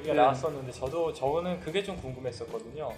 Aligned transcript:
얘기가 0.00 0.14
네. 0.14 0.20
나왔었는데 0.20 0.72
저도 0.72 1.12
저는 1.12 1.60
그게 1.60 1.82
좀 1.82 1.96
궁금했었거든요. 1.96 2.92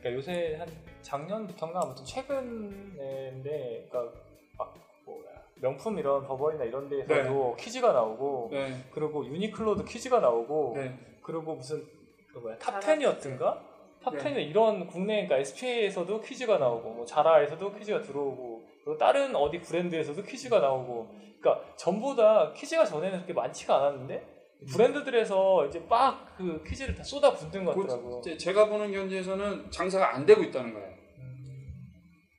그러니까 0.00 0.12
요새 0.14 0.56
한 0.58 0.68
작년부터인가 1.02 1.80
아무튼 1.82 2.04
최근인데 2.04 3.88
그러니까 3.90 4.18
막 4.56 4.74
뭐야 5.04 5.28
명품 5.56 5.98
이런 5.98 6.24
버버리나 6.24 6.64
이런 6.64 6.88
데에서도 6.88 7.56
kids가 7.58 7.92
나오고 7.92 8.48
네. 8.52 8.84
그리고 8.92 9.26
유니클로도 9.26 9.84
kids가 9.84 10.20
나오고 10.20 10.74
네. 10.76 10.94
그리고 11.22 11.54
무슨 11.54 11.84
그 12.32 12.38
뭐야 12.38 12.56
탑10이었던가? 12.58 13.58
탑10이 14.04 14.48
이런 14.48 14.86
국내 14.86 15.26
그러니까 15.26 15.38
SPA에서도 15.38 16.20
kids가 16.20 16.58
나오고 16.58 16.90
뭐 16.90 17.06
자라에서도 17.06 17.72
kids가 17.74 18.00
들어오고 18.02 18.62
그리고 18.84 18.98
다른 18.98 19.34
어디 19.34 19.60
브랜드에서도 19.60 20.22
kids가 20.22 20.60
나오고 20.60 21.08
그러니까 21.40 21.64
전부 21.76 22.14
다 22.14 22.52
kids가 22.54 22.84
전에는 22.84 23.18
그렇게 23.18 23.32
많지가 23.32 23.76
않았는데 23.76 24.33
브랜드들에서 24.72 25.66
이제 25.66 25.80
막 25.88 26.24
그 26.36 26.62
kids를 26.66 26.94
다 26.94 27.02
쏟아 27.02 27.32
붓는 27.32 27.64
것 27.64 27.74
같더라고. 27.76 28.20
그 28.20 28.28
이제 28.30 28.36
제가 28.36 28.68
보는 28.68 28.92
현지에서는 28.92 29.70
장사가 29.70 30.14
안 30.14 30.26
되고 30.26 30.42
있다는 30.42 30.74
거예요. 30.74 30.94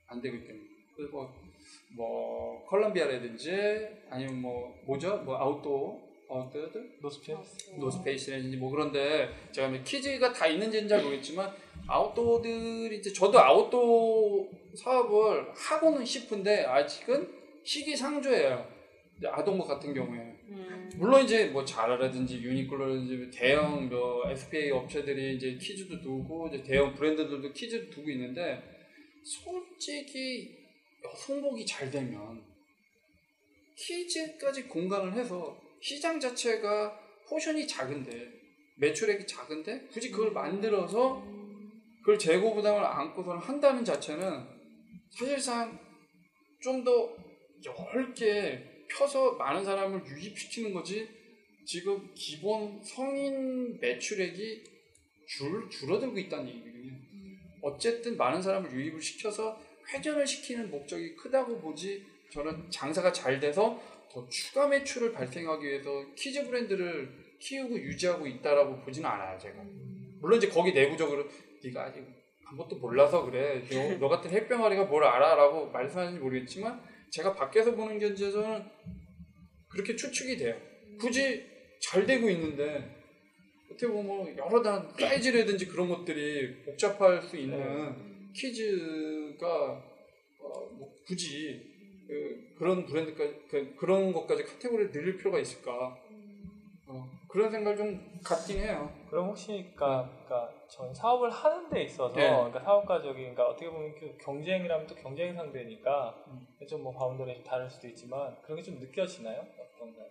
안 0.07 0.21
되고 0.21 0.35
있기 0.35 0.47
때문에. 0.47 0.65
그리고 0.97 1.29
뭐 1.95 2.65
컬럼비아라든지 2.67 3.87
아니면 4.09 4.41
뭐 4.41 4.75
뭐죠? 4.85 5.17
뭐 5.19 5.37
아웃도어 5.37 6.03
아웃도어들 6.29 6.97
노스페이스. 7.01 7.71
노스페이스라든지 7.79 8.57
뭐 8.57 8.69
그런데 8.69 9.29
제가 9.51 9.69
뭐 9.69 9.79
kids가 9.83 10.33
다 10.33 10.45
있는지는 10.47 10.87
잘 10.89 11.01
모르겠지만 11.01 11.53
아웃도어들이 11.87 12.97
이제 12.97 13.13
저도 13.13 13.39
아웃도어 13.39 14.45
사업을 14.75 15.53
하고는 15.55 16.03
싶은데 16.03 16.65
아직은 16.65 17.29
시기상조예요. 17.63 18.67
아동복 19.25 19.67
같은 19.67 19.93
경우에 19.93 20.19
음. 20.19 20.34
물론 20.97 21.23
이제 21.23 21.47
뭐 21.47 21.65
자라라든지 21.65 22.41
유니클로라든지 22.41 23.37
대형 23.37 23.89
뭐 23.89 24.29
SPA 24.29 24.71
업체들이 24.71 25.35
이제 25.35 25.57
kids도 25.59 26.01
두고 26.01 26.47
이제 26.47 26.63
대형 26.63 26.93
브랜드들도 26.93 27.51
kids를 27.53 27.89
두고 27.89 28.09
있는데 28.11 28.61
솔직히 29.23 30.57
여성복이 31.03 31.65
잘 31.65 31.91
되면 31.91 32.43
kids까지 33.77 34.63
공간을 34.63 35.13
해서 35.13 35.59
시장 35.81 36.19
자체가 36.19 36.99
포션이 37.29 37.67
작은데 37.67 38.31
매출액이 38.77 39.27
작은데 39.27 39.87
굳이 39.91 40.11
그걸 40.11 40.31
만들어서 40.31 41.23
그걸 41.99 42.17
재고 42.19 42.53
부담을 42.53 42.83
안고서 42.83 43.37
한다는 43.37 43.83
자체는 43.83 44.45
사실상 45.09 45.79
좀 46.61 46.83
더 46.83 47.15
넓게 47.63 48.74
펴서 48.97 49.33
많은 49.33 49.63
사람을 49.63 50.05
유입시키는 50.05 50.73
거지 50.73 51.09
지금 51.65 52.09
기본 52.13 52.81
성인 52.83 53.79
매출액이 53.79 54.63
줄, 55.27 55.69
줄어들고 55.69 56.17
있다는 56.17 56.47
얘기거든요. 56.47 56.93
어쨌든 57.61 58.15
많은 58.15 58.41
사람을 58.41 58.71
유입을 58.71 59.01
시켜서 59.01 59.59
회전을 59.91 60.25
시키는 60.25 60.69
목적이 60.69 61.15
크다고 61.15 61.59
보지 61.59 62.05
저는 62.29 62.69
장사가 62.69 63.11
잘 63.11 63.39
돼서 63.39 63.81
더 64.11 64.27
추가 64.29 64.67
매출을 64.67 65.11
발생하기 65.11 65.65
위해서 65.65 66.05
키즈 66.15 66.45
브랜드를 66.45 67.09
키우고 67.39 67.75
유지하고 67.77 68.25
있다라고 68.27 68.81
보지는 68.81 69.09
않아요 69.09 69.37
제가. 69.37 69.61
물론 70.21 70.37
이제 70.37 70.47
거기 70.47 70.71
내부적으로 70.71 71.27
네가 71.63 71.85
아직 71.85 72.05
아무것도 72.45 72.77
몰라서 72.77 73.25
그래. 73.25 73.63
너, 73.69 73.97
너 73.97 74.07
같은 74.07 74.31
햇병아리가 74.31 74.85
뭘 74.85 75.03
알아라고 75.03 75.71
말씀하시는지 75.71 76.23
모르겠지만 76.23 76.94
제가 77.11 77.33
밖에서 77.33 77.75
보는 77.75 77.99
견지에서는 77.99 78.63
그렇게 79.69 79.95
추측이 79.95 80.37
돼요. 80.37 80.55
굳이 80.99 81.45
잘 81.81 82.05
되고 82.05 82.29
있는데 82.29 82.95
어떻게 83.69 83.87
보면 83.87 84.05
뭐 84.05 84.35
여러 84.37 84.61
단 84.61 84.89
사이즈라든지 84.97 85.67
그런 85.67 85.89
것들이 85.89 86.63
복잡할 86.63 87.21
수 87.21 87.37
있는 87.37 88.31
퀴즈가 88.33 89.83
어, 90.39 90.59
뭐 90.77 90.95
굳이 91.05 91.73
그, 92.07 92.63
런 92.63 92.85
브랜드까지 92.85 93.33
그, 93.49 93.75
그런 93.75 94.13
것까지 94.13 94.43
카테고리를 94.43 94.91
늘릴 94.91 95.17
필요가 95.17 95.39
있을까? 95.39 95.71
어, 95.71 96.04
그런 97.35 97.51
생각을 97.51 97.77
좀 97.77 98.19
갖긴 98.23 98.59
해요 98.61 98.89
그럼 99.09 99.27
혹시 99.27 99.47
그러니까, 99.75 100.09
그러니까 100.25 100.53
전 100.69 100.93
사업을 100.93 101.29
하는 101.29 101.69
데 101.69 101.83
있어서 101.83 102.15
네. 102.15 102.29
그러니까 102.29 102.61
사업가적인 102.61 103.13
그러니까 103.13 103.47
어떻게 103.47 103.69
보면 103.69 103.93
그 103.99 104.17
경쟁이라면 104.23 104.87
또 104.87 104.95
경쟁 104.95 105.35
상대니까 105.35 106.15
음. 106.27 106.47
좀뭐 106.65 106.93
boundary 106.93 107.33
좀 107.35 107.43
다를 107.43 107.69
수도 107.69 107.87
있지만 107.89 108.37
그런 108.41 108.55
게 108.57 108.63
좀 108.63 108.79
느껴지나요? 108.79 109.41
어떤가요? 109.75 110.05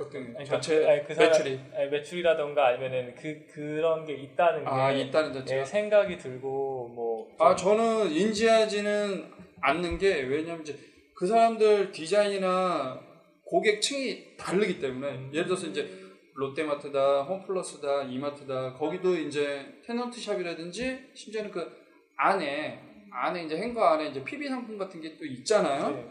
어떤 0.00 0.10
그러니까 0.10 0.44
전체 0.44 0.88
아니, 0.88 1.04
그 1.04 1.14
사람- 1.14 1.30
매출이 1.32 1.60
아니, 1.74 1.90
매출이라던가 1.90 2.66
아니면은 2.68 3.14
그 3.16 3.46
그런 3.52 4.04
게 4.06 4.14
있다는 4.14 4.64
게아 4.64 4.92
있다는 4.92 5.32
자체가 5.32 5.60
예, 5.60 5.64
생각이 5.64 6.16
들고 6.18 6.88
뭐아 6.94 7.56
좀- 7.56 7.76
저는 7.76 8.10
인지하지는 8.12 9.32
않는 9.62 9.98
게 9.98 10.20
왜냐면 10.22 10.60
이제 10.62 10.78
그 11.16 11.26
사람들 11.26 11.90
디자인이나 11.90 13.00
고객층이 13.46 14.36
다르기 14.36 14.78
때문에 14.80 15.12
음. 15.12 15.30
예를 15.32 15.46
들어서 15.46 15.66
이제 15.66 16.03
롯데마트다, 16.34 17.22
홈플러스다, 17.22 18.02
이마트다 18.04 18.74
거기도 18.74 19.14
이제 19.16 19.80
테넌트 19.86 20.20
샵이라든지 20.20 21.10
심지어는 21.14 21.50
그 21.50 21.70
안에 22.16 22.80
안에 23.12 23.44
이제 23.44 23.56
행거 23.56 23.84
안에 23.84 24.08
이제 24.08 24.24
PB 24.24 24.48
상품 24.48 24.76
같은 24.76 25.00
게 25.00 25.16
또 25.16 25.24
있잖아요. 25.24 25.90
네. 25.90 26.08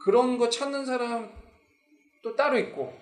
그런 0.00 0.36
거 0.36 0.48
찾는 0.48 0.84
사람 0.84 1.32
또 2.22 2.34
따로 2.34 2.58
있고 2.58 2.92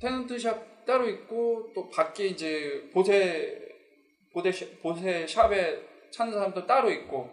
테넌트 0.00 0.36
샵 0.38 0.84
따로 0.84 1.08
있고 1.08 1.70
또 1.74 1.88
밖에 1.88 2.26
이제 2.26 2.90
보세 2.92 3.56
보세 4.32 4.50
샵- 4.50 4.82
보세 4.82 5.26
샵에 5.26 5.80
찾는 6.10 6.32
사람도 6.34 6.66
따로 6.66 6.90
있고 6.90 7.30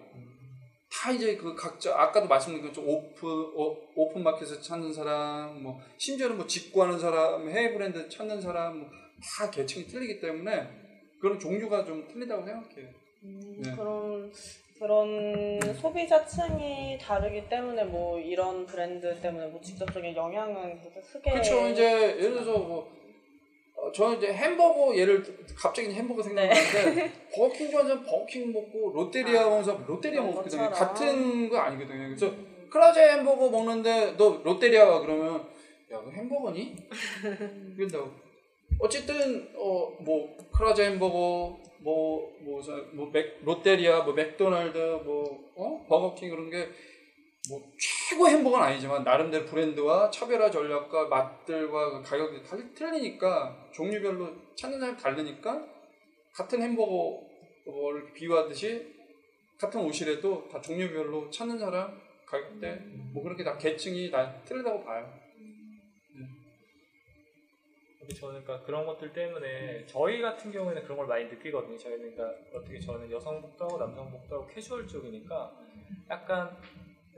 다 0.93 1.11
이제 1.11 1.35
그 1.35 1.55
각자 1.55 1.99
아까도 1.99 2.27
말씀드린 2.27 2.67
것처럼 2.67 2.89
오픈 2.89 3.29
어, 3.29 3.77
오픈 3.95 4.23
마켓에서 4.23 4.61
찾는 4.61 4.93
사람 4.93 5.63
뭐 5.63 5.81
심지어는 5.97 6.37
뭐 6.37 6.45
직구하는 6.45 6.99
사람 6.99 7.49
해외 7.49 7.73
브랜드 7.73 8.07
찾는 8.09 8.41
사람 8.41 8.79
뭐 8.79 9.03
다 9.23 9.49
계층이 9.49 9.87
틀리기 9.87 10.19
때문에 10.19 10.67
그런 11.19 11.39
종류가 11.39 11.85
좀 11.85 12.07
틀리다고 12.07 12.45
생각해요. 12.45 12.89
음, 13.23 13.61
네. 13.63 13.71
그런 13.75 14.31
그런 14.79 15.73
소비자층이 15.75 16.97
다르기 16.99 17.47
때문에 17.47 17.85
뭐 17.85 18.19
이런 18.19 18.65
브랜드 18.65 19.17
때문에 19.21 19.47
뭐 19.47 19.61
직접적인 19.61 20.13
영향은 20.15 20.81
크게 21.11 21.31
그렇죠. 21.31 21.67
이제 21.69 21.83
예를 22.17 22.33
들어서 22.33 22.57
뭐 22.59 22.79
어, 22.79 23.02
저는 23.93 24.17
이제 24.17 24.33
햄버거 24.33 24.95
예를 24.95 25.21
들- 25.23 25.37
갑자기 25.55 25.89
햄버거 25.93 26.21
생각나는데 26.23 27.11
버거킹 27.35 27.69
좋아하는 27.71 28.03
버거킹 28.03 28.51
먹고 28.51 28.91
롯데리아 28.93 29.41
아, 29.41 29.43
먹으면서 29.45 29.83
롯데리아 29.87 30.21
먹거든요. 30.21 30.69
것처럼. 30.69 30.73
같은 30.73 31.49
거 31.49 31.57
아니거든요. 31.59 32.07
그래서 32.15 32.31
크라제 32.69 33.01
햄버거 33.11 33.49
먹는데 33.49 34.15
너 34.17 34.41
롯데리아 34.43 34.85
가 34.85 34.99
그러면 35.01 35.45
야, 35.91 36.01
그 36.01 36.11
햄버거니? 36.11 36.75
그런다고. 37.75 38.11
어쨌든 38.79 39.47
어 39.55 39.93
뭐 39.99 40.35
크라제 40.51 40.85
햄버거 40.85 41.57
뭐뭐 41.79 43.11
맥, 43.13 43.39
롯데리아 43.43 44.01
뭐 44.03 44.13
맥도날드 44.13 44.77
뭐 45.05 45.51
어? 45.55 45.85
버거킹 45.87 46.29
그런 46.29 46.49
게 46.49 46.67
뭐 47.49 47.61
최고 47.77 48.25
햄버거는 48.29 48.65
아니지만 48.67 49.03
나름대로 49.03 49.43
브랜드와 49.43 50.09
차별화 50.09 50.49
전략과 50.49 51.09
맛들과 51.09 51.89
그 51.91 52.01
가격이 52.01 52.41
다 52.41 52.55
틀리니까 52.73 53.57
종류별로 53.73 54.55
찾는 54.55 54.79
사람이 54.79 54.97
다르니까 54.97 55.67
같은 56.33 56.61
햄버거를 56.61 58.13
비유하듯이 58.13 58.93
같은 59.59 59.81
옷이라도 59.81 60.47
다 60.49 60.61
종류별로 60.61 61.29
찾는 61.29 61.59
사람 61.59 62.01
가격대 62.25 62.81
뭐 63.13 63.23
그렇게 63.23 63.43
다 63.43 63.57
계층이 63.57 64.09
다 64.09 64.41
틀리다고 64.43 64.83
봐요. 64.83 65.23
근데 67.99 68.15
저는 68.15 68.43
그러니까 68.43 68.65
그런 68.65 68.85
것들 68.85 69.13
때문에 69.13 69.85
저희 69.85 70.21
같은 70.21 70.51
경우에는 70.51 70.83
그런 70.83 70.97
걸 70.97 71.07
많이 71.07 71.25
느끼거든요. 71.25 71.77
저희는 71.77 72.15
그러니까 72.15 72.57
어떻게 72.57 72.79
저는 72.79 73.09
여성복도 73.09 73.63
하고 73.63 73.77
남성복도 73.77 74.35
하고 74.35 74.47
캐주얼 74.47 74.87
쪽이니까 74.87 75.53
약간 76.09 76.57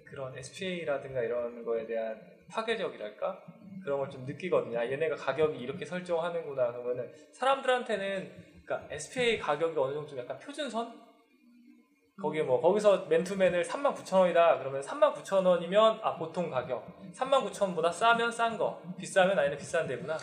그런 0.05 0.37
SPA라든가 0.37 1.23
이런 1.23 1.65
거에 1.65 1.87
대한 1.87 2.21
파괴적이랄까 2.49 3.43
그런 3.83 3.99
걸 3.99 4.09
좀 4.09 4.25
느끼거든요. 4.25 4.79
아, 4.79 4.85
얘네가 4.85 5.15
가격이 5.15 5.57
이렇게 5.59 5.85
설정하는구나. 5.85 6.71
그러면은 6.71 7.11
사람들한테는 7.33 8.31
그러니까 8.65 8.93
SPA 8.93 9.39
가격이 9.39 9.77
어느 9.79 9.93
정도 9.93 10.07
좀 10.09 10.19
약간 10.19 10.37
표준선? 10.39 11.05
거기에 12.21 12.43
뭐 12.43 12.61
거기서 12.61 13.05
맨투맨을 13.09 13.63
39,000원이다. 13.63 14.59
그러면 14.59 14.81
39,000원이면 14.81 15.99
아 16.01 16.15
보통 16.15 16.49
가격. 16.49 16.85
39,000원보다 17.13 17.91
싸면 17.91 18.31
싼 18.31 18.57
거. 18.57 18.81
비싸면 18.97 19.37
아니는 19.37 19.57
비싼 19.57 19.85
데구나. 19.87 20.17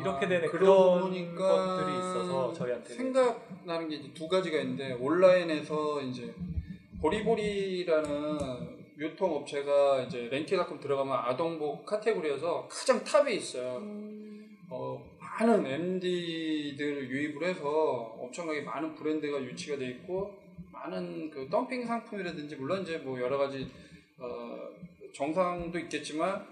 이렇게 0.00 0.26
되는 0.26 0.48
그런 0.48 1.00
것들이 1.36 1.92
있어서 1.98 2.52
저희한테는. 2.54 2.96
생각나는 2.96 3.88
게 3.88 3.96
이제 3.96 4.12
두 4.14 4.26
가지가 4.26 4.58
있는데 4.62 4.94
온라인에서 4.94 6.00
이제 6.00 6.34
보리보리라는 7.00 8.75
유통업체가 8.98 10.02
이제 10.02 10.28
랭키닷컴 10.30 10.80
들어가면 10.80 11.14
아동복 11.14 11.84
카테고리에서 11.84 12.68
가장 12.68 13.04
탑에 13.04 13.34
있어요. 13.34 13.82
어, 14.70 15.16
많은 15.18 15.66
MD들을 15.66 17.10
유입을 17.10 17.48
해서 17.48 17.68
엄청나게 18.18 18.62
많은 18.62 18.94
브랜드가 18.94 19.40
유치가 19.42 19.76
돼 19.76 19.86
있고 19.88 20.34
많은 20.72 21.30
그 21.30 21.48
덤핑 21.48 21.86
상품이라든지 21.86 22.56
물론 22.56 22.82
이제 22.82 22.98
뭐 22.98 23.20
여러 23.20 23.36
가지 23.38 23.70
어, 24.18 24.70
정상도 25.12 25.78
있겠지만 25.78 26.46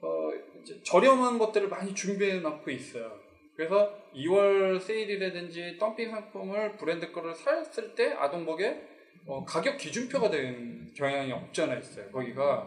어, 0.00 0.30
이제 0.60 0.80
저렴한 0.82 1.38
것들을 1.38 1.68
많이 1.68 1.94
준비해 1.94 2.40
놓고 2.40 2.70
있어요. 2.70 3.18
그래서 3.56 3.92
2월 4.14 4.80
세일이라든지 4.80 5.78
덤핑 5.78 6.10
상품을 6.10 6.76
브랜드 6.76 7.10
거를 7.10 7.34
샀을 7.34 7.94
때 7.94 8.12
아동복에 8.12 8.97
어, 9.28 9.44
가격 9.44 9.76
기준표가 9.76 10.30
된 10.30 10.90
경향이 10.96 11.30
없지 11.30 11.62
않아 11.62 11.76
있어요. 11.76 12.10
거기가 12.10 12.66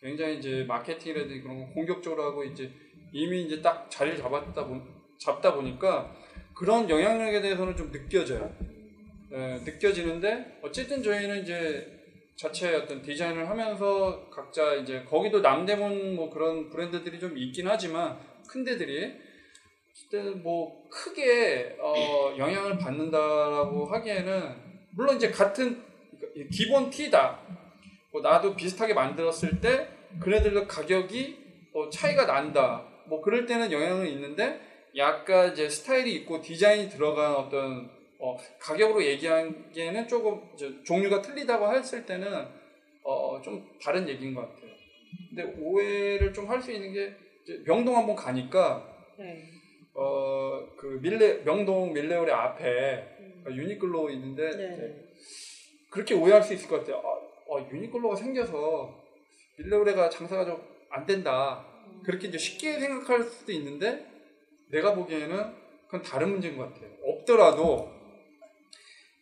굉장히 0.00 0.38
이제 0.38 0.64
마케팅이라든지 0.68 1.40
그런 1.40 1.58
거 1.58 1.72
공격적으로 1.74 2.22
하고 2.22 2.44
이제 2.44 2.70
이미 3.12 3.42
이제 3.42 3.60
딱 3.60 3.90
자리를 3.90 4.16
잡았다 4.16 4.64
보, 4.64 4.80
잡다 5.18 5.54
보니까 5.54 6.14
그런 6.54 6.88
영향력에 6.88 7.40
대해서는 7.40 7.76
좀 7.76 7.90
느껴져요. 7.90 8.48
예, 9.32 9.60
느껴지는데 9.64 10.60
어쨌든 10.62 11.02
저희는 11.02 11.42
이제 11.42 11.98
자체 12.36 12.76
어떤 12.76 13.02
디자인을 13.02 13.48
하면서 13.50 14.30
각자 14.30 14.74
이제 14.74 15.02
거기도 15.02 15.40
남대문 15.40 16.14
뭐 16.14 16.30
그런 16.30 16.70
브랜드들이 16.70 17.18
좀 17.18 17.36
있긴 17.36 17.66
하지만 17.66 18.20
큰 18.48 18.62
데들이 18.62 19.14
뭐 20.44 20.88
크게 20.88 21.76
어, 21.80 22.36
영향을 22.38 22.78
받는다라고 22.78 23.86
하기에는 23.86 24.68
물론 24.92 25.16
이제 25.16 25.30
같은 25.30 25.87
기본 26.50 26.90
티다. 26.90 27.40
뭐 28.12 28.20
나도 28.22 28.54
비슷하게 28.56 28.94
만들었을 28.94 29.60
때 29.60 29.88
그네들도 30.20 30.66
가격이 30.66 31.38
어, 31.74 31.88
차이가 31.90 32.26
난다. 32.26 32.86
뭐 33.06 33.20
그럴 33.20 33.46
때는 33.46 33.70
영향은 33.70 34.06
있는데 34.08 34.60
약간 34.96 35.52
이제 35.52 35.68
스타일이 35.68 36.14
있고 36.16 36.40
디자인이 36.40 36.88
들어간 36.88 37.34
어떤 37.34 37.90
어, 38.18 38.36
가격으로 38.60 39.04
얘기하기에는 39.04 40.08
조금 40.08 40.40
종류가 40.84 41.22
틀리다고 41.22 41.72
했을 41.74 42.04
때는 42.04 42.46
어, 43.04 43.40
좀 43.42 43.64
다른 43.82 44.08
얘기인 44.08 44.34
것 44.34 44.40
같아요. 44.42 44.70
근데 45.30 45.54
오해를 45.60 46.32
좀 46.32 46.48
할 46.50 46.60
수 46.60 46.72
있는 46.72 46.92
게 46.92 47.14
명동 47.64 47.96
한번 47.96 48.16
가니까 48.16 48.86
네. 49.18 49.44
어, 49.94 50.66
그 50.76 50.98
밀레 51.00 51.44
명동 51.44 51.92
밀레오레 51.92 52.32
앞에 52.32 53.04
유니클로 53.50 54.10
있는데 54.10 54.50
네. 54.56 55.04
그렇게 55.90 56.14
오해할 56.14 56.42
수 56.42 56.54
있을 56.54 56.68
것 56.68 56.80
같아요. 56.80 57.02
아, 57.04 57.54
아, 57.56 57.68
유니클로가 57.72 58.16
생겨서 58.16 59.02
밀레오레가 59.58 60.08
장사가 60.10 60.44
좀 60.44 60.78
안 60.90 61.06
된다. 61.06 61.64
그렇게 62.04 62.28
이제 62.28 62.38
쉽게 62.38 62.78
생각할 62.78 63.22
수도 63.22 63.52
있는데 63.52 64.06
내가 64.70 64.94
보기에는 64.94 65.54
그건 65.86 66.02
다른 66.02 66.30
문제인 66.30 66.56
것 66.56 66.72
같아요. 66.72 66.90
없더라도 67.02 67.90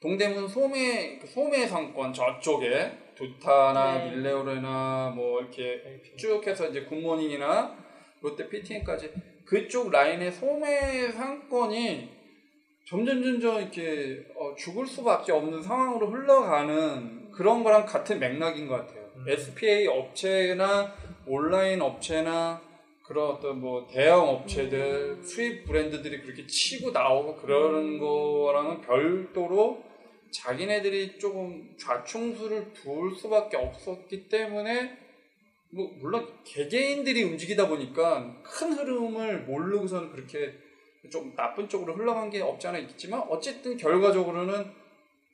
동대문 0.01 0.49
소매 0.49 1.19
그 1.19 1.27
소매 1.27 1.67
상권 1.67 2.13
저쪽에 2.13 2.93
두타나 3.15 4.05
네. 4.05 4.11
밀레오레나 4.11 5.13
뭐 5.17 5.41
이렇게 5.41 6.03
쭉 6.17 6.47
해서 6.47 6.69
이제 6.69 6.85
굿모닝이나 6.85 7.77
롯데 8.21 8.49
PTN까지 8.49 9.13
그쪽 9.45 9.91
라인의 9.91 10.33
소매 10.33 11.11
상권이 11.11 12.16
점점 12.87 13.21
점점 13.21 13.61
이렇게 13.61 14.25
어, 14.37 14.55
죽을 14.55 14.87
수밖에 14.87 15.33
없는 15.33 15.61
상황으로 15.61 16.07
흘러가는 16.07 17.33
그런 17.33 17.65
거랑 17.65 17.85
같은 17.85 18.21
맥락인 18.21 18.69
것 18.69 18.77
같아요. 18.77 19.11
음. 19.17 19.25
SPA 19.29 19.89
업체나 19.89 20.95
온라인 21.27 21.83
업체나 21.83 22.63
그런 23.03 23.31
어떤 23.31 23.61
뭐 23.61 23.89
대형 23.89 24.29
업체들 24.29 25.21
수입 25.25 25.67
브랜드들이 25.67 26.23
그렇게 26.23 26.47
치고 26.47 26.93
나오고 26.93 27.37
그러는 27.37 27.99
거랑은 27.99 28.81
별도로 28.83 29.83
자기네들이 30.31 31.19
조금 31.19 31.75
좌충수를 31.77 32.73
둘 32.73 33.17
수밖에 33.17 33.57
없었기 33.57 34.29
때문에 34.29 34.97
뭐 35.71 35.91
물론 36.01 36.29
개개인들이 36.45 37.25
움직이다 37.25 37.67
보니까 37.67 38.41
큰 38.45 38.73
흐름을 38.75 39.41
모르고서는 39.41 40.13
그렇게 40.13 40.66
좀 41.11 41.35
나쁜 41.35 41.69
쪽으로 41.69 41.95
흘러간 41.95 42.31
게 42.31 42.41
없지 42.41 42.69
않아 42.69 42.79
있겠지만 42.79 43.21
어쨌든 43.29 43.77
결과적으로는 43.77 44.71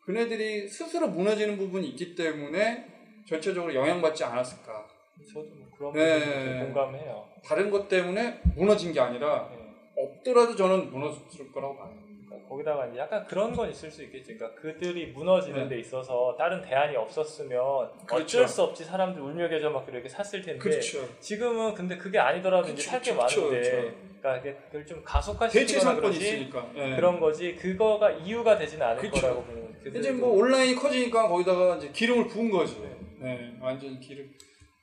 그네들이 0.05 0.69
스스로 0.69 1.09
무너지는 1.09 1.57
부분이 1.57 1.89
있기 1.91 2.15
때문에 2.15 2.87
전체적으로 3.27 3.75
영향받지 3.75 4.25
않았을까. 4.25 4.87
저도 5.33 5.49
뭐 5.55 5.69
그런 5.77 5.93
네. 5.93 6.19
부분에 6.21 6.59
좀 6.59 6.65
공감해요. 6.67 7.29
다른 7.45 7.71
것 7.71 7.89
때문에 7.89 8.41
무너진 8.57 8.93
게 8.93 9.01
아니라 9.01 9.49
네. 9.51 9.63
없더라도 9.97 10.57
저는 10.57 10.91
무너졌을 10.91 11.53
거라고 11.53 11.77
봐요. 11.77 12.12
그러니까 12.33 12.49
거기다가 12.49 12.87
이제 12.87 12.99
약간 12.99 13.25
그런 13.27 13.55
건 13.55 13.71
있을 13.71 13.91
수 13.91 14.03
있겠지. 14.03 14.35
그러니까 14.35 14.61
그들이 14.61 15.09
무너지는 15.13 15.65
네. 15.65 15.77
데 15.77 15.81
있어서 15.81 16.35
다른 16.39 16.63
대안이 16.63 16.97
없었으면 16.97 17.91
그렇죠. 18.07 18.25
어쩔 18.39 18.49
수 18.49 18.63
없이 18.63 18.85
사람들 18.85 19.21
울며겨져 19.21 19.71
막 19.71 19.87
이렇게 19.89 20.09
샀을 20.09 20.43
텐데 20.43 20.59
그렇죠. 20.59 21.09
지금은 21.21 21.75
근데 21.75 21.97
그게 21.97 22.19
아니더라도 22.19 22.69
이제 22.69 22.77
그쵸, 22.77 22.91
살게 22.91 23.11
그쵸, 23.13 23.41
많은데 23.43 23.61
그쵸. 23.61 24.13
그러니까 24.21 24.37
이게 24.37 24.59
그걸 24.67 24.87
좀 24.87 25.03
가속화시키거나 25.05 25.97
그러지 25.97 26.19
있으니까. 26.19 26.71
예. 26.77 26.97
그런 26.97 27.21
거지 27.21 27.55
그거가 27.55 28.11
이유가 28.11 28.57
되지는 28.57 28.87
않을 28.87 29.03
그쵸. 29.03 29.21
거라고 29.21 29.43
보는 29.45 29.73
이제 29.95 30.13
뭐 30.13 30.31
온라인이 30.37 30.77
커지니까 30.77 31.29
거기다가 31.29 31.77
이제 31.77 31.91
기름을 31.91 32.29
부은 32.29 32.51
거지. 32.51 32.81
네, 33.19 33.53
완전 33.61 33.99
기름 34.01 34.33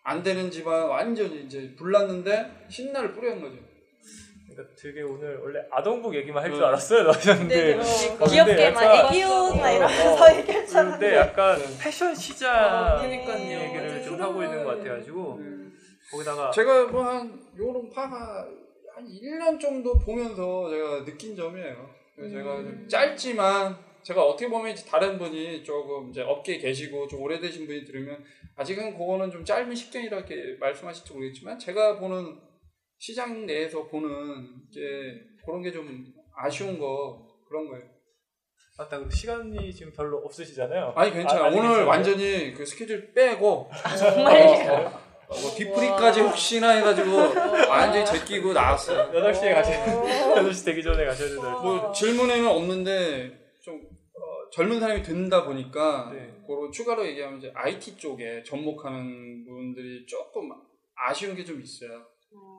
안 0.03 0.24
되는 0.24 0.50
집안 0.50 0.88
완전히 0.88 1.44
이제 1.44 1.74
불났는데 1.77 2.65
신나를 2.70 3.13
뿌려는 3.13 3.41
거죠. 3.41 3.69
그러니까 4.60 4.75
되게 4.82 5.01
오늘 5.01 5.38
원래 5.39 5.60
아동복 5.72 6.16
얘기만 6.16 6.44
할줄 6.44 6.60
네. 6.60 6.66
알았어요 6.66 7.04
나셨는데 7.04 7.56
네, 7.56 7.75
네. 7.78 8.18
어, 8.20 8.25
귀엽게 8.25 8.72
막 8.72 8.84
약간- 8.84 9.06
애기옷 9.13 9.56
막 9.58 9.63
어, 9.66 9.72
이러면서 9.72 10.24
어. 10.25 10.36
얘기했잖아요. 10.38 11.00
근데 11.00 11.16
약간 11.16 11.58
네. 11.60 11.66
패션 11.82 12.13
시장 12.16 12.56
어, 12.56 12.98
그러니까요. 13.01 13.62
얘기를 13.62 13.88
맞아요. 13.88 14.04
좀 14.04 14.22
하고 14.22 14.44
있는 14.44 14.63
것 14.63 14.78
같아가지고 14.78 15.39
거기다가 16.12 16.51
제가 16.51 16.88
뭐 16.88 17.04
한 17.04 17.39
요런 17.58 17.89
파가 17.89 18.48
한 18.96 19.06
1년 19.08 19.60
정도 19.60 19.98
보면서 20.00 20.70
제가 20.70 21.06
느낀 21.06 21.36
점이에요. 21.36 21.89
제가 22.18 22.56
좀 22.58 22.86
짧지만 22.89 23.78
제가 24.04 24.24
어떻게 24.25 24.50
보면 24.50 24.72
이제 24.74 24.86
다른 24.89 25.18
분이 25.18 25.63
조금 25.63 26.10
이제 26.10 26.22
업계에 26.22 26.58
계시고 26.58 27.08
좀 27.08 27.22
오래되신 27.22 27.66
분이 27.66 27.86
들으면 27.86 28.22
아직은 28.58 28.98
그거는 28.98 29.32
좀 29.32 29.46
짧은 29.46 29.74
식견이라 29.74 30.18
이렇게 30.18 30.58
말씀하실지 30.60 31.13
모르겠지만 31.13 31.58
제가 31.60 31.98
보는 32.00 32.38
시장 33.00 33.46
내에서 33.46 33.88
보는 33.88 34.70
게 34.72 34.82
그런 35.46 35.62
게 35.63 35.72
좀 35.72 36.06
아쉬운 36.36 36.77
거 36.79 37.27
그런 37.48 37.68
거예요. 37.68 37.84
맞다. 38.77 38.98
그리고 38.98 39.10
시간이 39.12 39.74
지금 39.74 39.91
별로 39.94 40.18
없으시잖아요. 40.20 40.94
아니 40.96 41.12
괜찮아. 41.12 41.46
아, 41.46 41.48
오늘 41.48 41.62
괜찮아요? 41.62 41.88
완전히 41.88 42.53
그 42.53 42.65
스케줄 42.65 43.13
빼고 43.13 43.70
정말요? 43.98 44.72
어, 44.74 44.86
어, 45.27 45.39
뭐 45.41 45.51
뒤풀이까지 45.56 46.22
혹시나 46.22 46.72
해가지고 46.72 47.18
완전히 47.70 48.06
제끼고 48.06 48.53
나왔어요. 48.53 49.12
8시에 49.12 49.53
가셔야 49.53 49.86
8시 50.36 50.65
되기 50.65 50.82
전에 50.84 51.06
가셔야 51.06 51.29
된다. 51.29 51.60
뭐 51.62 51.91
질문에는 51.91 52.48
없는데 52.48 53.58
좀 53.62 53.75
어, 53.75 54.50
젊은 54.51 54.79
사람이 54.79 55.03
듣는다 55.03 55.44
보니까 55.46 56.10
네. 56.13 56.34
그런 56.48 56.72
추가로 56.72 57.06
얘기하면 57.08 57.39
이제 57.39 57.51
IT 57.53 57.98
쪽에 57.98 58.44
접목하는 58.44 59.46
분들이 59.46 60.06
조금 60.06 60.50
아쉬운 60.96 61.36
게 61.36 61.44
좀 61.44 61.62
있어요. 61.62 62.06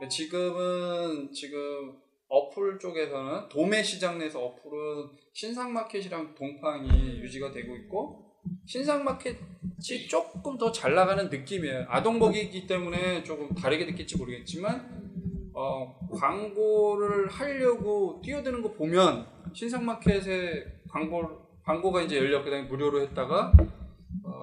지금은 0.08 1.32
지금 1.32 1.92
어플 2.28 2.78
쪽에서는 2.78 3.48
도매 3.48 3.82
시장 3.82 4.18
내에서 4.18 4.40
어플은 4.44 5.10
신상 5.32 5.72
마켓이랑 5.72 6.34
동팡이 6.34 6.88
유지가 7.20 7.50
되고 7.50 7.76
있고 7.76 8.24
신상 8.66 9.04
마켓이 9.04 10.06
조금 10.08 10.56
더 10.56 10.72
잘 10.72 10.94
나가는 10.94 11.28
느낌이에요. 11.28 11.86
아동복이기 11.88 12.66
때문에 12.66 13.22
조금 13.24 13.52
다르게 13.54 13.84
느낄지 13.84 14.16
모르겠지만 14.16 15.50
어, 15.52 15.98
광고를 16.14 17.28
하려고 17.28 18.20
뛰어드는 18.24 18.62
거 18.62 18.72
보면 18.72 19.26
신상 19.52 19.84
마켓에 19.84 20.64
광고 20.88 21.50
광고가 21.64 22.02
이제 22.02 22.18
그다음에 22.20 22.62
무료로 22.62 23.02
했다가 23.02 23.52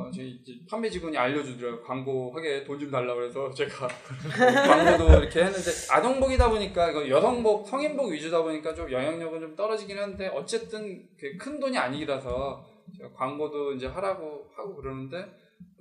어, 0.07 0.11
저희 0.11 0.39
판매 0.69 0.89
직원이 0.89 1.17
알려주더라고요. 1.17 1.83
광고하게 1.83 2.63
돈 2.63 2.77
좀 2.79 2.91
달라고 2.91 3.23
해서 3.23 3.51
제가 3.51 3.87
광고도 4.67 5.19
이렇게 5.19 5.43
했는데 5.43 5.71
아동복이다 5.91 6.49
보니까 6.49 7.09
여성복, 7.09 7.67
성인복 7.67 8.11
위주다 8.11 8.43
보니까 8.43 8.73
좀 8.73 8.91
영향력은 8.91 9.39
좀 9.39 9.55
떨어지긴 9.55 9.97
한데 9.97 10.27
어쨌든 10.27 11.07
그큰 11.19 11.59
돈이 11.59 11.77
아니라서 11.77 12.63
제가 12.97 13.11
광고도 13.13 13.73
이제 13.73 13.87
하라고 13.87 14.49
하고 14.55 14.75
그러는데 14.75 15.25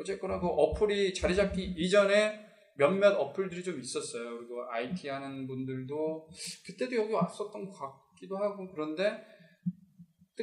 어쨌거나 0.00 0.40
그 0.40 0.46
어플이 0.46 1.12
자리 1.14 1.34
잡기 1.36 1.62
이전에 1.76 2.46
몇몇 2.78 3.10
어플들이 3.12 3.62
좀 3.62 3.78
있었어요. 3.80 4.38
그리고 4.38 4.64
IT 4.70 5.08
하는 5.08 5.46
분들도 5.46 6.28
그때도 6.66 6.96
여기 6.96 7.12
왔었던 7.12 7.70
것 7.70 7.78
같기도 8.14 8.36
하고 8.38 8.68
그런데 8.70 9.22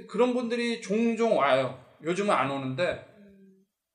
그런 0.07 0.33
분들이 0.33 0.81
종종 0.81 1.37
와요. 1.37 1.79
요즘은 2.03 2.33
안 2.33 2.49
오는데 2.51 3.12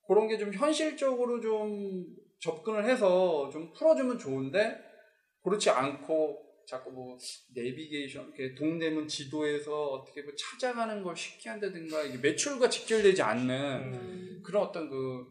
그런 0.09 0.27
게 0.27 0.39
좀 0.39 0.51
현실적으로 0.51 1.39
좀 1.39 2.03
접근을 2.39 2.83
해서 2.83 3.47
좀 3.53 3.71
풀어주면 3.73 4.17
좋은데 4.17 4.75
그렇지 5.43 5.69
않고 5.69 6.45
자꾸 6.67 6.91
뭐 6.91 7.17
내비게이션 7.53 8.33
이렇게 8.33 8.55
동대문 8.55 9.07
지도에서 9.07 9.87
어떻게 9.89 10.23
뭐 10.23 10.33
찾아가는 10.35 11.03
걸 11.03 11.15
쉽게 11.15 11.49
한다든가 11.49 12.01
이게 12.03 12.17
매출과 12.17 12.69
직결되지 12.69 13.21
않는 13.21 13.53
음. 13.93 14.41
그런 14.43 14.63
어떤 14.63 14.89
그 14.89 15.27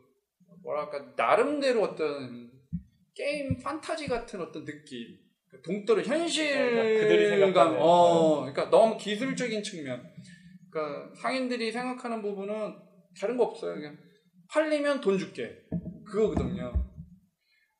뭐랄까 0.62 1.12
나름대로 1.16 1.82
어떤 1.82 2.50
게임 3.14 3.58
판타지 3.58 4.06
같은 4.06 4.40
어떤 4.40 4.64
느낌 4.64 5.18
그 5.48 5.60
동떨어 5.62 6.02
현실감 6.02 6.98
생각하는. 7.30 7.78
어 7.80 8.40
그러니까 8.40 8.70
너무 8.70 8.96
기술적인 8.96 9.62
측면 9.64 10.08
그러니까 10.70 11.12
상인들이 11.16 11.72
생각하는 11.72 12.22
부분은 12.22 12.76
다른 13.18 13.36
거 13.36 13.44
없어요 13.44 13.74
그냥 13.74 14.07
팔리면 14.50 15.00
돈 15.00 15.18
줄게 15.18 15.64
그거거든요 16.06 16.72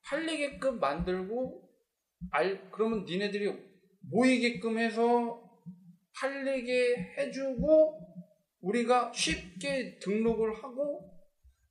팔리게끔 0.05 0.81
만들고 0.81 1.69
알 2.31 2.71
그러면 2.71 3.05
니네들이 3.05 3.53
모이게끔 4.11 4.79
해서 4.79 5.43
팔리게 6.15 7.15
해주고 7.19 8.09
우리가 8.61 9.13
쉽게 9.15 9.99
등록을 10.01 10.55
하고 10.63 11.19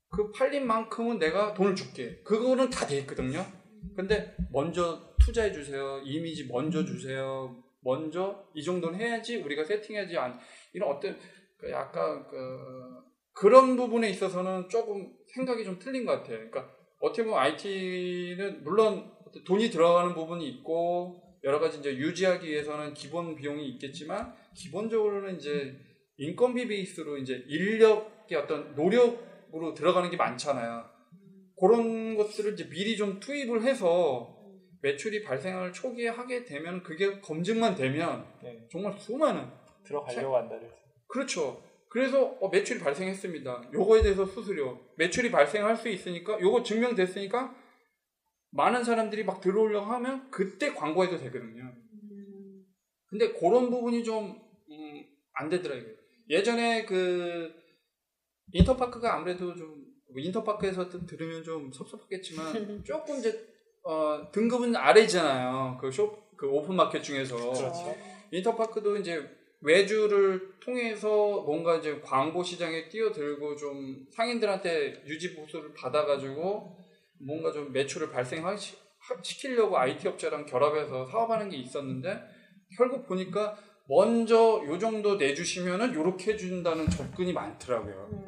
그 0.09 0.31
팔린 0.31 0.65
만큼은 0.65 1.19
내가 1.19 1.53
돈을 1.53 1.75
줄게. 1.75 2.21
그거는 2.23 2.69
다 2.69 2.87
돼 2.87 2.99
있거든요. 2.99 3.45
근데 3.95 4.35
먼저 4.51 5.15
투자해 5.19 5.51
주세요. 5.51 6.01
이미지 6.03 6.47
먼저 6.47 6.85
주세요. 6.85 7.61
먼저 7.81 8.47
이 8.53 8.63
정도는 8.63 8.99
해야지 8.99 9.37
우리가 9.37 9.63
세팅해야지 9.65 10.17
안 10.17 10.39
이런 10.73 10.89
어떤 10.89 11.17
그 11.57 11.69
약간 11.71 12.25
그 12.27 13.06
그런 13.39 13.75
부분에 13.75 14.09
있어서는 14.09 14.67
조금 14.69 15.13
생각이 15.27 15.63
좀 15.63 15.77
틀린 15.79 16.05
것 16.05 16.13
같아요. 16.13 16.37
그러니까 16.37 16.69
어떻게 16.99 17.23
보면 17.23 17.39
IT는 17.39 18.63
물론 18.63 19.11
돈이 19.45 19.69
들어가는 19.69 20.13
부분이 20.15 20.47
있고 20.49 21.21
여러 21.43 21.59
가지 21.59 21.77
이제 21.79 21.95
유지하기 21.95 22.47
위해서는 22.47 22.93
기본 22.93 23.35
비용이 23.35 23.67
있겠지만 23.69 24.33
기본적으로는 24.55 25.37
이제 25.37 25.77
인건비 26.17 26.67
베이스로 26.67 27.17
이제 27.17 27.43
인력의 27.47 28.37
어떤 28.37 28.73
노력으로 28.73 29.73
들어가는 29.75 30.09
게 30.09 30.17
많잖아요. 30.17 30.85
그런 31.59 32.15
것들을 32.15 32.53
이제 32.53 32.67
미리 32.69 32.97
좀 32.97 33.19
투입을 33.19 33.63
해서 33.63 34.35
매출이 34.81 35.23
발생을 35.23 35.73
초기에 35.73 36.09
하게 36.09 36.43
되면 36.43 36.81
그게 36.81 37.19
검증만 37.19 37.75
되면 37.75 38.25
네. 38.43 38.67
정말 38.71 38.97
수많은 38.97 39.47
들어가려고 39.83 40.37
한다. 40.37 40.55
그렇죠. 41.07 41.66
그래서 41.97 42.37
어, 42.39 42.49
매출이 42.49 42.79
발생했습니다. 42.79 43.71
요거에 43.73 44.03
대해서 44.03 44.23
수수료 44.23 44.79
매출이 44.97 45.31
발생할 45.31 45.75
수 45.75 45.89
있으니까 45.89 46.39
요거 46.39 46.61
증명됐으니까 46.61 47.55
많은 48.51 48.83
사람들이 48.83 49.23
막 49.23 49.41
들어오려고 49.41 49.87
하면 49.87 50.29
그때 50.29 50.75
광고해도 50.75 51.17
되거든요. 51.17 51.73
근데 53.07 53.33
그런 53.33 53.71
부분이 53.71 54.03
좀 54.03 54.39
음, 54.69 55.05
안 55.33 55.49
되더라고요. 55.49 55.95
예전에 56.29 56.85
그 56.85 57.51
인터파크가 58.51 59.15
아무래도 59.15 59.55
좀뭐 59.55 60.17
인터파크에서 60.17 60.89
또 60.89 61.03
들으면 61.03 61.41
좀 61.43 61.71
섭섭하겠지만 61.71 62.83
조금 62.85 63.17
이제 63.17 63.43
어, 63.81 64.29
등급은 64.31 64.75
아래잖아요. 64.75 65.79
그 65.81 65.89
쇼, 65.89 66.15
그 66.37 66.47
오픈마켓 66.47 67.01
중에서 67.01 67.35
그렇죠. 67.37 67.97
인터파크도 68.29 68.97
이제 68.97 69.36
외주를 69.61 70.59
통해서 70.59 71.41
뭔가 71.41 71.77
이제 71.77 71.99
광고 72.01 72.43
시장에 72.43 72.89
뛰어들고 72.89 73.55
좀 73.55 74.05
상인들한테 74.11 75.03
유지 75.05 75.35
보수를 75.35 75.73
받아가지고 75.73 76.77
뭔가 77.19 77.51
좀 77.51 77.71
매출을 77.71 78.11
발생시키려고 78.11 79.77
IT 79.77 80.07
업체랑 80.07 80.45
결합해서 80.45 81.07
사업하는 81.07 81.49
게 81.49 81.57
있었는데 81.57 82.21
결국 82.77 83.07
보니까 83.07 83.57
먼저 83.87 84.61
요 84.65 84.77
정도 84.77 85.15
내주시면은 85.15 85.93
요렇게 85.93 86.33
해준다는 86.33 86.87
접근이 86.89 87.33
많더라고요. 87.33 88.25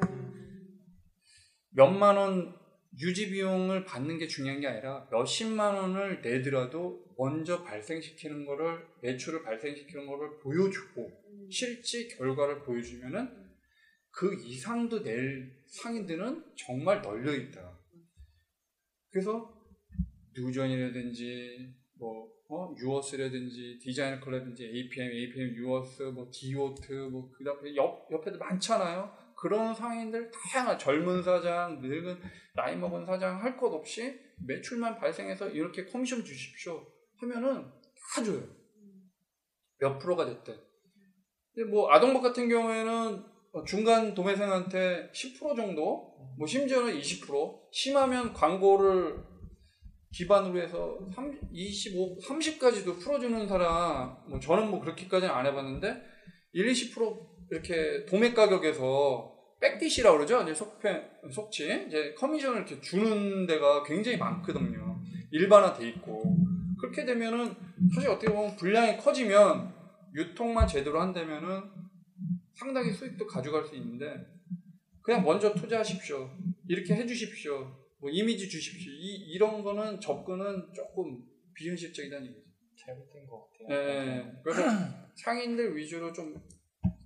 몇만 1.72 2.16
원 2.16 2.59
유지 3.00 3.30
비용을 3.30 3.84
받는 3.84 4.18
게 4.18 4.26
중요한 4.26 4.60
게 4.60 4.66
아니라 4.66 5.08
몇십만 5.10 5.74
원을 5.74 6.20
내더라도 6.20 7.04
먼저 7.16 7.62
발생시키는 7.62 8.44
거를 8.44 8.86
매출을 9.02 9.42
발생시키는 9.42 10.06
거를 10.06 10.38
보여주고 10.38 11.10
실제 11.50 12.08
결과를 12.08 12.62
보여주면은 12.62 13.28
그 14.10 14.34
이상도 14.44 15.02
낼 15.02 15.62
상인들은 15.66 16.44
정말 16.56 17.00
널려 17.00 17.34
있다. 17.34 17.78
그래서 19.10 19.60
뉴존이라든지 20.36 21.74
뭐 21.98 22.30
어, 22.48 22.74
유어스라든지 22.76 23.78
디자이너 23.80 24.18
클럽이라든지 24.20 24.64
APM, 24.64 25.12
APM 25.12 25.54
유어스, 25.54 26.02
뭐 26.02 26.28
디오트, 26.32 26.92
뭐 27.12 27.30
그다음에 27.30 27.76
옆 27.76 28.08
옆에도 28.10 28.38
많잖아요. 28.38 29.19
그런 29.40 29.74
상인들 29.74 30.30
다양한 30.30 30.78
젊은 30.78 31.22
사장, 31.22 31.80
늙은 31.80 32.20
나이 32.54 32.76
먹은 32.76 33.06
사장 33.06 33.42
할 33.42 33.56
것 33.56 33.72
없이 33.72 34.14
매출만 34.46 34.98
발생해서 34.98 35.48
이렇게 35.48 35.86
커미션 35.86 36.22
주십시오 36.24 36.86
하면은 37.16 37.64
다 38.14 38.22
줘요. 38.22 38.42
몇 39.78 39.98
프로가 39.98 40.26
됐든. 40.26 40.54
근데 41.54 41.70
뭐 41.70 41.90
아동복 41.90 42.22
같은 42.22 42.48
경우에는 42.48 43.24
중간 43.66 44.14
도매상한테 44.14 45.10
10% 45.12 45.56
정도, 45.56 46.14
뭐 46.38 46.46
심지어는 46.46 46.98
20%, 47.00 47.72
심하면 47.72 48.32
광고를 48.34 49.24
기반으로 50.12 50.60
해서 50.60 50.98
30, 51.14 51.40
25, 51.50 52.18
30까지도 52.18 53.00
풀어주는 53.00 53.48
사람, 53.48 54.16
뭐 54.28 54.38
저는 54.38 54.70
뭐 54.70 54.80
그렇게까지는 54.80 55.32
안 55.32 55.46
해봤는데 55.46 56.02
1, 56.52 56.70
20% 56.72 57.30
이렇게 57.50 58.04
도매 58.06 58.32
가격에서 58.32 59.29
백디시라고 59.60 60.16
그러죠. 60.18 60.42
이제 60.42 60.54
속펜, 60.54 61.10
속치. 61.30 61.86
이제 61.88 62.14
커미션을 62.14 62.58
이렇게 62.58 62.80
주는 62.80 63.46
데가 63.46 63.82
굉장히 63.84 64.16
많거든요. 64.16 65.00
일반화돼 65.30 65.88
있고. 65.90 66.36
그렇게 66.80 67.04
되면은 67.04 67.54
사실 67.94 68.08
어떻게 68.08 68.32
보면 68.32 68.56
분량이 68.56 68.96
커지면 68.96 69.74
유통만 70.14 70.66
제대로 70.66 71.00
한다면은 71.00 71.62
상당히 72.54 72.90
수익도 72.90 73.26
가져갈 73.26 73.64
수 73.64 73.76
있는데 73.76 74.26
그냥 75.02 75.22
먼저 75.22 75.52
투자하십시오. 75.54 76.30
이렇게 76.68 76.94
해주십시오. 76.94 77.76
뭐 77.98 78.10
이미지 78.10 78.48
주십시오. 78.48 78.92
이, 78.92 79.16
이런 79.32 79.62
거는 79.62 80.00
접근은 80.00 80.72
조금 80.74 81.22
비현실적이다는 81.54 82.26
얘기죠. 82.28 82.50
잘못된 82.78 83.26
것 83.26 83.46
같아요. 83.50 83.68
네, 83.68 84.32
그래서 84.42 84.62
상인들 85.16 85.76
위주로 85.76 86.12
좀 86.12 86.34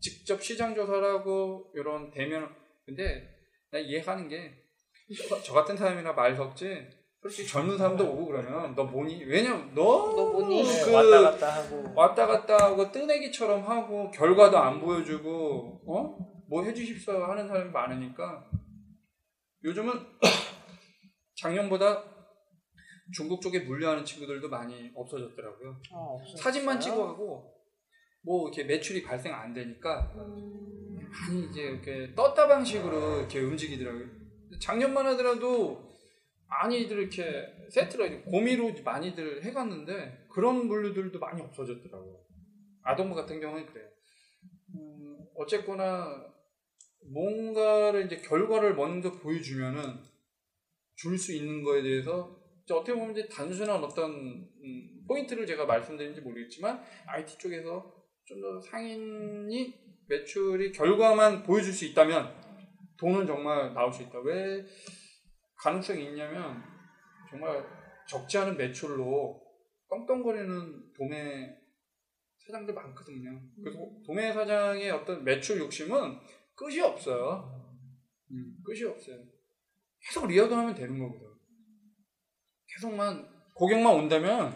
직접 0.04 0.42
시장 0.42 0.74
조사를 0.74 1.02
하고 1.02 1.72
이런 1.74 2.10
대면 2.10 2.54
근데 2.84 3.26
나 3.70 3.78
이해하는 3.78 4.28
게 4.28 4.64
저 5.44 5.52
같은 5.52 5.76
사람이나 5.76 6.12
말 6.12 6.34
섞지 6.34 6.88
솔직히 7.20 7.48
젊은 7.48 7.76
사람도 7.76 8.04
오고 8.04 8.26
그러면 8.26 8.74
너 8.74 8.84
뭐니? 8.84 9.24
왜냐면 9.24 9.74
너, 9.74 10.14
너 10.14 10.32
뭐니? 10.32 10.62
네, 10.62 10.84
그 10.84 10.92
왔다 10.92 11.20
갔다 11.22 11.54
하고 11.54 11.92
왔다 11.94 12.26
갔다 12.26 12.56
하고 12.66 12.90
뜨내기처럼 12.90 13.62
하고 13.62 14.10
결과도 14.10 14.58
안 14.58 14.80
보여주고 14.80 15.82
어? 15.86 16.44
뭐 16.48 16.64
해주십시오 16.64 17.24
하는 17.24 17.48
사람이 17.48 17.70
많으니까 17.70 18.50
요즘은 19.64 19.92
작년보다 21.40 22.04
중국 23.14 23.40
쪽에 23.42 23.60
물려하는 23.60 24.04
친구들도 24.04 24.48
많이 24.48 24.90
없어졌더라고요. 24.94 25.76
아? 25.92 26.36
사진만 26.38 26.80
찍어가고 26.80 27.53
뭐 28.24 28.48
이렇게 28.48 28.64
매출이 28.64 29.02
발생 29.02 29.34
안 29.34 29.52
되니까 29.52 30.12
음, 30.16 30.98
많이 31.10 31.44
이제 31.50 31.62
이렇게 31.62 32.14
떴다 32.14 32.48
방식으로 32.48 33.18
이렇게 33.20 33.40
움직이더라고요. 33.40 34.06
작년만 34.60 35.06
하더라도 35.08 35.92
많이들 36.48 36.98
이렇게 36.98 37.46
세트로 37.70 38.22
고미로 38.22 38.72
많이들 38.84 39.44
해갔는데 39.44 40.26
그런 40.30 40.66
물류들도 40.66 41.18
많이 41.18 41.42
없어졌더라고요. 41.42 42.20
아동부 42.82 43.14
같은 43.14 43.40
경우는 43.40 43.66
그래요. 43.66 43.88
음, 44.74 45.18
어쨌거나 45.36 46.32
뭔가를 47.12 48.06
이제 48.06 48.16
결과를 48.18 48.74
먼저 48.74 49.12
보여주면은 49.12 49.98
줄 50.96 51.18
수 51.18 51.32
있는 51.34 51.62
거에 51.62 51.82
대해서 51.82 52.40
이제 52.64 52.72
어떻게 52.72 52.94
보면 52.94 53.10
이제 53.16 53.28
단순한 53.28 53.82
어떤 53.82 54.10
음, 54.12 55.04
포인트를 55.06 55.46
제가 55.46 55.66
말씀드린지 55.66 56.20
모르겠지만 56.22 56.82
IT 57.06 57.38
쪽에서 57.38 57.93
좀 58.26 58.40
더 58.40 58.60
상인이 58.60 59.74
매출이 60.08 60.72
결과만 60.72 61.42
보여줄 61.42 61.72
수 61.72 61.84
있다면 61.86 62.34
돈은 62.98 63.26
정말 63.26 63.72
나올 63.74 63.92
수 63.92 64.02
있다. 64.02 64.18
왜 64.20 64.64
가능성이 65.56 66.06
있냐면 66.08 66.62
정말 67.30 67.64
적지 68.08 68.38
않은 68.38 68.56
매출로 68.56 69.42
떵떵거리는 69.88 70.92
도매 70.96 71.54
사장들 72.46 72.74
많거든요. 72.74 73.40
그래서 73.62 73.78
도매 74.06 74.32
사장의 74.32 74.90
어떤 74.90 75.24
매출 75.24 75.58
욕심은 75.58 76.18
끝이 76.54 76.80
없어요. 76.80 77.50
음, 78.30 78.56
끝이 78.64 78.84
없어요. 78.84 79.16
계속 80.06 80.26
리어동하면 80.26 80.74
되는 80.74 80.98
거거든. 80.98 81.26
계속만 82.74 83.26
고객만 83.54 83.94
온다면 83.94 84.54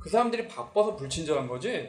그 0.00 0.08
사람들이 0.08 0.48
바빠서 0.48 0.96
불친절한 0.96 1.46
거지. 1.46 1.88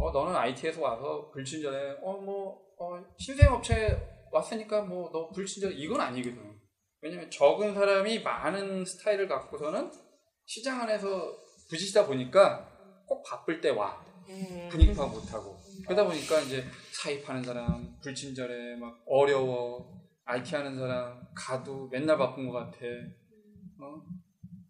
어 0.00 0.10
너는 0.12 0.34
IT에서 0.36 0.80
와서 0.80 1.30
불친절해. 1.32 1.96
어 2.02 2.12
뭐 2.20 2.60
어, 2.80 3.02
신생업체 3.18 3.98
왔으니까 4.30 4.82
뭐 4.82 5.10
너 5.12 5.28
불친절 5.30 5.72
이건 5.78 6.00
아니거든. 6.00 6.58
왜냐면 7.00 7.30
적은 7.30 7.74
사람이 7.74 8.22
많은 8.22 8.84
스타일을 8.84 9.28
갖고서는 9.28 9.90
시장 10.46 10.80
안에서 10.82 11.32
부딪히다 11.70 12.06
보니까 12.06 12.68
꼭 13.06 13.22
바쁠 13.24 13.60
때 13.60 13.70
와. 13.70 14.04
음. 14.28 14.68
분위기 14.70 14.92
파악 14.94 15.10
못하고 15.10 15.56
그러다 15.86 16.04
보니까 16.04 16.38
이제 16.40 16.62
사입하는 16.92 17.42
사람 17.42 17.96
불친절해 18.02 18.76
막 18.76 19.02
어려워 19.06 20.02
IT 20.26 20.54
하는 20.54 20.78
사람 20.78 21.18
가도 21.34 21.88
맨날 21.88 22.18
바쁜 22.18 22.46
것 22.46 22.52
같아 22.52 22.76
어? 23.80 23.86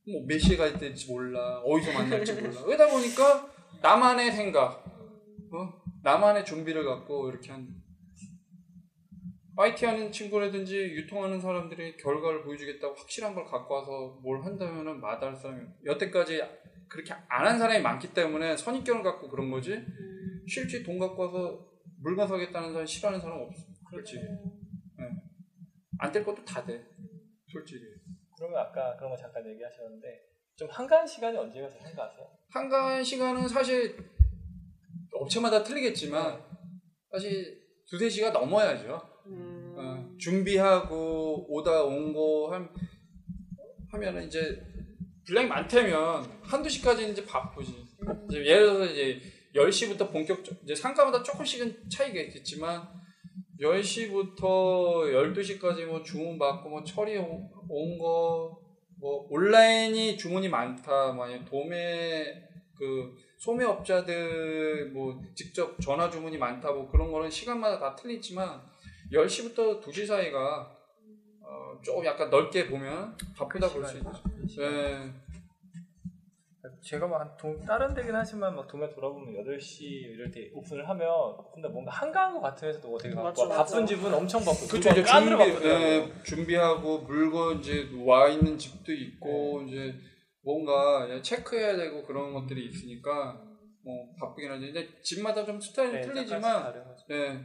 뭐 0.06 0.26
몇 0.28 0.38
시에 0.38 0.56
갈 0.56 0.78
때인지 0.78 1.10
몰라 1.12 1.58
어디서 1.64 1.92
만날지 1.92 2.34
몰라 2.34 2.62
그러다 2.62 2.88
보니까 2.88 3.50
나만의 3.82 4.30
생각 4.30 4.84
어? 5.52 5.82
나만의 6.02 6.44
준비를 6.44 6.84
갖고 6.84 7.28
이렇게 7.30 7.50
한 7.52 7.68
IT 9.56 9.86
하는 9.86 10.12
친구라든지 10.12 10.76
유통하는 10.76 11.40
사람들이 11.40 11.96
결과를 11.96 12.42
보여주겠다고 12.42 12.94
확실한 12.94 13.34
걸 13.34 13.44
갖고 13.44 13.74
와서 13.74 14.18
뭘 14.22 14.44
한다면은 14.44 15.00
마다할 15.00 15.34
사람이 15.34 15.66
여태까지 15.84 16.40
그렇게 16.88 17.12
안 17.28 17.46
한 17.46 17.58
사람이 17.58 17.82
많기 17.82 18.14
때문에 18.14 18.56
선입견을 18.56 19.02
갖고 19.02 19.28
그런 19.28 19.50
거지 19.50 19.72
음. 19.74 20.44
실제 20.46 20.82
돈 20.82 20.98
갖고 20.98 21.22
와서 21.24 21.66
물건 22.00 22.28
사겠다는 22.28 22.72
사람 22.72 22.86
싫어하는 22.86 23.20
사람 23.20 23.40
없어 23.40 23.62
솔직히 23.90 24.22
안될 25.98 26.24
것도 26.24 26.44
다 26.44 26.64
돼 26.64 26.84
솔직히 27.48 27.84
그러면 28.36 28.60
아까 28.60 28.96
그런 28.96 29.10
거 29.10 29.16
잠깐 29.16 29.44
얘기하셨는데 29.48 30.06
좀 30.56 30.68
한가한 30.70 31.06
시간이 31.06 31.36
언제가 31.36 31.66
한가하세요? 31.68 32.26
한가한 32.50 33.02
시간은 33.02 33.48
사실 33.48 33.96
업체마다 35.12 35.62
틀리겠지만 35.62 36.40
사실 37.10 37.58
두세 37.86 38.08
시가 38.08 38.30
넘어야죠 38.30 39.00
음. 39.26 39.74
어, 39.76 40.16
준비하고 40.18 41.46
오다 41.52 41.84
온 41.84 42.12
거 42.12 42.50
하면은 43.90 44.26
이제 44.26 44.60
분량이 45.26 45.48
많다면 45.48 46.24
한두 46.42 46.68
시까지는 46.68 47.12
이제 47.12 47.24
바쁘지. 47.24 47.72
이제 48.28 48.44
예를 48.44 48.66
들어서 48.66 48.84
이제 48.86 49.20
10시부터 49.54 50.10
본격적 50.12 50.62
이제 50.62 50.74
상가마다 50.74 51.22
조금씩은 51.22 51.88
차이가 51.90 52.20
있겠지만 52.20 52.86
10시부터 53.60 54.36
12시까지 55.12 55.86
뭐 55.86 56.02
주문 56.02 56.38
받고 56.38 56.68
뭐 56.68 56.82
처리 56.84 57.16
온 57.16 57.98
거 57.98 58.58
뭐 59.00 59.28
온라인이 59.30 60.16
주문이 60.18 60.48
많다 60.48 61.12
뭐 61.12 61.24
아니면 61.24 61.44
도매 61.44 62.24
그 62.76 63.14
소매업자들 63.38 64.90
뭐 64.92 65.20
직접 65.34 65.80
전화 65.80 66.10
주문이 66.10 66.36
많다 66.38 66.72
뭐 66.72 66.88
그런 66.90 67.10
거는 67.10 67.30
시간마다 67.30 67.78
다 67.78 67.94
틀리지만 67.96 68.60
10시부터 69.12 69.80
2시 69.80 70.06
사이가 70.06 70.76
어, 71.40 71.78
조금 71.82 72.04
약간 72.04 72.28
넓게 72.30 72.68
보면 72.68 73.16
바쁘다 73.36 73.68
볼 73.70 73.84
수 73.86 73.96
있죠. 73.98 74.60
네. 74.60 75.12
제가 76.82 77.06
막 77.06 77.36
도- 77.38 77.58
다른 77.66 77.94
데긴 77.94 78.14
하지만 78.14 78.54
막 78.54 78.66
도매 78.66 78.88
돌아보면 78.90 79.32
8시 79.42 79.80
이럴 79.82 80.30
때 80.30 80.50
오픈을 80.52 80.86
하면 80.88 81.08
근데 81.54 81.68
뭔가 81.68 81.90
한가한 81.92 82.34
것 82.34 82.40
같으면서도 82.40 82.98
되게 82.98 83.14
맞아, 83.14 83.42
바빠. 83.42 83.48
맞아. 83.48 83.64
바쁜 83.64 83.86
집은 83.86 84.12
엄청 84.12 84.44
바쁘고 84.44 84.66
그렇죠. 84.68 84.90
이제 84.90 85.02
준비. 85.04 85.66
예, 85.66 86.12
준비하고 86.24 86.98
물건 87.00 87.60
이제 87.60 87.88
와 88.04 88.28
있는 88.28 88.58
집도 88.58 88.92
있고 88.92 89.62
이제 89.62 89.94
뭔가 90.48 91.20
체크해야 91.20 91.76
되고 91.76 92.02
그런 92.06 92.32
것들이 92.32 92.64
있으니까 92.68 93.38
뭐 93.84 94.08
바쁘긴 94.18 94.50
하죠. 94.50 94.62
근데 94.62 94.88
집마다 95.02 95.44
좀 95.44 95.60
스타일이 95.60 95.92
네, 95.92 96.00
틀리지만. 96.00 96.74
예. 97.10 97.38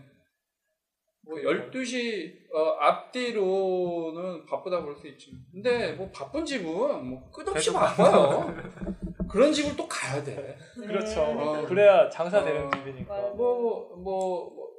뭐 1.26 1.38
12시 1.38 2.54
어, 2.54 2.78
앞뒤로는 2.80 4.46
바쁘다 4.46 4.82
볼 4.84 4.96
수 4.96 5.08
있죠. 5.10 5.32
근데 5.52 5.94
뭐 5.94 6.10
바쁜 6.12 6.46
집은 6.46 6.66
뭐 7.06 7.30
끝없이 7.30 7.74
바빠요. 7.74 8.56
그런 9.30 9.52
집을 9.52 9.76
또 9.76 9.86
가야 9.88 10.24
돼. 10.24 10.58
그렇죠. 10.76 11.22
어. 11.24 11.66
그래야 11.66 12.10
장사되는 12.10 12.68
어. 12.68 12.72
집이니까. 12.72 13.13
맞아. 13.13 13.28
뭐, 13.36 13.60
뭐, 13.62 13.96
뭐, 13.98 14.70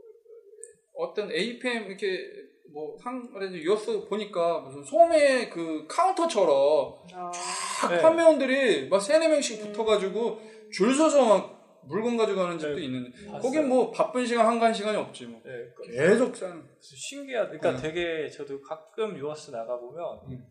어떤 0.96 1.30
APM 1.30 1.86
이렇게 1.88 2.43
뭐 2.74 2.96
상그래도 3.00 3.54
뉴스 3.56 4.04
보니까 4.08 4.58
무슨 4.60 4.82
소매 4.82 5.48
그 5.48 5.86
카운터처럼 5.88 6.94
아, 7.14 7.30
딱 7.80 7.88
네. 7.88 8.02
판매원들이 8.02 8.88
막 8.88 9.00
세네 9.00 9.28
명씩 9.28 9.60
음. 9.62 9.66
붙어가지고 9.68 10.40
줄 10.72 10.92
서서 10.92 11.24
막 11.24 11.82
물건 11.86 12.16
가져가는 12.16 12.58
집도 12.58 12.74
네, 12.76 12.86
있는데 12.86 13.10
봤어요. 13.26 13.40
거긴 13.40 13.68
뭐 13.68 13.90
바쁜 13.92 14.26
시간 14.26 14.46
한가한 14.46 14.74
시간이 14.74 14.96
없지 14.96 15.26
뭐 15.26 15.40
네, 15.44 15.52
그- 15.76 15.82
계속 15.92 16.34
싸는 16.34 16.64
신기하다. 16.80 17.58
그러니까 17.58 17.80
네. 17.80 17.82
되게 17.92 18.28
저도 18.28 18.60
가끔 18.60 19.16
유아스 19.16 19.52
나가 19.52 19.78
보면 19.78 20.04
음. 20.30 20.44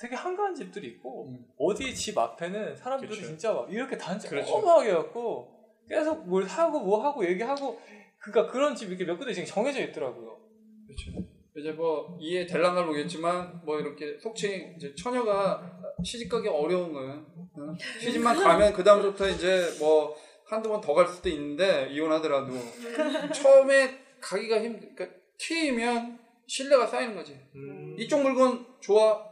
되게 0.00 0.16
한가한 0.16 0.54
집들이 0.54 0.86
있고 0.88 1.28
음. 1.28 1.44
어디 1.58 1.94
집 1.94 2.16
앞에는 2.16 2.74
사람들이 2.76 3.10
그쵸. 3.10 3.26
진짜 3.26 3.52
막 3.52 3.70
이렇게 3.70 3.98
단지 3.98 4.26
그렇죠. 4.26 4.54
어마하게 4.54 4.92
갖고 4.94 5.48
계속 5.86 6.26
뭘 6.26 6.48
사고 6.48 6.80
뭐 6.80 7.04
하고 7.04 7.26
얘기하고 7.26 7.78
그러니까 8.22 8.50
그런 8.50 8.74
집 8.74 8.88
이렇게 8.88 9.04
몇 9.04 9.18
군데 9.18 9.34
지금 9.34 9.46
정해져 9.46 9.82
있더라고요. 9.82 10.38
그렇죠. 10.86 11.28
이제 11.56 11.70
뭐 11.72 12.16
이해 12.20 12.46
될랑갈 12.46 12.86
모르겠지만 12.86 13.60
뭐 13.64 13.78
이렇게 13.78 14.18
속칭 14.18 14.74
이제 14.76 14.94
처녀가 14.94 15.62
시집가기 16.02 16.48
어려운 16.48 16.92
거예요. 16.92 17.12
어? 17.54 17.74
시집만 18.00 18.36
가면 18.36 18.72
그 18.72 18.82
다음부터 18.82 19.28
이제 19.28 19.62
뭐 19.78 20.16
한두 20.46 20.68
번 20.70 20.80
더 20.80 20.94
갈 20.94 21.06
수도 21.06 21.28
있는데 21.28 21.88
이혼하더라도 21.90 22.52
처음에 23.34 23.98
가기가 24.20 24.62
힘들. 24.62 24.94
그러니까 24.94 25.18
튀면 25.38 26.18
신뢰가 26.46 26.86
쌓이는 26.86 27.14
거지. 27.14 27.38
음. 27.54 27.96
이쪽 27.98 28.22
물건 28.22 28.66
좋아 28.80 29.22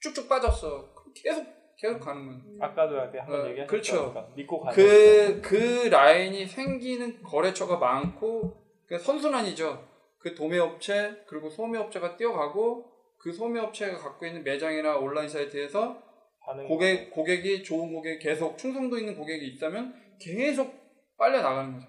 쭉쭉 0.00 0.28
빠졌어. 0.28 0.88
계속 1.14 1.46
계속 1.76 1.98
가는 2.00 2.26
거예요. 2.26 2.40
아까도 2.60 2.94
이렇게 2.94 3.18
한번 3.18 3.40
어, 3.42 3.48
얘기하셨죠. 3.48 3.70
그렇죠. 3.70 4.10
그러니까 4.12 4.34
믿고 4.36 4.60
가는 4.60 4.74
그, 4.76 5.40
그 5.42 5.88
라인이 5.88 6.46
생기는 6.46 7.22
거래처가 7.22 7.78
많고, 7.78 8.54
그 8.86 8.98
선순환이죠. 8.98 9.88
그 10.20 10.34
도매업체, 10.34 11.24
그리고 11.26 11.48
소매업체가 11.50 12.16
뛰어가고, 12.16 12.90
그 13.18 13.32
소매업체가 13.32 13.98
갖고 13.98 14.26
있는 14.26 14.44
매장이나 14.44 14.96
온라인 14.96 15.28
사이트에서 15.28 16.02
고객 16.66 17.10
고객이 17.10 17.62
좋은 17.62 17.92
고객 17.92 18.18
계속 18.18 18.56
충성도 18.56 18.98
있는 18.98 19.16
고객이 19.16 19.46
있다면 19.46 19.94
계속 20.20 20.74
빨려 21.16 21.42
나가는 21.42 21.74
거죠. 21.74 21.86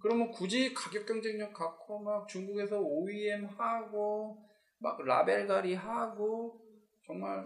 그러면 0.00 0.30
굳이 0.30 0.72
가격 0.72 1.06
경쟁력 1.06 1.52
갖고 1.52 1.98
막 1.98 2.28
중국에서 2.28 2.78
OEM 2.78 3.46
하고 3.46 4.38
막 4.78 5.04
라벨가리 5.04 5.74
하고 5.74 6.60
정말 7.04 7.44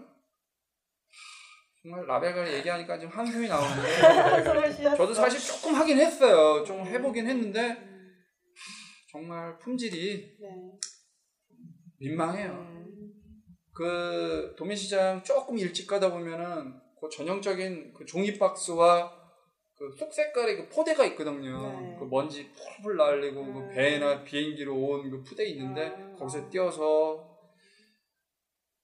정말 1.81 2.05
라벨가리 2.05 2.53
얘기하니까 2.53 2.99
지금 2.99 3.11
한숨이 3.11 3.47
나오는데. 3.47 4.95
저도 4.95 5.13
사실 5.13 5.39
조금 5.39 5.73
하긴 5.73 5.97
했어요. 5.97 6.63
좀 6.63 6.85
해보긴 6.85 7.27
했는데 7.27 7.90
정말 9.11 9.57
품질이 9.59 10.37
네. 10.39 10.47
민망해요. 11.99 12.51
음. 12.51 13.11
그 13.73 14.53
도매시장 14.57 15.23
조금 15.23 15.57
일찍 15.57 15.87
가다 15.87 16.11
보면은 16.11 16.73
그 16.99 17.09
전형적인 17.09 17.93
그 17.93 18.05
종이 18.05 18.37
박스와 18.37 19.21
그 19.81 19.91
속 19.97 20.13
색깔의 20.13 20.57
그 20.57 20.69
포대가 20.69 21.03
있거든요. 21.07 21.79
네. 21.81 21.95
그 21.99 22.05
먼지 22.05 22.51
풀풀 22.53 22.97
날리고 22.97 23.43
그 23.43 23.59
음. 23.61 23.69
배나 23.73 24.23
비행기로 24.23 24.75
온 24.75 25.09
그 25.09 25.23
푸대 25.23 25.43
있는데 25.45 25.87
음. 25.87 26.15
거기서 26.19 26.49
띄어서 26.51 27.31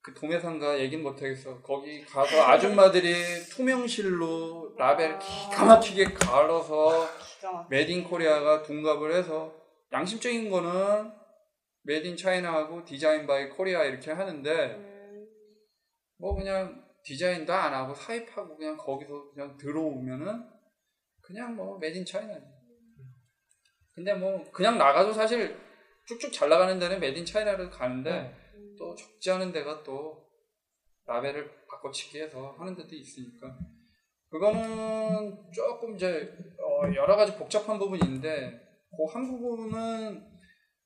그 0.01 0.13
도매상가 0.15 0.79
얘기는 0.79 1.03
못하겠어. 1.03 1.61
거기 1.61 2.03
가서 2.03 2.41
아줌마들이 2.49 3.13
투명실로 3.51 4.73
라벨 4.77 5.19
기가 5.19 5.65
막히게 5.65 6.13
갈아서 6.13 7.07
in 7.71 8.03
Korea가 8.03 8.63
둔갑을 8.63 9.13
해서 9.13 9.53
양심적인 9.91 10.49
거는 10.49 11.11
made 11.83 12.05
in 12.07 12.17
China하고 12.17 12.83
design 12.83 13.25
by 13.25 13.49
Korea 13.49 13.83
이렇게 13.85 14.11
하는데 14.11 14.75
음. 14.75 15.27
뭐 16.17 16.35
그냥 16.35 16.85
디자인도 17.03 17.53
안 17.53 17.73
하고 17.73 17.93
사입하고 17.93 18.57
그냥 18.57 18.75
거기서 18.75 19.31
그냥 19.31 19.55
들어오면은 19.57 20.43
그냥 21.21 21.55
뭐 21.55 21.77
made 21.77 21.97
in 21.97 22.05
China지. 22.05 22.45
근데 23.93 24.13
뭐 24.13 24.43
그냥 24.51 24.77
나가도 24.77 25.13
사실 25.13 25.57
쭉쭉 26.05 26.31
잘 26.33 26.49
나가는 26.49 26.77
데는 26.77 26.99
made 26.99 27.17
in 27.17 27.25
China를 27.25 27.69
가는데 27.69 28.11
네. 28.11 28.35
또 28.77 28.93
적지 28.95 29.31
않은 29.31 29.51
데가 29.51 29.83
또 29.83 30.27
라벨을 31.05 31.65
바꿔치기 31.67 32.19
해서 32.19 32.55
하는 32.59 32.75
데도 32.75 32.93
있으니까 32.93 33.57
그거는 34.29 35.51
조금 35.53 35.95
이제 35.95 36.29
어, 36.59 36.93
여러 36.93 37.15
가지 37.15 37.35
복잡한 37.37 37.79
부분이 37.79 38.01
있는데 38.03 38.66
그한 38.95 39.27
부분은 39.27 40.23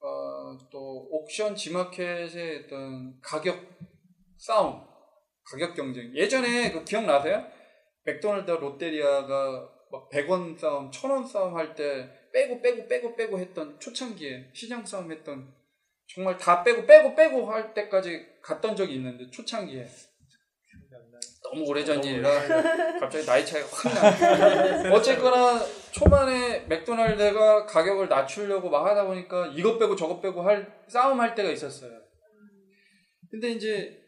어, 0.04 0.58
또 0.72 1.08
옥션 1.12 1.56
지마켓의 1.56 2.64
어떤 2.66 3.20
가격 3.22 3.60
싸움 4.38 4.82
가격 5.44 5.76
경쟁 5.76 6.16
예전에 6.16 6.72
그 6.72 6.84
기억나세요? 6.84 7.46
맥도날드 8.04 8.50
롯데리아가 8.52 9.70
막 9.92 10.10
100원 10.10 10.58
싸움, 10.58 10.90
1000원 10.90 11.28
싸움 11.28 11.56
할 11.56 11.76
때 11.76 12.10
빼고 12.34 12.62
빼고 12.62 12.88
빼고 12.88 13.16
빼고 13.16 13.40
했던 13.40 13.80
초창기에 13.80 14.52
시장 14.54 14.86
싸움 14.86 15.12
했던 15.12 15.54
정말 16.08 16.38
다 16.38 16.64
빼고 16.64 16.86
빼고 16.86 17.16
빼고 17.16 17.52
할 17.52 17.74
때까지 17.74 18.26
갔던 18.42 18.76
적이 18.76 18.96
있는데 18.96 19.30
초창기에. 19.30 19.86
너무 21.52 21.66
오래전 21.68 22.02
일이라 22.04 23.00
갑자기 23.00 23.26
나이 23.26 23.46
차이가 23.46 23.68
확 23.70 23.94
나. 24.84 24.94
어쨌거나 24.94 25.60
초반에 25.92 26.62
맥도날드가 26.68 27.66
가격을 27.66 28.08
낮추려고 28.08 28.70
막 28.70 28.86
하다 28.86 29.06
보니까 29.06 29.48
이것 29.48 29.78
빼고 29.78 29.96
저것 29.96 30.22
빼고 30.22 30.42
할 30.42 30.82
싸움 30.88 31.20
할 31.20 31.36
때가 31.36 31.50
있었어요. 31.50 31.92
근데 33.30 33.52
이제 33.52 34.00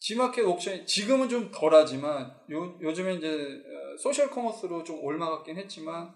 지마켓 0.00 0.44
옥션이 0.44 0.86
지금은 0.86 1.28
좀 1.28 1.50
덜하지만 1.50 2.30
요, 2.52 2.78
요즘에 2.80 3.14
이제 3.14 3.28
어, 3.28 3.96
소셜 3.98 4.30
커머스로 4.30 4.84
좀 4.84 5.02
올라갔긴 5.02 5.56
했지만 5.56 6.14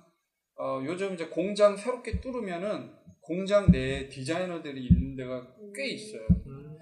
어, 0.59 0.83
요즘 0.85 1.15
이제 1.15 1.27
공장 1.27 1.77
새롭게 1.77 2.21
뚫으면은 2.21 2.93
공장 3.21 3.71
내에 3.71 4.09
디자이너들이 4.09 4.85
있는 4.87 5.17
데가 5.17 5.47
꽤 5.75 5.89
있어요. 5.89 6.27
음. 6.47 6.77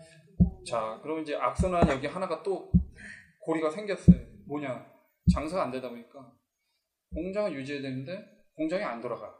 자, 0.66 0.98
그럼 1.02 1.20
이제 1.20 1.34
악순환 1.34 1.88
여기 1.88 2.06
하나가 2.06 2.42
또 2.42 2.70
고리가 3.40 3.70
생겼어요. 3.70 4.16
뭐냐? 4.46 4.90
장사가 5.32 5.64
안 5.64 5.70
되다 5.70 5.88
보니까 5.88 6.32
공장을 7.12 7.54
유지해야 7.54 7.82
되는데 7.82 8.24
공장이 8.56 8.82
안 8.82 9.00
돌아가. 9.00 9.34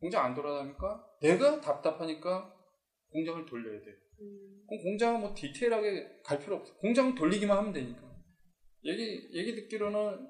공장 0.00 0.24
안 0.24 0.34
돌아가니까 0.34 1.04
내가 1.22 1.60
답답하니까 1.60 2.54
공장을 3.10 3.46
돌려야 3.46 3.80
돼. 3.80 3.86
음. 4.20 4.64
그럼 4.68 4.82
공장은 4.82 5.20
뭐 5.20 5.34
디테일하게 5.34 6.20
갈 6.24 6.38
필요 6.38 6.56
없어. 6.56 6.76
공장 6.78 7.14
돌리기만 7.14 7.56
하면 7.56 7.72
되니까. 7.72 8.02
얘기 8.84 9.30
얘기 9.32 9.54
듣기로는 9.54 10.28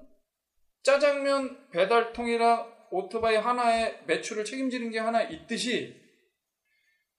짜장면 0.83 1.69
배달통이랑 1.71 2.73
오토바이 2.91 3.35
하나에 3.35 4.03
매출을 4.05 4.45
책임지는 4.45 4.91
게 4.91 4.99
하나 4.99 5.23
있듯이 5.23 5.95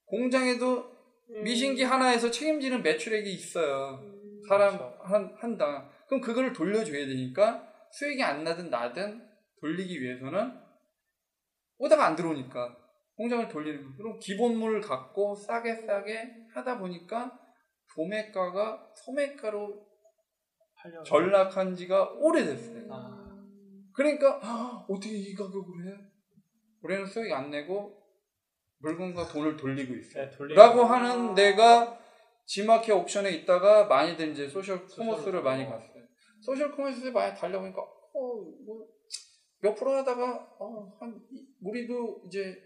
공장에도 0.07 0.97
음. 1.31 1.43
미신기 1.43 1.83
하나에서 1.83 2.31
책임지는 2.31 2.83
매출액이 2.83 3.31
있어요. 3.33 3.99
음. 4.03 4.41
사람. 4.49 4.79
한, 5.01 5.35
한당. 5.39 5.96
그럼 6.09 6.21
그거를 6.21 6.53
돌려줘야 6.53 7.07
되니까 7.07 7.73
수익이 7.93 8.23
안 8.23 8.45
나든 8.45 8.71
나든 8.71 9.27
돌리기 9.61 10.01
위해서는 10.01 10.53
오다가 11.79 12.07
안 12.07 12.17
들어오니까 12.17 12.77
공장을 13.17 13.49
돌리는 13.49 13.83
거. 13.85 13.97
그럼 13.97 14.19
기본물을 14.19 14.81
갖고 14.81 15.35
싸게 15.35 15.75
싸게 15.87 16.47
하다 16.55 16.79
보니까 16.79 17.39
도매가가 17.95 18.93
소매가로. 18.95 19.87
전락한 21.05 21.75
지가 21.75 22.11
오래됐어요. 22.13 22.85
아. 22.93 23.27
그러니까 23.93 24.39
아, 24.43 24.85
어떻게 24.89 25.11
이 25.17 25.35
가격으로 25.35 25.85
해? 25.85 25.97
우리는 26.83 27.05
수익 27.07 27.33
안 27.33 27.51
내고 27.51 28.01
물건과 28.79 29.27
돈을 29.27 29.57
돌리고 29.57 29.95
있어요. 29.97 30.29
네. 30.31 30.55
라고 30.55 30.85
하는 30.85 31.35
데가 31.35 31.99
지마켓 32.45 32.91
옥션에 32.95 33.31
있다가 33.33 33.87
많이들 33.87 34.29
이제 34.29 34.47
소셜 34.47 34.87
커머스를 34.87 35.33
소셜 35.33 35.43
많이. 35.43 35.65
갔어요. 35.65 35.96
소셜 36.47 36.71
커머스에 36.71 37.11
많이 37.11 37.37
달려보니까 37.37 37.83
어, 37.83 38.21
뭐, 38.65 38.87
몇 39.61 39.75
프로 39.75 39.93
하다가 39.95 40.57
어, 40.61 40.97
한 41.01 41.21
이- 41.33 41.45
우리도 41.61 42.23
이제 42.27 42.57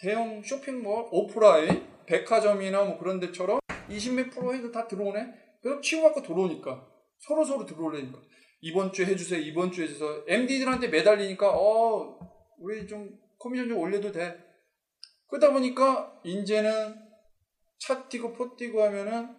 대형 0.00 0.42
쇼핑몰 0.42 1.06
오프라인 1.12 1.86
백화점이나 2.06 2.84
뭐 2.84 2.98
그런 2.98 3.20
데처럼 3.20 3.60
20몇 3.90 4.32
프로 4.32 4.54
해도 4.54 4.72
다 4.72 4.88
들어오네. 4.88 5.34
그럼 5.60 5.82
치고받고 5.82 6.22
들어오니까 6.22 6.88
서로 7.18 7.44
서로 7.44 7.66
들어오려니까 7.66 8.18
이번 8.62 8.92
주에 8.92 9.04
해주세요. 9.06 9.40
이번 9.40 9.70
주에 9.72 9.84
해주세요. 9.84 10.24
MD들한테 10.26 10.88
매달리니까 10.88 11.50
어 11.54 12.18
우리 12.58 12.86
좀 12.86 13.10
커미션 13.38 13.68
좀 13.68 13.78
올려도 13.78 14.10
돼. 14.12 14.38
그러다 15.28 15.52
보니까 15.52 16.18
이제는 16.24 16.94
차 17.78 18.08
떼고 18.08 18.32
포 18.32 18.56
떼고 18.56 18.82
하면은 18.84 19.36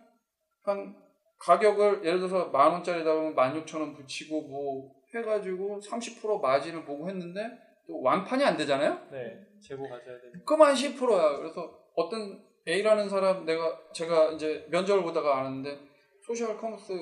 한 0.64 0.96
가격을 1.40 2.04
예를 2.06 2.20
들어서 2.20 2.50
만 2.50 2.72
원짜리다 2.74 3.14
보면 3.14 3.36
만 3.36 3.56
육천 3.56 3.82
원 3.82 3.94
붙이고 3.94 4.42
뭐 4.42 4.92
해가지고 5.14 5.80
30% 5.80 6.42
마진을 6.42 6.84
보고 6.86 7.08
했는데 7.10 7.42
또 7.88 8.02
완판이 8.02 8.44
안 8.44 8.58
되잖아요. 8.58 9.08
네, 9.12 9.40
재고 9.62 9.84
가져야 9.84 10.20
되니까. 10.22 10.40
그만 10.46 10.74
10%야. 10.76 11.38
그래서 11.38 11.80
어떤 11.96 12.44
A라는 12.68 13.10
사람 13.10 13.46
내가 13.46 13.80
제가 13.94 14.34
이제 14.34 14.68
면접을 14.70 15.02
보다가 15.04 15.40
아는데 15.40 15.80
소셜 16.22 16.58
커머스 16.58 16.94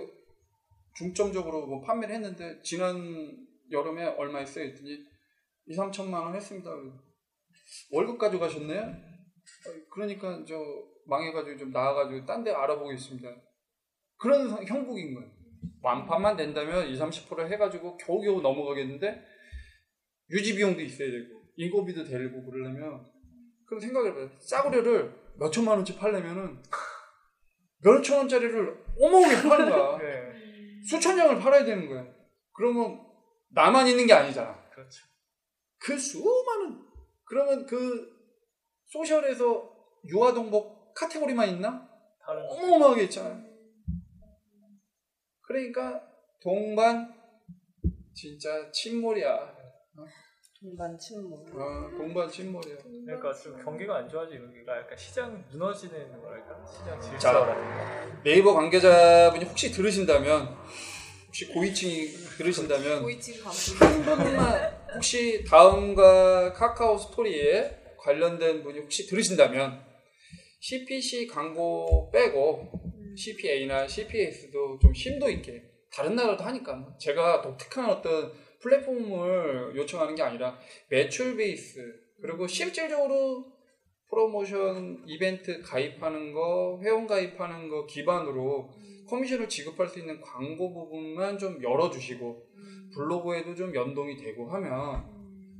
중점적으로 0.95 1.65
뭐 1.67 1.81
판매를 1.81 2.15
했는데 2.15 2.61
지난 2.61 3.35
여름에 3.71 4.05
얼마 4.17 4.39
했어요? 4.39 4.65
했더니 4.65 4.97
2, 5.67 5.75
3천만 5.75 6.13
원 6.23 6.35
했습니다. 6.35 6.69
월급 7.91 8.17
가져가셨네요? 8.17 8.79
어, 8.81 9.71
그러니까 9.91 10.43
저 10.47 10.55
망해가지고 11.05 11.57
좀 11.57 11.71
나와가지고 11.71 12.25
딴 12.25 12.43
데 12.43 12.51
알아보겠습니다. 12.51 13.29
그런 14.17 14.49
상- 14.49 14.63
형국인 14.65 15.13
거예요. 15.15 15.29
완판만 15.81 16.35
된다면 16.35 16.87
2, 16.87 16.97
30% 16.97 17.47
해가지고 17.51 17.97
겨우겨우 17.97 18.41
넘어가겠는데 18.41 19.23
유지 20.31 20.55
비용도 20.55 20.81
있어야 20.81 21.09
되고 21.11 21.41
인건비도 21.55 22.03
되고 22.03 22.45
그러려면 22.45 23.05
그럼 23.65 23.79
생각해봐요. 23.79 24.29
싸구려를 24.39 25.13
몇 25.37 25.51
천만 25.51 25.75
원치 25.77 25.95
팔려면은 25.97 26.61
몇 27.83 28.01
천 28.01 28.17
원짜리를 28.19 28.85
어마어마하게 28.99 29.47
파는 29.49 29.69
거야. 29.69 29.97
네, 30.01 30.33
수천 30.89 31.15
장을 31.15 31.39
팔아야 31.39 31.63
되는 31.63 31.87
거야. 31.87 32.05
그러면 32.53 32.99
나만 33.51 33.87
있는 33.87 34.07
게 34.07 34.13
아니잖아. 34.13 34.67
그렇죠. 34.71 35.05
그 35.79 35.97
수많은 35.97 36.79
그러면 37.25 37.65
그 37.67 38.09
소셜에서 38.87 39.75
유아동복 40.05 40.93
카테고리만 40.95 41.49
있나? 41.49 41.87
어마어마하게 42.27 43.03
있잖아요. 43.03 43.46
그러니까 45.47 46.01
동반 46.41 47.13
진짜 48.13 48.69
침몰이야. 48.71 49.55
동반 50.59 50.97
침몰. 50.97 51.39
아, 51.55 51.89
동반 51.95 52.29
침몰이야. 52.29 52.77
그러니까 53.05 53.33
좀 53.33 53.63
경기가 53.63 53.97
안 53.97 54.09
좋아지고 54.09 54.45
여기가 54.47 54.77
약간 54.79 54.97
시장 54.97 55.45
무너지는 55.51 56.19
거랄까 56.21 56.65
시장 56.65 56.99
자. 56.99 57.09
질서라든가 57.11 58.21
네이버 58.23 58.53
관계자분이 58.53 59.45
혹시 59.45 59.71
들으신다면 59.71 60.57
혹시 61.27 61.47
고위층이 61.47 62.07
들으신다면 62.37 63.03
한 63.03 64.17
분만 64.17 64.77
혹시 64.95 65.43
다음과 65.43 66.53
카카오 66.53 66.97
스토리에 66.97 67.95
관련된 67.99 68.63
분이 68.63 68.79
혹시 68.79 69.05
들으신다면 69.05 69.85
CPC 70.59 71.27
광고 71.27 72.09
빼고 72.11 72.86
CPA나 73.17 73.87
CPS도 73.87 74.79
좀 74.79 74.93
심도 74.93 75.29
있게 75.29 75.63
다른 75.91 76.15
나라도 76.15 76.43
하니까 76.43 76.95
제가 76.99 77.41
독특한 77.41 77.89
어떤 77.89 78.31
플랫폼을 78.61 79.75
요청하는 79.75 80.15
게 80.15 80.21
아니라 80.21 80.57
매출 80.89 81.35
베이스 81.35 81.79
그리고 82.21 82.47
실질적으로 82.47 83.45
프로모션 84.09 85.03
이벤트 85.05 85.61
가입하는 85.61 86.31
거 86.31 86.79
회원 86.83 87.07
가입하는 87.07 87.67
거 87.67 87.85
기반으로 87.85 88.69
커미션을 89.09 89.49
지급할 89.49 89.87
수 89.87 89.99
있는 89.99 90.21
광고 90.21 90.73
부분만 90.73 91.37
좀 91.37 91.61
열어주시고 91.61 92.47
블로그에도 92.93 93.55
좀 93.55 93.73
연동이 93.75 94.15
되고 94.15 94.49
하면 94.49 95.17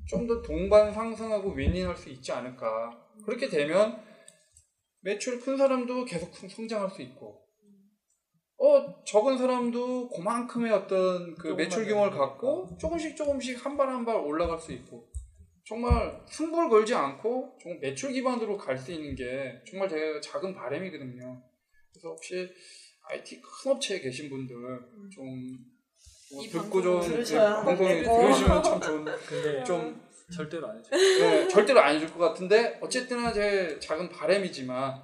좀 0.08 0.26
더 0.26 0.42
동반 0.42 0.94
상승하고 0.94 1.52
윈윈할 1.52 1.96
수 1.96 2.10
있지 2.10 2.32
않을까. 2.32 2.98
그렇게 3.26 3.50
되면 3.50 4.02
매출 5.02 5.40
큰 5.40 5.58
사람도 5.58 6.06
계속 6.06 6.32
큰 6.32 6.48
성장할 6.48 6.90
수 6.90 7.02
있고, 7.02 7.47
어 8.60 9.04
적은 9.06 9.38
사람도 9.38 10.10
그만큼의 10.10 10.72
어떤 10.72 11.36
그 11.36 11.50
매출 11.50 11.86
규모를 11.86 12.12
되니까. 12.12 12.28
갖고 12.30 12.76
조금씩 12.80 13.16
조금씩 13.16 13.64
한 13.66 13.78
발 13.78 13.88
한 13.90 14.04
발 14.06 14.16
올라갈 14.16 14.60
수 14.60 14.72
있고, 14.74 15.08
정말 15.66 16.20
승부를 16.28 16.68
걸지 16.70 16.96
않고 16.96 17.58
정말 17.62 17.80
매출 17.82 18.12
기반으로 18.14 18.58
갈 18.58 18.78
수 18.78 18.92
있는 18.92 19.14
게 19.16 19.62
정말 19.70 19.88
제 19.90 20.20
작은 20.22 20.56
바람이거든요. 20.56 21.44
그래서 21.92 22.10
혹시 22.10 22.50
IT 23.10 23.42
큰 23.42 23.72
업체에 23.74 24.00
계신 24.00 24.30
분들 24.30 24.56
좀뭐이 25.14 26.48
듣고 26.50 26.82
좀 26.82 27.00
네, 27.02 27.36
하는데. 27.38 28.04
들으시면 28.04 28.64
참 28.64 28.82
좋은 28.82 29.06
근데 29.28 29.64
좀 29.64 30.08
절대로 30.34 30.68
안 30.68 30.78
해줘 30.78 30.90
네, 30.98 31.48
절대로 31.48 31.80
안 31.80 31.96
해줄 31.96 32.12
것 32.12 32.18
같은데 32.20 32.78
어쨌든 32.82 33.32
제 33.34 33.80
작은 33.80 34.10
바람이지만 34.10 35.02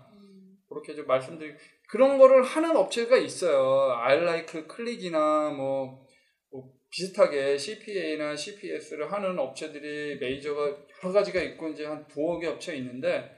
그렇게 0.68 0.96
좀 0.96 1.06
말씀드리 1.08 1.54
그런 1.94 2.18
거를 2.18 2.42
하는 2.42 2.76
업체가 2.76 3.18
있어요. 3.18 3.92
알라이크 3.92 4.66
클릭이나 4.66 5.52
뭐, 5.52 6.04
뭐 6.52 6.64
비슷하게 6.90 7.56
CPA나 7.56 8.36
CPS를 8.36 9.12
하는 9.12 9.38
업체들이 9.38 10.18
메이저가 10.18 10.76
여러 11.04 11.14
가지가 11.14 11.40
있고 11.44 11.70
이제 11.70 11.86
한 11.86 12.08
두어 12.08 12.40
개 12.40 12.48
업체가 12.48 12.76
있는데 12.80 13.30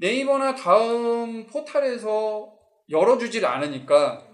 네이버나 0.00 0.54
다음 0.54 1.46
포탈에서 1.46 2.50
열어주질 2.88 3.44
않으니까 3.44 4.26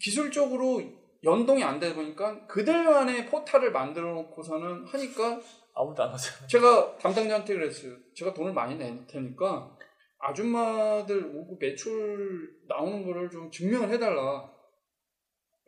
기술적으로 0.00 0.82
연동이 1.22 1.62
안 1.62 1.78
되다 1.78 1.94
보니까 1.94 2.48
그들만의 2.48 3.26
포탈을 3.26 3.70
만들어 3.70 4.12
놓고서는 4.12 4.86
하니까 4.86 5.40
아무도 5.72 6.02
안 6.02 6.12
오잖아 6.12 6.48
제가 6.48 6.98
담당자한테 6.98 7.54
그랬어요. 7.54 7.92
제가 8.12 8.34
돈을 8.34 8.52
많이 8.52 8.74
낼 8.74 9.06
테니까 9.06 9.78
아줌마들 10.20 11.32
오고 11.34 11.56
매출 11.58 12.50
나오는 12.68 13.04
거를 13.04 13.30
좀 13.30 13.50
증명을 13.50 13.90
해달라. 13.90 14.50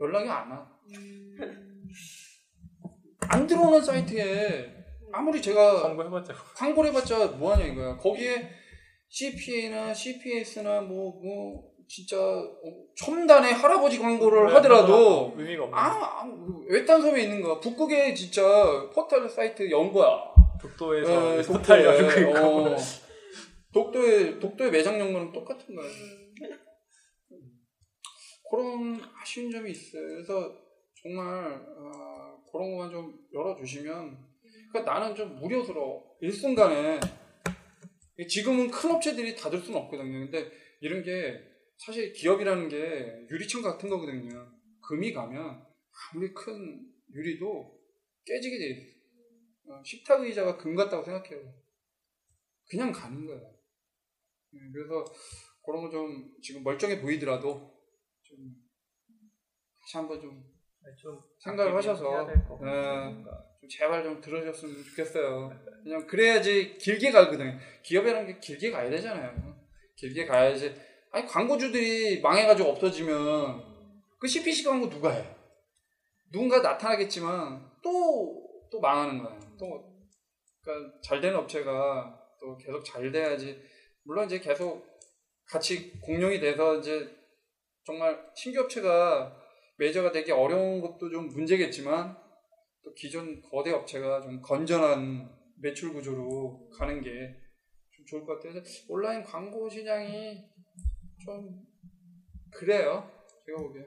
연락이 0.00 0.28
안 0.28 0.50
와. 0.50 0.68
안 3.28 3.46
들어오는 3.46 3.80
사이트에 3.80 4.82
아무리 5.12 5.40
제가 5.40 5.82
광고 5.82 6.04
해봤자 6.04 6.34
광고를 6.56 6.90
해봤자 6.90 7.26
뭐하냐 7.28 7.64
이거야. 7.66 7.96
거기에 7.96 8.50
CPA나 9.08 9.92
CPS나 9.92 10.80
뭐, 10.80 11.20
뭐, 11.22 11.72
진짜 11.86 12.16
어, 12.18 12.52
첨단의 12.96 13.52
할아버지 13.52 13.98
광고를 13.98 14.54
하더라도 14.54 15.34
의미가 15.36 15.64
없는 15.64 15.78
아, 15.78 16.22
아, 16.22 16.24
외딴 16.66 17.02
섬에 17.02 17.22
있는 17.22 17.42
거야. 17.42 17.60
북극에 17.60 18.14
진짜 18.14 18.42
포털 18.94 19.28
사이트 19.28 19.70
연 19.70 19.92
거야. 19.92 20.18
독도에서 20.60 21.38
예, 21.38 21.42
포탈 21.42 21.82
독도에, 21.82 21.84
열고 21.84 22.20
있고 22.20 22.46
어. 22.46 22.76
독도의 23.72 24.38
독도의 24.38 24.70
매장 24.70 24.98
연구는 24.98 25.32
똑같은 25.32 25.74
거예요. 25.74 25.92
그런 28.50 29.00
아쉬운 29.14 29.50
점이 29.50 29.70
있어요. 29.70 30.02
그래서 30.08 30.58
정말 31.02 31.24
아, 31.24 32.36
그런 32.50 32.70
것만 32.76 32.90
좀 32.90 33.18
열어주시면. 33.32 34.32
그러니까 34.70 34.92
나는 34.92 35.14
좀 35.16 35.36
무료스러워. 35.36 36.16
일순간에 36.20 37.00
지금은 38.28 38.70
큰 38.70 38.90
업체들이 38.92 39.34
다 39.34 39.50
들 39.50 39.58
수는 39.58 39.80
없거든요. 39.80 40.30
근데 40.30 40.50
이런 40.80 41.02
게 41.02 41.40
사실 41.78 42.12
기업이라는 42.12 42.68
게 42.68 43.26
유리창 43.30 43.62
같은 43.62 43.88
거거든요. 43.88 44.52
금이 44.86 45.12
가면 45.12 45.64
아무리 46.12 46.32
큰 46.34 46.86
유리도 47.14 47.80
깨지게 48.24 48.58
돼 48.58 48.70
있어. 48.70 48.92
어, 49.68 49.82
식탁 49.84 50.22
의자가 50.22 50.56
금 50.58 50.74
같다고 50.74 51.04
생각해요. 51.04 51.52
그냥 52.68 52.92
가는 52.92 53.26
거예요. 53.26 53.51
네, 54.52 54.60
그래서 54.72 55.04
그런 55.64 55.82
거 55.82 55.90
좀 55.90 56.32
지금 56.42 56.62
멀쩡해 56.64 57.00
보이더라도 57.00 57.72
좀 58.22 58.36
다시 59.80 59.96
한번 59.96 60.20
좀 60.20 60.52
좀 61.00 61.16
생각을 61.38 61.76
하셔서, 61.76 62.26
네. 62.26 62.34
좀 63.60 63.68
제발 63.70 64.02
좀 64.02 64.20
들으셨으면 64.20 64.82
좋겠어요. 64.82 65.56
그냥 65.84 66.04
그래야지 66.08 66.76
길게 66.76 67.12
가거든요. 67.12 67.56
기업이라는 67.84 68.26
게 68.26 68.40
길게 68.40 68.72
가야 68.72 68.90
되잖아요. 68.90 69.56
길게 69.94 70.26
가야지. 70.26 70.74
아니 71.12 71.24
광고주들이 71.24 72.20
망해가지고 72.20 72.70
없어지면 72.70 73.62
그 74.18 74.26
CPC 74.26 74.64
광고 74.64 74.90
누가 74.90 75.12
해? 75.12 75.36
누군가 76.32 76.60
나타나겠지만 76.60 77.70
또 77.80 78.42
또 78.72 78.80
망하는 78.80 79.22
거예요. 79.22 79.38
또 79.58 79.84
그러니까 80.62 80.98
잘 81.02 81.20
되는 81.20 81.36
업체가 81.36 82.18
또 82.40 82.56
계속 82.56 82.82
잘 82.82 83.12
돼야지. 83.12 83.62
물론 84.04 84.26
이제 84.26 84.38
계속 84.40 84.84
같이 85.46 85.98
공룡이 86.00 86.40
돼서 86.40 86.76
이제 86.78 87.08
정말 87.84 88.30
신규 88.34 88.60
업체가 88.60 89.40
메이저가 89.78 90.12
되기 90.12 90.30
어려운 90.32 90.80
것도 90.80 91.10
좀 91.10 91.28
문제겠지만 91.28 92.16
또 92.84 92.94
기존 92.94 93.40
거대 93.42 93.70
업체가 93.70 94.20
좀 94.22 94.40
건전한 94.40 95.28
매출 95.60 95.92
구조로 95.92 96.68
가는 96.78 97.00
게 97.00 97.42
좀 97.94 98.06
좋을 98.06 98.26
것 98.26 98.34
같아요. 98.36 98.54
그래서 98.54 98.84
온라인 98.88 99.22
광고 99.22 99.68
시장이 99.68 100.36
좀 101.24 101.62
그래요. 102.52 103.10
제가 103.46 103.58
보기에. 103.62 103.82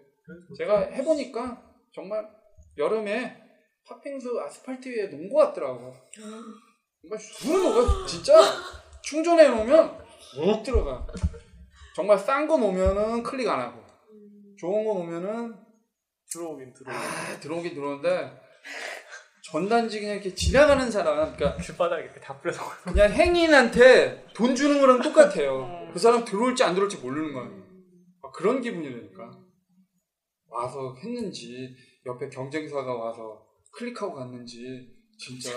제가 0.58 0.80
해보니까 0.92 1.76
정말 1.94 2.28
여름에 2.78 3.42
팥빙수 3.88 4.40
아스팔트 4.42 4.90
위에 4.90 5.08
놓은 5.08 5.30
것 5.30 5.38
같더라고. 5.48 5.94
정말 7.02 7.20
쑥 7.20 7.52
녹아. 7.62 8.06
진짜 8.08 8.34
충전해 9.04 9.48
놓으면 9.48 10.05
쑥 10.36 10.64
들어가. 10.64 11.08
정말 11.96 12.20
싼 12.20 12.48
거 12.48 12.58
놓으면은 12.58 13.24
클릭 13.24 13.48
안 13.48 13.60
하고 13.62 13.82
좋은 14.60 14.84
거 14.86 14.96
놓으면은 14.96 15.56
들어오긴 16.30 16.74
들어오긴 16.74 16.94
아, 16.94 17.40
들어오긴 17.40 17.74
들어오는데 17.74 18.42
전단지 19.44 20.00
그냥 20.02 20.16
이렇게 20.16 20.34
지나가는 20.34 20.90
사람, 20.92 21.34
그러니까 21.36 21.56
길바닥에 21.62 22.04
이렇게 22.04 22.20
다 22.20 22.38
뿌려서 22.40 22.64
그냥 22.84 23.12
행인한테 23.12 24.26
돈 24.34 24.56
주는 24.56 24.82
거랑 24.82 25.02
똑같아요. 25.02 25.90
그 25.94 26.00
사람 26.00 26.26
들어올지 26.26 26.64
안 26.64 26.74
들어올지 26.74 26.98
모르는 26.98 27.34
거예요. 27.34 27.64
아, 28.24 28.32
그런 28.32 28.60
기분이라니까. 28.60 29.40
와서 30.50 30.96
했는지 31.02 31.76
옆에 32.06 32.28
경쟁사가 32.30 32.94
와서 32.96 33.46
클릭하고 33.72 34.16
갔는지 34.16 34.94
진짜 35.18 35.52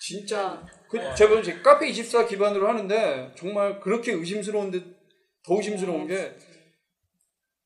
진짜 0.00 0.64
그 0.88 0.98
제가 1.14 1.40
이제 1.40 1.60
카페 1.60 1.88
24 1.88 2.26
기반으로 2.26 2.68
하는데 2.68 3.32
정말 3.36 3.80
그렇게 3.80 4.12
의심스러운데 4.12 4.80
더 5.44 5.56
의심스러운 5.56 6.06
게 6.06 6.36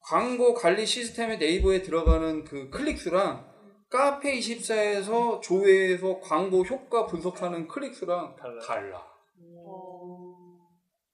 광고 0.00 0.54
관리 0.54 0.84
시스템의 0.84 1.38
네이버에 1.38 1.82
들어가는 1.82 2.44
그 2.44 2.70
클릭수랑 2.70 3.52
카페 3.88 4.38
24에서 4.38 5.42
조회에서 5.42 6.18
광고 6.20 6.64
효과 6.64 7.06
분석하는 7.06 7.68
클릭수랑 7.68 8.36
달라요. 8.36 8.60
달라. 8.60 9.06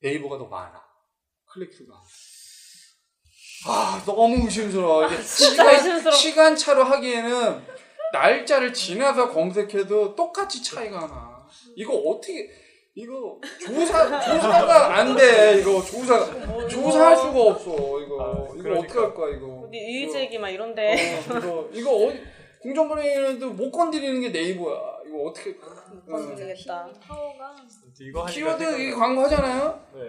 네이버가 0.01 0.39
더 0.39 0.47
많아. 0.47 0.81
클릭수가. 1.47 1.93
아, 3.67 4.03
너무 4.07 4.45
의심스러워. 4.45 5.07
이게 5.07 5.17
진짜 5.17 5.51
시간, 5.51 5.75
의심스러워. 5.75 6.17
시간 6.17 6.57
차로 6.57 6.85
하기에는 6.85 7.78
날짜를 8.13 8.73
지나서 8.73 9.31
검색해도 9.31 10.15
똑같이 10.15 10.63
차이가 10.63 11.07
나. 11.07 11.47
이거 11.77 11.95
어떻게, 11.95 12.49
이거 12.95 13.39
조사, 13.65 14.05
조사가 14.21 14.97
안 14.97 15.17
돼. 15.17 15.61
이거 15.61 15.81
조사, 15.83 16.67
조사할 16.69 17.17
수가 17.17 17.41
없어. 17.43 18.01
이거. 18.01 18.23
아, 18.23 18.33
이거 18.33 18.63
그러니까. 18.63 18.81
어떻게 18.81 18.99
할 18.99 19.15
거야, 19.15 19.37
이거. 19.37 19.65
어디 19.67 19.77
이의제기 19.79 20.39
막 20.39 20.49
이런데 20.51 21.19
어, 21.31 21.37
이거, 21.39 21.69
이거 21.73 21.91
어디, 22.07 22.21
공정거래위원회도 22.63 23.51
못 23.51 23.71
건드리는 23.71 24.21
게 24.21 24.31
네이버야. 24.31 24.99
이거 25.07 25.23
어떻게 25.29 25.53
못 25.53 26.07
건드리겠다. 26.07 26.91
파워가 27.01 27.57
이거 28.01 28.27
키워드 28.27 28.81
이 28.81 28.91
광고 28.93 29.23
하잖아요. 29.23 29.81
네. 29.95 30.01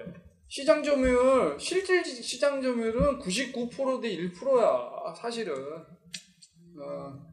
시장 0.47 0.81
점유율 0.81 1.57
실질 1.59 2.03
시장 2.03 2.59
점유율은 2.61 3.19
99%대 3.19 4.09
1%야 4.09 5.13
사실은. 5.15 5.53
어, 6.81 7.28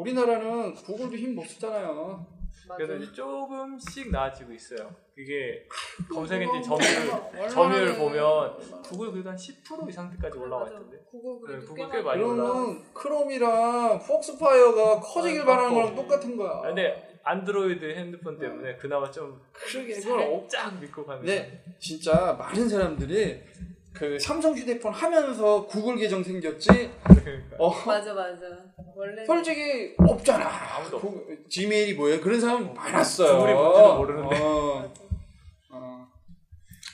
우리나라는 0.00 0.74
구글도 0.74 1.16
힘 1.16 1.34
못 1.34 1.44
쓰잖아요. 1.46 2.26
그래서 2.76 2.94
이제 2.96 3.12
조금씩 3.12 4.10
나아지고 4.12 4.52
있어요. 4.52 4.94
그게 5.14 5.66
검색 6.12 6.38
그거 6.40 6.56
엔진 6.56 6.68
뭐 6.68 6.78
점유율 6.78 7.48
점유율 7.50 7.88
해. 7.94 7.98
보면 7.98 8.82
구글 8.82 9.12
그래도 9.12 9.30
한10% 9.30 9.88
이상까지 9.88 10.38
올라와. 10.38 10.66
있던데. 10.68 10.98
구글 11.10 11.40
네, 11.40 11.46
그래도 11.58 11.66
구글 11.74 11.86
꽤꽤 11.90 12.02
많이 12.02 12.22
올라. 12.22 12.34
그러면 12.44 12.92
크롬이랑 12.94 13.98
폭스파이어가 14.06 15.00
커지길 15.00 15.40
아, 15.42 15.44
바라는 15.46 15.74
거랑. 15.74 15.94
똑같은 15.96 16.36
거야. 16.36 16.60
근데 16.62 17.18
안드로이드 17.24 17.84
핸드폰 17.96 18.38
때문에 18.38 18.76
그나마 18.76 19.10
좀 19.10 19.40
그러게 19.52 19.94
그걸 19.94 20.20
어, 20.20 20.40
살짝 20.48 20.80
믿고 20.80 21.04
가는. 21.04 21.24
네, 21.24 21.64
진짜 21.80 22.34
많은 22.38 22.68
사람들이 22.68 23.42
그 23.92 24.18
삼성 24.18 24.54
휴대폰 24.56 24.92
하면서 24.92 25.66
구글 25.66 25.96
계정 25.96 26.22
생겼지. 26.22 26.68
그러니까. 27.04 27.56
어, 27.58 27.70
맞아 27.86 28.14
맞아. 28.14 28.40
원래 28.94 29.24
솔직히 29.26 29.94
없잖아. 29.98 30.46
아무도 30.76 30.96
없어. 30.96 31.08
구- 31.08 31.26
지메일이 31.48 31.94
뭐예요? 31.94 32.20
그런 32.20 32.40
사람 32.40 32.72
많았어요. 32.72 33.38
구글이 33.38 33.54
뭔지도 33.54 33.96
모르는데. 33.96 34.36
어, 34.40 34.92
어. 35.70 36.06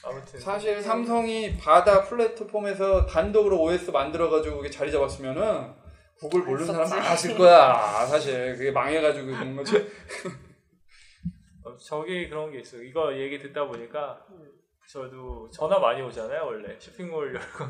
아무튼 0.04 0.40
사실 0.40 0.80
삼성이 0.82 1.56
바다 1.58 2.02
플랫폼에서 2.02 3.04
단독으로 3.06 3.62
OS 3.62 3.90
만들어가지고 3.90 4.56
그게 4.58 4.70
자리 4.70 4.90
잡았으면은 4.90 5.72
구글 6.18 6.42
모르는 6.42 6.66
사람. 6.66 6.88
많았을 6.88 7.36
거야. 7.36 8.06
사실 8.06 8.56
그게 8.56 8.70
망해가지고 8.70 9.26
그런 9.26 9.54
거지. 9.56 9.76
어, 11.64 11.76
저기 11.76 12.28
그런 12.28 12.50
게 12.52 12.60
있어요. 12.60 12.82
이거 12.82 13.14
얘기 13.16 13.38
듣다 13.38 13.66
보니까 13.66 14.24
저도 14.90 15.48
전화 15.50 15.78
많이 15.78 16.00
오잖아요. 16.02 16.44
원래 16.46 16.76
쇼핑몰 16.78 17.34
열고 17.34 17.64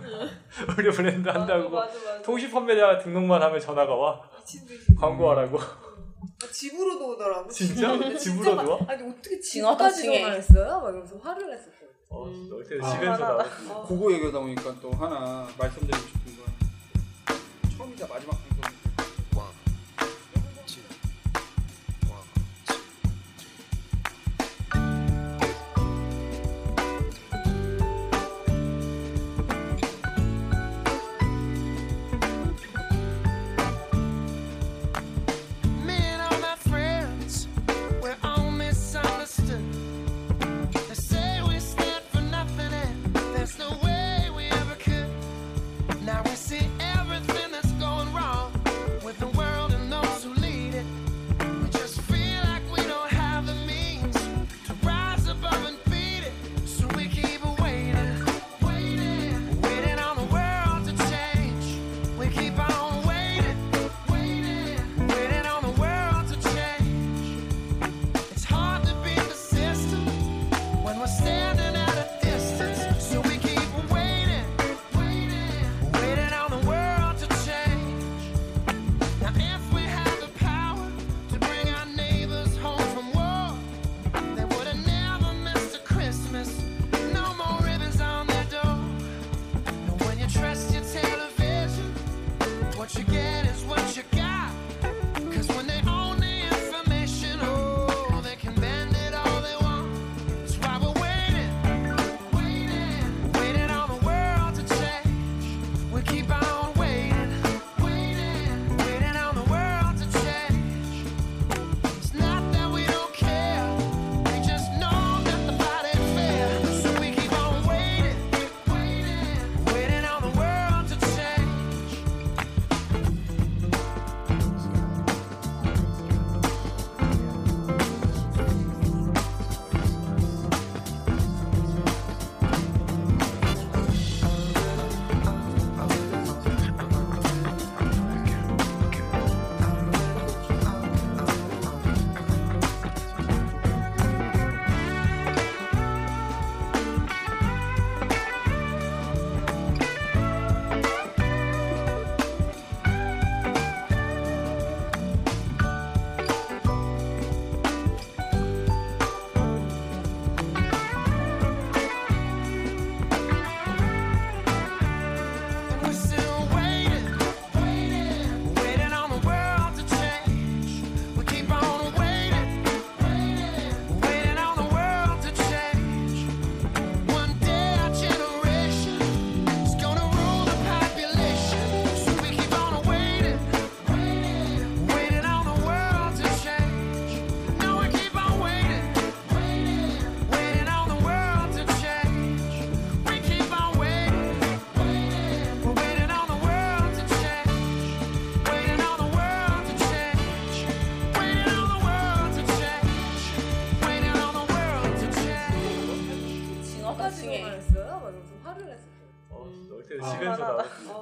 우리 0.78 0.90
브랜드 0.92 1.28
한다고 1.28 1.70
맞아 1.70 1.94
맞아. 1.94 2.22
통신 2.22 2.50
판매자 2.50 2.98
등록만 2.98 3.42
하면 3.42 3.58
전화가 3.58 3.94
와 3.94 4.20
미친 4.38 4.66
듯이. 4.66 4.94
광고하라고. 5.00 5.58
아, 5.58 6.46
집으로도 6.52 7.08
오더라고. 7.14 7.48
진짜? 7.50 7.96
집으로도 8.18 8.56
막- 8.56 8.68
와? 8.68 8.78
아니 8.88 9.02
어떻게 9.10 9.40
집까지. 9.40 10.04
전화했어요? 10.04 10.80
막 10.80 10.88
이러면서 10.90 11.16
화를 11.18 11.48
냈었어요. 11.50 11.86
어, 12.10 12.24
음. 12.26 12.48
널 12.50 12.62
때는 12.64 12.84
아. 12.84 12.88
시간수다. 12.90 13.28
아, 13.74 13.84
그거 13.88 14.12
얘기하다 14.12 14.38
보니까 14.38 14.74
또 14.82 14.90
하나 14.92 15.48
말씀드리고 15.58 15.96
싶은 16.06 16.36
건 16.36 16.46
처음이자 17.78 18.06
마지막 18.06 18.36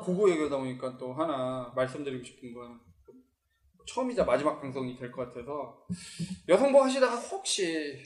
그거 0.04 0.30
얘기하다 0.30 0.56
보니까 0.58 0.96
또 0.98 1.12
하나 1.12 1.72
말씀드리고 1.74 2.22
싶은 2.24 2.52
건 2.54 2.80
처음이자 3.86 4.24
마지막 4.24 4.60
방송이 4.60 4.96
될 4.96 5.10
것 5.12 5.26
같아서 5.28 5.86
여성복 6.48 6.82
하시다가 6.84 7.14
혹시 7.16 7.98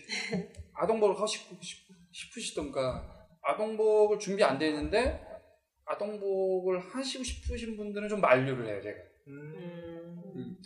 아동복을 0.75 1.21
하시고 1.21 1.57
싶- 1.63 1.89
싶으시던가 2.13 3.27
아동복을 3.43 4.19
준비 4.19 4.43
안 4.43 4.59
돼 4.59 4.69
있는데 4.71 5.25
아동복을 5.85 6.81
하시고 6.81 7.23
싶으신 7.25 7.77
분들은 7.77 8.09
좀 8.09 8.21
만류를 8.21 8.67
해요 8.67 8.81
제가 8.83 8.99
음. 9.29 10.23
음. 10.37 10.57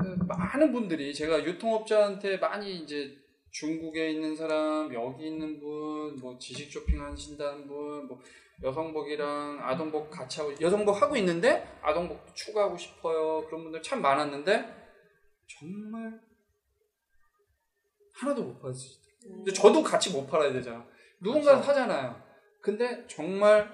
그 0.00 0.24
많은 0.26 0.72
분들이 0.72 1.12
제가 1.12 1.44
유통업자한테 1.44 2.38
많이 2.38 2.76
이제 2.82 3.14
중국에 3.50 4.12
있는 4.12 4.34
사람, 4.34 4.92
여기 4.94 5.26
있는 5.26 5.60
분, 5.60 6.16
뭐 6.16 6.38
지식 6.38 6.72
쇼핑 6.72 7.02
하신다는 7.02 7.66
분, 7.66 8.06
뭐 8.06 8.18
여성복이랑 8.62 9.58
아동복 9.62 10.10
같이 10.10 10.40
하고 10.40 10.52
여성복 10.60 11.00
하고 11.00 11.16
있는데 11.16 11.66
아동복도 11.82 12.32
추가하고 12.34 12.76
싶어요. 12.76 13.44
그런 13.46 13.64
분들 13.64 13.82
참 13.82 14.00
많았는데 14.00 14.82
정말 15.46 16.20
하나도 18.14 18.42
못 18.42 18.60
팔았어요. 18.60 19.02
근데 19.22 19.52
저도 19.52 19.82
같이 19.82 20.12
못 20.12 20.26
팔아야 20.26 20.52
되잖아. 20.52 20.86
누군가 21.20 21.52
그렇죠. 21.52 21.66
사잖아요. 21.66 22.22
근데 22.60 23.06
정말 23.06 23.68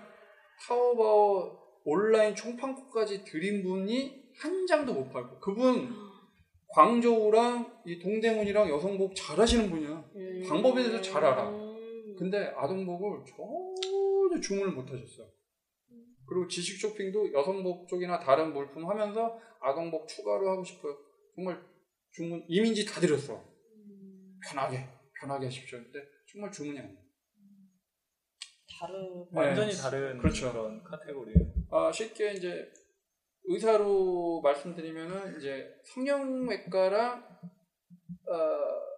타오바오 0.67 1.59
온라인 1.85 2.35
총판국까지 2.35 3.25
들인 3.25 3.63
분이 3.63 4.29
한 4.37 4.67
장도 4.67 4.93
못 4.95 5.11
팔고 5.13 5.41
그분 5.41 5.95
광저우랑 6.69 7.83
이 7.87 7.99
동대문이랑 7.99 8.69
여성복 8.69 9.15
잘하시는 9.15 9.71
분이야. 9.71 10.05
음. 10.17 10.47
방법에 10.49 10.83
대해서 10.83 11.01
잘 11.01 11.25
알아. 11.25 11.49
음. 11.49 12.17
근데 12.19 12.53
아동복을 12.57 13.25
전혀 14.39 14.41
주문을 14.41 14.73
못 14.73 14.91
하셨어요. 14.91 15.29
그리고 16.27 16.47
지식 16.47 16.81
쇼핑도 16.81 17.33
여성복 17.33 17.89
쪽이나 17.89 18.19
다른 18.19 18.53
물품 18.53 18.89
하면서 18.89 19.39
아동복 19.61 20.07
추가로 20.09 20.51
하고 20.51 20.65
싶어요. 20.65 20.97
정말 21.35 21.63
주문 22.11 22.45
이민지 22.49 22.85
다 22.87 23.01
드렸어. 23.01 23.43
편하게 24.49 24.87
편하게 25.21 25.47
하십시오. 25.47 25.79
근데 25.79 26.01
정말 26.31 26.51
주문이 26.53 26.79
안 26.79 26.95
돼. 26.95 27.01
다른 28.79 29.27
완전히 29.33 29.73
다른 29.73 30.19
그렇죠. 30.19 30.53
그런 30.53 30.83
카테고리예요. 30.85 31.53
아, 31.71 31.91
쉽게 31.91 32.35
이제 32.35 32.71
의사로 33.45 34.41
말씀드리면은 34.43 35.39
이제 35.39 35.67
성형외과랑 35.95 37.39
어, 38.31 38.89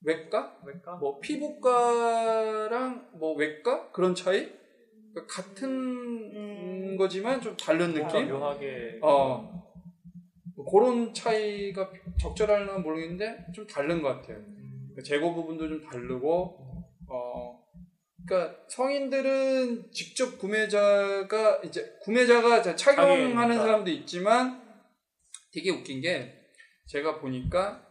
외과, 0.00 0.58
왜까? 0.64 0.96
뭐 0.96 1.20
피부과랑 1.20 3.10
뭐 3.18 3.34
외과 3.34 3.90
그런 3.92 4.14
차이? 4.14 4.63
그러니까 5.14 5.26
같은 5.26 5.68
음. 6.34 6.96
거지만 6.96 7.40
좀 7.40 7.56
다른 7.56 7.94
느낌? 7.94 8.28
묘하게 8.28 8.98
어. 9.00 9.64
뭐 10.56 10.64
그런 10.70 11.14
차이가 11.14 11.90
적절할나 12.20 12.78
모르겠는데 12.78 13.46
좀 13.54 13.66
다른 13.66 14.02
것 14.02 14.08
같아요. 14.08 14.44
그 14.94 15.02
재고 15.02 15.34
부분도 15.34 15.68
좀 15.68 15.82
다르고, 15.82 16.84
어, 17.08 17.64
그러니까 18.24 18.60
성인들은 18.68 19.90
직접 19.90 20.38
구매자가 20.38 21.62
이제 21.64 21.96
구매자가 22.02 22.62
착용하는. 22.76 23.56
사람도 23.56 23.90
있지만 23.90 24.62
되게 25.52 25.70
웃긴 25.70 26.00
게 26.00 26.32
제가 26.86 27.20
보니까 27.20 27.84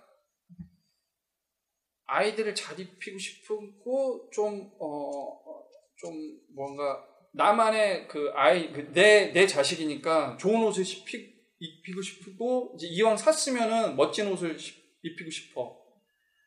아이들을 2.06 2.56
잘 2.56 2.80
입히고 2.80 3.18
싶고 3.18 4.30
좀 4.32 4.72
어, 4.80 5.64
좀 5.98 6.40
뭔가 6.56 7.13
나만의 7.34 8.08
그 8.08 8.32
아이 8.36 8.72
내내 8.94 9.48
자식이니까 9.48 10.38
좋은 10.38 10.64
옷을 10.64 10.84
입히, 10.86 11.34
입히고 11.60 12.02
싶고 12.02 12.74
이제 12.76 12.88
이왕 12.88 13.18
샀으면은 13.18 13.96
멋진 13.96 14.28
옷을 14.28 14.58
시- 14.58 14.76
입히고 15.02 15.30
싶어. 15.30 15.76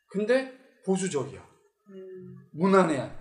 근데 0.09 0.51
보수적이야. 0.85 1.45
음. 1.89 2.35
무난해. 2.53 3.11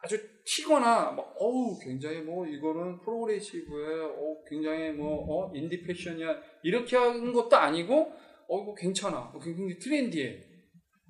아주 0.00 0.16
튀거나 0.44 1.10
막 1.10 1.34
어우 1.38 1.76
굉장히 1.80 2.20
뭐 2.20 2.46
이거는 2.46 3.00
프로그레시브에 3.00 4.00
어 4.04 4.36
굉장히 4.48 4.92
뭐어 4.92 5.52
인디 5.54 5.82
패션이야 5.82 6.40
이렇게 6.62 6.96
하는 6.96 7.32
것도 7.32 7.56
아니고 7.56 8.12
어 8.48 8.62
이거 8.62 8.74
괜찮아 8.74 9.18
어, 9.18 9.38
굉장히 9.40 9.76
트렌디해 9.78 10.40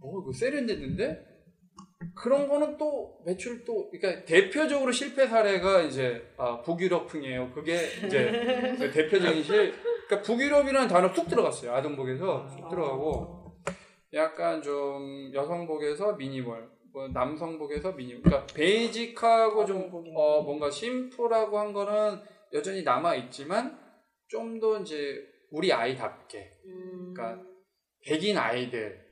어 0.01 0.21
이거 0.23 0.33
세련됐는데 0.33 1.28
그런 2.15 2.49
거는 2.49 2.77
또 2.77 3.19
매출 3.25 3.65
또 3.65 3.91
그러니까 3.91 4.25
대표적으로 4.25 4.93
실패 4.93 5.27
사례가 5.27 5.83
이제 5.83 6.23
아 6.37 6.61
북유럽풍이에요. 6.63 7.51
그게 7.53 7.75
이제 8.07 8.77
그 8.79 8.91
대표적인 8.91 9.43
실 9.43 9.75
그러니까 10.07 10.23
북유럽이라는 10.23 10.89
단어 10.89 11.13
툭 11.13 11.29
들어갔어요. 11.29 11.73
아동복에서 11.75 12.47
툭 12.57 12.69
들어가고 12.69 13.53
약간 14.15 14.63
좀 14.63 15.31
여성복에서 15.35 16.15
미니멀 16.15 16.69
뭐 16.93 17.09
남성복에서 17.09 17.93
미니멀. 17.93 18.23
그러니까 18.23 18.55
베이직하고 18.55 19.67
좀. 19.67 19.91
어, 20.15 20.43
뭔가 20.43 20.71
심플하고 20.71 21.59
한 21.59 21.73
거는 21.73 22.21
여전히 22.53 22.83
남아 22.83 23.15
있지만 23.17 23.79
좀 24.29 24.61
더 24.61 24.79
이제 24.81 25.25
우리 25.51 25.73
아이답게. 25.73 26.39
음. 26.67 27.13
그러니까 27.15 27.43
백인 28.05 28.37
아이들 28.39 29.08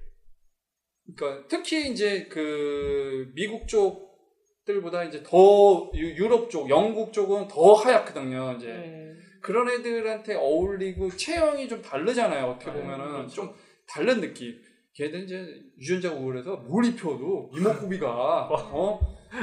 그러니까 1.14 1.46
특히 1.48 1.90
이제 1.90 2.26
그 2.30 3.30
미국 3.34 3.68
쪽들보다 3.68 5.04
이제 5.04 5.22
더 5.22 5.90
유- 5.94 6.16
유럽 6.16 6.50
쪽 6.50 6.68
영국 6.68 7.12
쪽은 7.12 7.46
더 7.48 7.74
하얗거든요 7.74 8.54
이제 8.57 8.68
음. 8.68 9.18
그런 9.42 9.68
애들한테 9.70 10.34
어울리고 10.34 11.09
체형이 11.16 11.68
좀 11.68 11.80
다르잖아요. 11.80 12.46
어떻게 12.46 12.72
네, 12.72 12.80
보면은 12.80 13.12
그렇죠. 13.12 13.34
좀 13.34 13.54
다른 13.88 14.20
느낌. 14.20 14.57
걔들 14.94 15.24
이제 15.24 15.46
유전자 15.78 16.12
우울해서 16.12 16.57
뭘 16.57 16.84
입혀도 16.86 17.50
이목구비가 17.54 18.09
어? 18.72 18.98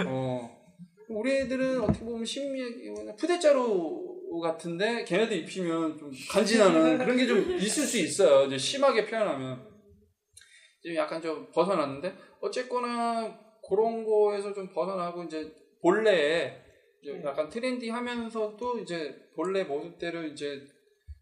어. 0.08 0.58
우리 1.10 1.32
애들은 1.38 1.80
어떻게 1.82 2.04
보면 2.04 2.26
심리 2.26 2.92
푸대자루 3.18 4.42
같은데 4.42 5.04
걔네들 5.06 5.38
입히면 5.38 5.98
좀 6.00 6.12
간지나는 6.30 6.98
그런 6.98 7.16
게 7.16 7.28
좀 7.28 7.40
있을 7.54 7.84
수 7.86 8.00
있어요. 8.00 8.48
이제 8.48 8.58
심하게 8.58 9.06
표현하면 9.06 9.62
지금 10.84 10.98
약간 10.98 11.22
좀 11.22 11.50
벗어났는데 11.52 12.14
어쨌거나 12.42 13.40
그런 13.68 14.04
거에서 14.04 14.54
좀 14.54 14.72
벗어나고 14.72 15.24
이제 15.24 15.56
본래에 15.82 16.62
이제 17.02 17.14
네. 17.14 17.24
약간 17.24 17.50
트렌디하면서도 17.50 18.80
이제 18.80 19.32
본래 19.36 19.64
모습대로 19.64 20.24
이제 20.24 20.62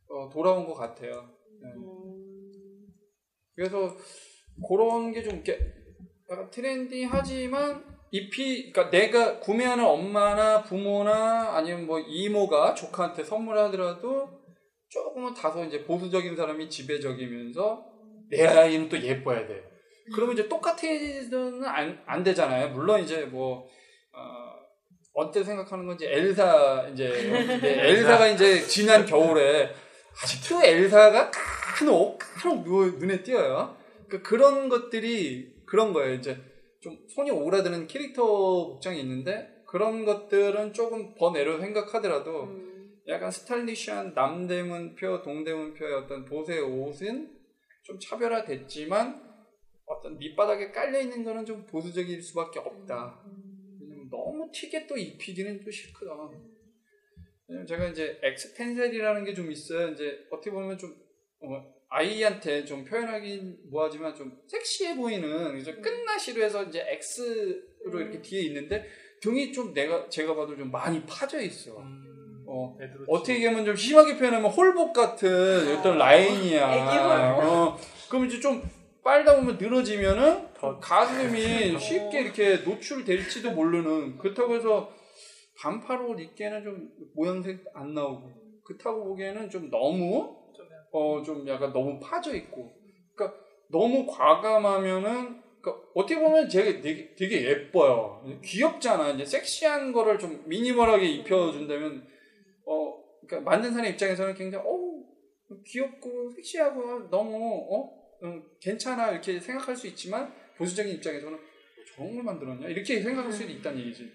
어, 0.10 0.30
돌아온 0.30 0.66
것 0.66 0.74
같아요. 0.74 1.30
네. 1.62 1.70
음. 1.78 2.88
그래서 3.56 3.96
그런 4.68 5.12
게 5.14 5.24
좀 5.24 5.36
이렇게 5.36 5.60
약간 6.30 6.50
트렌디하지만 6.50 7.92
잎이 8.12 8.72
그러니까 8.72 8.90
내가 8.90 9.40
구매하는 9.40 9.86
엄마나 9.86 10.64
부모나 10.64 11.56
아니면 11.56 11.86
뭐 11.86 12.00
이모가 12.00 12.74
조카한테 12.74 13.24
선물하더라도 13.24 14.30
조금은 14.90 15.34
다소 15.34 15.64
이제 15.64 15.84
보수적인 15.84 16.36
사람이 16.36 16.70
지배적이면서 16.70 17.91
내 18.32 18.48
아이는 18.48 18.90
또 18.90 19.00
예뻐야 19.02 19.46
돼. 19.46 19.64
그러면 20.14 20.34
이제 20.34 20.48
똑같아지는 20.50 21.64
안, 21.66 22.02
안 22.06 22.24
되잖아요. 22.24 22.70
물론 22.70 23.02
이제 23.02 23.26
뭐 23.26 23.68
어, 24.14 24.52
어때 25.14 25.44
생각하는 25.44 25.86
건지 25.86 26.06
엘사 26.08 26.90
이제 26.94 27.08
네, 27.62 27.88
엘사가 27.90 28.28
이제 28.28 28.62
지난 28.62 29.06
겨울에 29.06 29.74
아직도 30.22 30.64
엘사가 30.64 31.32
큰 31.78 31.90
옷, 31.90 32.18
큰옷 32.18 32.98
눈에 32.98 33.22
띄어요. 33.24 33.78
그 34.10 34.22
그런 34.22 34.70
것들이 34.70 35.54
그런 35.66 35.94
거예요. 35.94 36.16
이제 36.16 36.38
좀 36.82 36.98
손이 37.14 37.32
오라드는 37.32 37.88
캐릭터 37.88 38.24
복장이 38.24 39.00
있는데 39.02 39.62
그런 39.68 40.04
것들은 40.04 40.74
조금 40.74 41.14
더 41.16 41.32
내려 41.32 41.60
생각하더라도 41.60 42.44
음. 42.44 42.72
약간 43.08 43.32
스타일리시한 43.32 44.14
남대문표, 44.14 45.22
동대문표의 45.22 45.94
어떤 45.94 46.26
도세 46.26 46.60
옷은 46.60 47.30
좀 47.84 48.00
차별화됐지만 48.00 49.32
어떤 49.86 50.18
밑바닥에 50.18 50.72
깔려 50.72 51.00
있는 51.02 51.24
거는 51.24 51.46
좀 51.46 51.66
보수적일 51.66 52.22
수밖에 52.22 52.60
없다. 52.60 53.24
왜냐면 53.80 54.10
너무 54.10 54.50
튀게 54.52 54.88
또 54.88 54.98
입히기는 54.98 55.64
또 55.64 55.72
싫거든. 55.72 56.40
왜냐면 57.48 57.68
제가 57.68 57.88
이제 57.90 58.20
엑스펜셀이라는 58.24 59.26
게 59.26 59.34
좀 59.34 59.52
있어요. 59.52 59.90
이제 59.90 60.26
어떻게 60.32 60.52
보면 60.52 60.78
좀 60.78 60.96
어, 61.42 61.74
아이한테 61.90 62.64
좀 62.64 62.86
표현하긴 62.86 63.70
뭐하지만 63.70 64.16
좀 64.16 64.40
섹시해 64.48 64.96
보이는 64.96 65.58
이제 65.60 65.74
끝나시로 65.74 66.42
해서 66.44 66.64
이제 66.64 66.82
X로 66.88 68.00
이렇게 68.00 68.22
뒤에 68.22 68.44
있는데 68.44 68.88
등이 69.22 69.52
좀 69.52 69.74
내가 69.74 70.08
제가 70.08 70.34
봐도 70.36 70.56
좀 70.56 70.72
많이 70.72 71.04
파져 71.06 71.42
있어. 71.42 71.78
음, 71.80 72.11
어, 72.54 72.78
어떻게 73.08 73.50
보면 73.50 73.66
좀 73.66 73.76
심하게 73.76 74.18
표현하면 74.18 74.52
홀복 74.52 74.92
같은 74.94 75.78
어떤 75.78 75.98
라인이야. 75.98 76.74
애기 76.74 76.98
홀복. 76.98 77.44
어, 77.52 77.78
그럼 78.10 78.26
이제 78.26 78.40
좀 78.40 78.62
빨다 79.04 79.36
보면 79.38 79.58
늘어지면은 79.58 80.54
더- 80.54 80.78
가슴이 80.80 81.80
쉽게 81.80 82.22
이렇게 82.22 82.58
노출될지도 82.58 83.52
모르는 83.52 84.18
그렇다고 84.18 84.56
해서 84.56 84.92
반팔 85.60 86.02
옷 86.02 86.20
입기에는 86.20 86.64
좀 86.64 86.90
모양색 87.16 87.64
안 87.74 87.94
나오고 87.94 88.30
그렇다고 88.64 89.06
보기에는 89.06 89.50
좀 89.50 89.70
너무 89.72 90.36
어 90.94 91.24
좀 91.24 91.48
약간 91.48 91.72
너무 91.72 92.00
파져 92.02 92.36
있고 92.36 92.70
그러니까 93.16 93.38
너무 93.70 94.06
과감하면은 94.06 95.40
그러니까 95.62 95.84
어떻게 95.96 96.20
보면 96.20 96.50
되게, 96.50 96.82
되게 96.82 97.16
되게 97.16 97.46
예뻐요 97.48 98.22
귀엽잖아 98.44 99.10
이제 99.12 99.24
섹시한 99.24 99.94
거를 99.94 100.20
좀 100.20 100.44
미니멀하게 100.48 101.06
입혀준다면 101.08 102.11
어 102.72 103.04
그러니까 103.28 103.50
만든 103.50 103.74
사람 103.74 103.92
입장에서는 103.92 104.34
굉장히 104.34 104.66
어우 104.66 105.06
귀엽고 105.66 106.32
섹시하고 106.32 107.10
너무 107.10 107.68
어 107.70 108.02
음, 108.24 108.44
괜찮아 108.62 109.12
이렇게 109.12 109.40
생각할 109.40 109.76
수 109.76 109.88
있지만 109.88 110.34
보수적인 110.58 110.94
입장에서는 110.96 111.34
뭐 111.34 111.46
저런 111.96 112.16
걸 112.16 112.24
만들었냐 112.24 112.68
이렇게 112.68 113.02
생각할 113.02 113.32
수도 113.32 113.52
있다는 113.52 113.80
얘기지. 113.80 114.12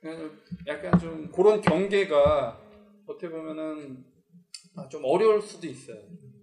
그래서 0.00 0.28
약간 0.66 0.98
좀 0.98 1.30
그런 1.30 1.60
경계가 1.60 2.60
어떻게 3.06 3.28
보면은 3.28 4.04
아, 4.74 4.88
좀 4.88 5.02
어려울 5.04 5.40
수도 5.40 5.66
있어요. 5.66 5.96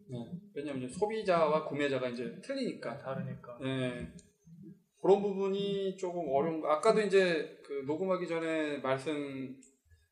네. 0.07 0.25
왜냐하면 0.53 0.83
이제 0.83 0.93
소비자와 0.97 1.65
구매자가 1.65 2.09
이제 2.09 2.39
틀리니까. 2.41 3.01
다르니까. 3.01 3.57
네. 3.61 4.07
그런 5.01 5.21
부분이 5.21 5.97
조금 5.97 6.29
어려운 6.29 6.61
거. 6.61 6.69
아까도 6.69 7.01
이제 7.01 7.59
그 7.63 7.83
녹음하기 7.85 8.27
전에 8.27 8.77
말씀 8.77 9.59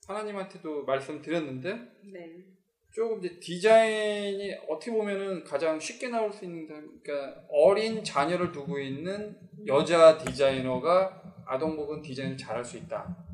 하나님한테도 0.08 0.86
말씀드렸는데 0.86 1.74
네. 2.14 2.46
조금 2.92 3.20
이제 3.20 3.38
디자인이 3.40 4.56
어떻게 4.70 4.92
보면은 4.92 5.44
가장 5.44 5.80
쉽게 5.80 6.10
나올 6.10 6.32
수 6.32 6.46
있는 6.46 6.66
그러니까 6.68 7.44
어린 7.50 8.04
자녀를 8.04 8.52
두고 8.52 8.80
있는 8.80 9.38
여자 9.68 10.18
디자이너가 10.18 11.44
아동복은 11.46 12.02
디자인을 12.02 12.38
잘할 12.38 12.64
수 12.64 12.78
있다. 12.78 13.26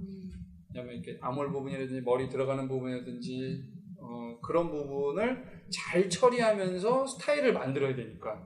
왜냐면 0.74 0.96
이렇게 0.96 1.20
암홀 1.22 1.52
부분이라든지 1.52 2.02
머리 2.02 2.28
들어가는 2.28 2.68
부분이라든지 2.68 3.64
어, 4.02 4.40
그런 4.42 4.70
부분을 4.70 5.64
잘 5.72 6.10
처리하면서 6.10 7.08
스타일을 7.08 7.54
만들어야 7.54 7.96
되니까 7.96 8.46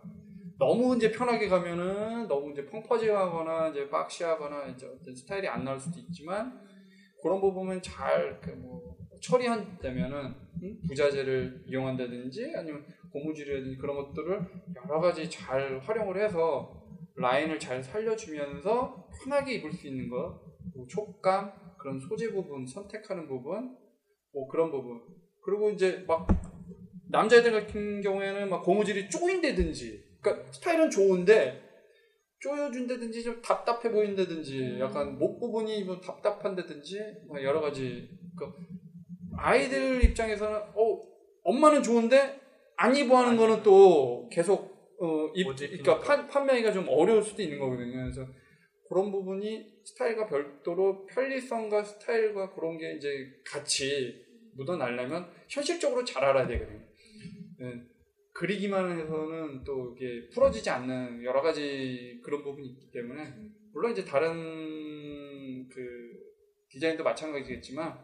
너무 0.59 0.95
이제 0.95 1.11
편하게 1.11 1.47
가면은 1.47 2.27
너무 2.27 2.51
이제 2.51 2.65
펑퍼짐하거나 2.65 3.69
이제 3.69 3.89
박시하거나 3.89 4.67
이제 4.67 4.87
어떤 4.87 5.15
스타일이 5.15 5.47
안 5.47 5.63
나올 5.63 5.79
수도 5.79 5.99
있지만 5.99 6.66
그런 7.27 7.41
부분은 7.41 7.81
잘뭐 7.81 8.95
처리한다면은 9.21 10.33
음? 10.63 10.81
부자재를 10.87 11.61
이용한다든지 11.65 12.53
아니면 12.55 12.85
고무줄이라든지 13.11 13.77
그런 13.77 13.97
것들을 13.97 14.45
여러 14.85 15.01
가지 15.01 15.29
잘 15.29 15.77
활용을 15.79 16.23
해서 16.23 16.87
라인을 17.17 17.59
잘 17.59 17.83
살려주면서 17.83 19.09
편하게 19.21 19.55
입을 19.55 19.73
수 19.73 19.87
있는 19.87 20.07
것, 20.09 20.39
뭐 20.73 20.87
촉감, 20.87 21.51
그런 21.77 21.99
소재 21.99 22.31
부분, 22.31 22.65
선택하는 22.65 23.27
부분, 23.27 23.75
뭐 24.33 24.47
그런 24.47 24.71
부분. 24.71 25.01
그리고 25.43 25.69
이제 25.69 26.05
막 26.07 26.27
남자애들 27.09 27.51
같은 27.51 27.99
경우에는 27.99 28.49
막 28.49 28.63
고무줄이 28.63 29.09
쪼인다든지, 29.09 30.19
그러니까 30.21 30.49
스타일은 30.53 30.89
좋은데 30.89 31.66
쪼여준다든지 32.39 33.23
좀 33.23 33.41
답답해 33.41 33.91
보인다든지, 33.91 34.77
약간 34.79 35.17
목 35.17 35.39
부분이 35.39 35.83
뭐 35.83 35.99
답답한다든지, 35.99 36.99
뭐 37.27 37.41
여러 37.43 37.61
가지. 37.61 38.09
그러니까 38.35 38.59
아이들 39.37 40.03
입장에서는 40.03 40.57
어 40.75 41.01
엄마는 41.43 41.83
좋은데 41.83 42.39
안 42.75 42.95
입어하는 42.95 43.37
거는 43.37 43.63
또 43.63 44.29
계속 44.31 44.77
어, 44.99 45.31
입, 45.35 45.45
못 45.45 45.55
그러니까. 45.55 45.99
판, 45.99 46.27
판매하기가 46.27 46.71
좀 46.71 46.85
어려울 46.89 47.23
수도 47.23 47.41
있는 47.41 47.59
거거든요. 47.59 48.03
그래서 48.03 48.27
그런 48.87 49.11
부분이 49.11 49.81
스타일과 49.83 50.27
별도로 50.27 51.05
편리성과 51.05 51.83
스타일과 51.83 52.53
그런 52.53 52.77
게 52.77 52.95
이제 52.95 53.09
같이 53.45 54.25
묻어나려면 54.55 55.27
현실적으로 55.49 56.03
잘 56.03 56.23
알아야 56.23 56.47
되거든요. 56.47 56.81
예, 57.61 57.73
그리기만 58.37 58.99
해서는 58.99 59.63
또 59.63 59.95
이게 59.95 60.29
풀어지지 60.29 60.69
않는 60.69 61.23
여러 61.23 61.41
가지 61.41 62.21
그런 62.23 62.43
부분이 62.43 62.67
있기 62.67 62.91
때문에 62.91 63.33
물론 63.73 63.91
이제 63.91 64.05
다른 64.05 65.67
그 65.67 65.81
디자인도 66.69 67.03
마찬가지겠지만 67.03 67.97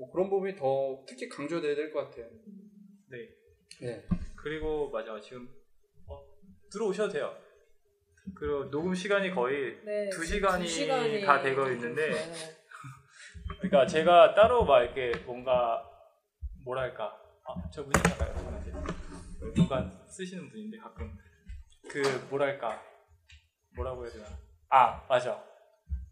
뭐 0.00 0.10
그런 0.10 0.28
부분이 0.28 0.56
더 0.56 1.04
특히 1.06 1.28
강조돼야 1.28 1.76
될 1.76 1.92
것 1.92 2.10
같아요. 2.10 2.28
네. 3.08 3.28
네. 3.80 4.08
그리고 4.34 4.90
맞아 4.90 5.20
지금 5.20 5.48
어, 6.08 6.26
들어오셔도 6.72 7.12
돼요. 7.12 7.32
그리고 8.34 8.68
녹음 8.68 8.96
시간이 8.96 9.30
거의 9.30 9.78
네, 9.84 10.08
두 10.10 10.24
시간이 10.24 10.64
두 10.64 10.70
시간이 10.70 11.20
다 11.20 11.40
되고 11.40 11.68
있는데 11.70 12.10
네. 12.10 12.32
그러니까 13.60 13.86
제가 13.86 14.34
따로 14.34 14.64
막 14.64 14.82
이렇게 14.82 15.12
뭔가 15.24 15.88
뭐랄까 16.64 17.16
아, 17.44 17.70
저 17.72 17.82
문제 17.84 18.02
잠깐요 18.02 18.34
잠깐만요 18.34 18.91
뭔가 19.56 19.90
쓰시는 20.08 20.48
분인데 20.50 20.78
가끔 20.78 21.16
그 21.88 22.00
뭐랄까 22.30 22.82
뭐라고 23.74 24.04
해야 24.04 24.12
되나? 24.12 24.26
아 24.68 25.04
맞아. 25.08 25.42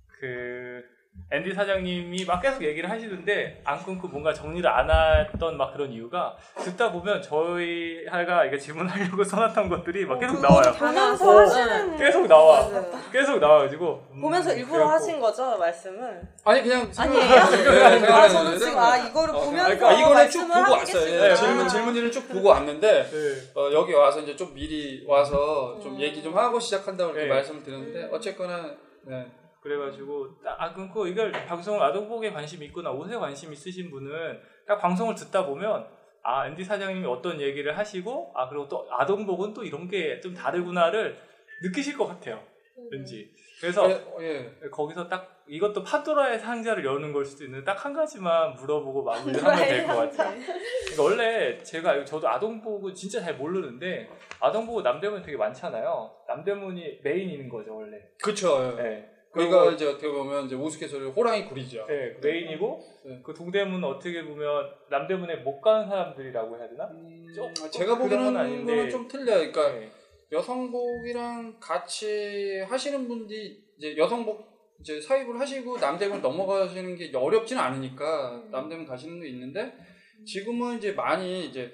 그 0.06 0.84
앤디 1.32 1.54
사장님이 1.54 2.24
막 2.24 2.40
계속 2.40 2.62
얘기를 2.62 2.90
하시는데 2.90 3.62
안 3.64 3.82
끊고 3.84 4.08
뭔가 4.08 4.32
정리를 4.32 4.68
안 4.68 4.90
했던 4.90 5.56
막 5.56 5.72
그런 5.72 5.92
이유가 5.92 6.36
듣다 6.58 6.90
보면 6.90 7.22
저희가 7.22 8.44
이게 8.46 8.58
질문하려고 8.58 9.22
써놨던 9.24 9.68
것들이 9.68 10.06
막 10.06 10.18
계속 10.18 10.40
나와요 10.40 10.72
보면서 10.72 11.30
어, 11.30 11.38
하시는 11.40 11.96
계속 11.96 12.26
나와. 12.26 12.68
계속 13.12 13.38
나와가지고 13.38 14.06
음, 14.12 14.20
보면서 14.20 14.52
일부러 14.52 14.78
그래갖고 14.78 14.94
하신 14.94 15.20
거죠 15.20 15.58
말씀을? 15.58 16.22
아니 16.44 16.62
그냥 16.62 16.90
아니에요? 16.96 17.24
네, 17.24 18.06
아 18.08 18.28
저는 18.28 18.58
지금 18.58 18.78
아 18.78 18.96
이거를 18.98 19.34
어, 19.34 19.40
보면서 19.40 19.76
그러니까 19.76 19.92
이거는 19.92 20.30
쭉 20.30 20.48
말씀을 20.48 20.64
보고 20.64 20.72
왔어요. 20.72 21.18
거예요. 21.18 21.34
질문 21.34 21.68
질문지를 21.68 22.10
쭉 22.12 22.28
보고 22.28 22.48
왔는데 22.48 23.04
네. 23.10 23.60
어, 23.60 23.70
여기 23.72 23.92
와서 23.92 24.20
이제 24.20 24.34
좀 24.36 24.52
미리 24.54 25.04
와서 25.06 25.78
좀 25.82 25.94
음. 25.94 26.00
얘기 26.00 26.22
좀 26.22 26.36
하고 26.36 26.58
시작한다고 26.58 27.12
이렇게 27.12 27.28
네. 27.28 27.34
말씀을 27.34 27.62
드렸는데 27.62 28.08
어쨌거나 28.12 28.74
네. 29.02 29.26
그래가지고 29.60 30.40
딱아 30.42 30.72
끊고 30.72 31.06
이걸 31.06 31.30
방송을 31.32 31.82
아동복에 31.82 32.30
관심 32.32 32.62
있거나 32.64 32.90
옷에 32.90 33.14
관심 33.16 33.52
있으신 33.52 33.90
분은 33.90 34.40
딱 34.66 34.78
방송을 34.78 35.14
듣다 35.14 35.44
보면 35.46 35.86
아 36.22 36.46
앤디 36.46 36.64
사장님이 36.64 37.06
어떤 37.06 37.40
얘기를 37.40 37.76
하시고 37.76 38.32
아 38.34 38.48
그리고 38.48 38.68
또 38.68 38.86
아동복은 38.90 39.52
또 39.54 39.62
이런 39.64 39.88
게 39.88 40.20
좀 40.20 40.34
다르구나를 40.34 41.18
느끼실 41.62 41.96
것 41.96 42.06
같아요 42.06 42.42
왠지. 42.90 43.30
그래서 43.60 43.90
예, 43.90 44.02
예. 44.62 44.68
거기서 44.70 45.06
딱 45.06 45.42
이것도 45.46 45.82
판도라의 45.82 46.38
상자를 46.38 46.82
여는 46.82 47.12
걸 47.12 47.26
수도 47.26 47.44
있는데 47.44 47.62
딱 47.64 47.84
한 47.84 47.92
가지만 47.92 48.54
물어보고 48.54 49.02
마무리를 49.04 49.44
하면 49.44 49.56
될 49.68 49.86
것 49.86 49.94
같아요. 49.96 50.38
그러니까 50.86 51.02
원래 51.02 51.58
제가 51.58 52.02
저도 52.06 52.26
아동복은 52.28 52.94
진짜 52.94 53.20
잘 53.20 53.34
모르는데 53.36 54.08
아동복은 54.40 54.82
남대문에 54.82 55.22
되게 55.22 55.36
많잖아요. 55.36 56.10
남대문이 56.26 57.00
메인인 57.02 57.50
거죠 57.50 57.76
원래. 57.76 57.98
그쵸. 58.22 58.74
예. 58.78 59.10
네. 59.36 59.44
그리고- 59.48 59.70
이제 59.70 59.86
어떻게 59.86 60.08
보면 60.08 60.46
이제 60.46 60.56
우스갯소리 60.56 61.06
호랑이 61.10 61.46
굴이죠. 61.46 61.86
네, 61.88 62.16
그 62.20 62.26
메인이고 62.26 62.84
네. 63.04 63.20
그 63.22 63.32
동대문은 63.32 63.84
어떻게 63.84 64.24
보면 64.24 64.70
남대문에 64.90 65.36
못 65.36 65.60
가는 65.60 65.86
사람들이라고 65.88 66.58
해야 66.58 66.68
되나? 66.68 66.84
음, 66.86 67.26
조금 67.34 67.70
제가 67.70 67.94
그런 67.96 67.98
보기에는 68.08 68.24
건 68.32 68.36
아닌데. 68.36 68.76
거는 68.76 68.90
좀 68.90 69.06
틀려요. 69.08 69.52
그러니까 69.52 69.72
네. 69.78 69.90
여성복이랑 70.32 71.56
같이 71.60 72.60
하시는 72.60 73.06
분들이 73.06 73.62
이제 73.78 73.96
여성복 73.96 74.48
이제 74.80 75.00
사입을 75.00 75.38
하시고 75.38 75.78
남대문 75.78 76.22
넘어가시는 76.22 76.96
게 76.96 77.10
어렵지는 77.16 77.62
않으니까 77.62 78.42
남대문 78.50 78.86
가시는 78.86 79.20
게 79.20 79.28
있는데 79.28 79.72
지금은 80.26 80.78
이제 80.78 80.92
많이 80.92 81.46
이제 81.46 81.72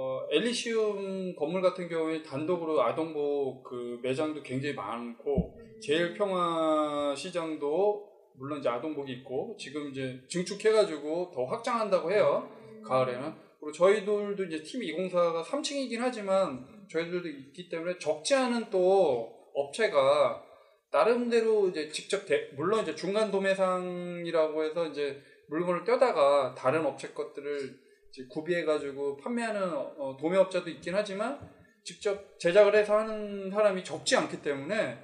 어, 0.00 0.24
엘리시움 0.30 1.34
건물 1.34 1.60
같은 1.60 1.88
경우에 1.88 2.22
단독으로 2.22 2.80
아동복 2.80 3.64
그 3.64 3.98
매장도 4.00 4.44
굉장히 4.44 4.72
많고 4.76 5.58
제일 5.80 6.14
평화 6.14 7.12
시장도 7.16 8.08
물론 8.36 8.60
이제 8.60 8.68
아동복이 8.68 9.10
있고 9.14 9.56
지금 9.58 9.90
이제 9.90 10.20
증축해가지고 10.28 11.32
더 11.34 11.44
확장한다고 11.46 12.12
해요 12.12 12.48
가을에는. 12.84 13.34
그리고 13.58 13.72
저희들도 13.72 14.44
이제 14.44 14.62
팀 14.62 14.82
204가 14.82 15.42
3층이긴 15.42 15.98
하지만 15.98 16.64
저희들도 16.88 17.28
있기 17.28 17.68
때문에 17.68 17.98
적지 17.98 18.36
않은 18.36 18.70
또 18.70 19.34
업체가 19.52 20.44
나름대로 20.92 21.66
이제 21.68 21.88
직접 21.88 22.24
대- 22.24 22.50
물론 22.54 22.82
이제 22.82 22.94
중간 22.94 23.32
도매상이라고 23.32 24.62
해서 24.64 24.86
이제 24.86 25.20
물건을 25.48 25.82
떼다가 25.82 26.54
다른 26.56 26.86
업체 26.86 27.08
것들을 27.08 27.87
구비해가지고 28.30 29.16
판매하는 29.18 29.62
어, 29.62 30.16
도매업자도 30.18 30.70
있긴 30.70 30.94
하지만 30.94 31.38
직접 31.84 32.38
제작을 32.38 32.74
해서 32.74 32.98
하는 32.98 33.50
사람이 33.50 33.84
적지 33.84 34.16
않기 34.16 34.42
때문에 34.42 34.98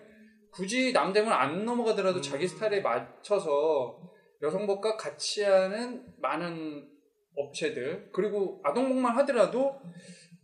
굳이 0.50 0.92
남대문 0.92 1.32
안 1.32 1.64
넘어가더라도 1.64 2.20
자기 2.20 2.46
스타일에 2.46 2.80
맞춰서 2.80 3.98
여성복과 4.42 4.96
같이 4.96 5.42
하는 5.42 6.06
많은 6.18 6.88
업체들 7.36 8.10
그리고 8.12 8.60
아동복만 8.62 9.16
하더라도 9.18 9.80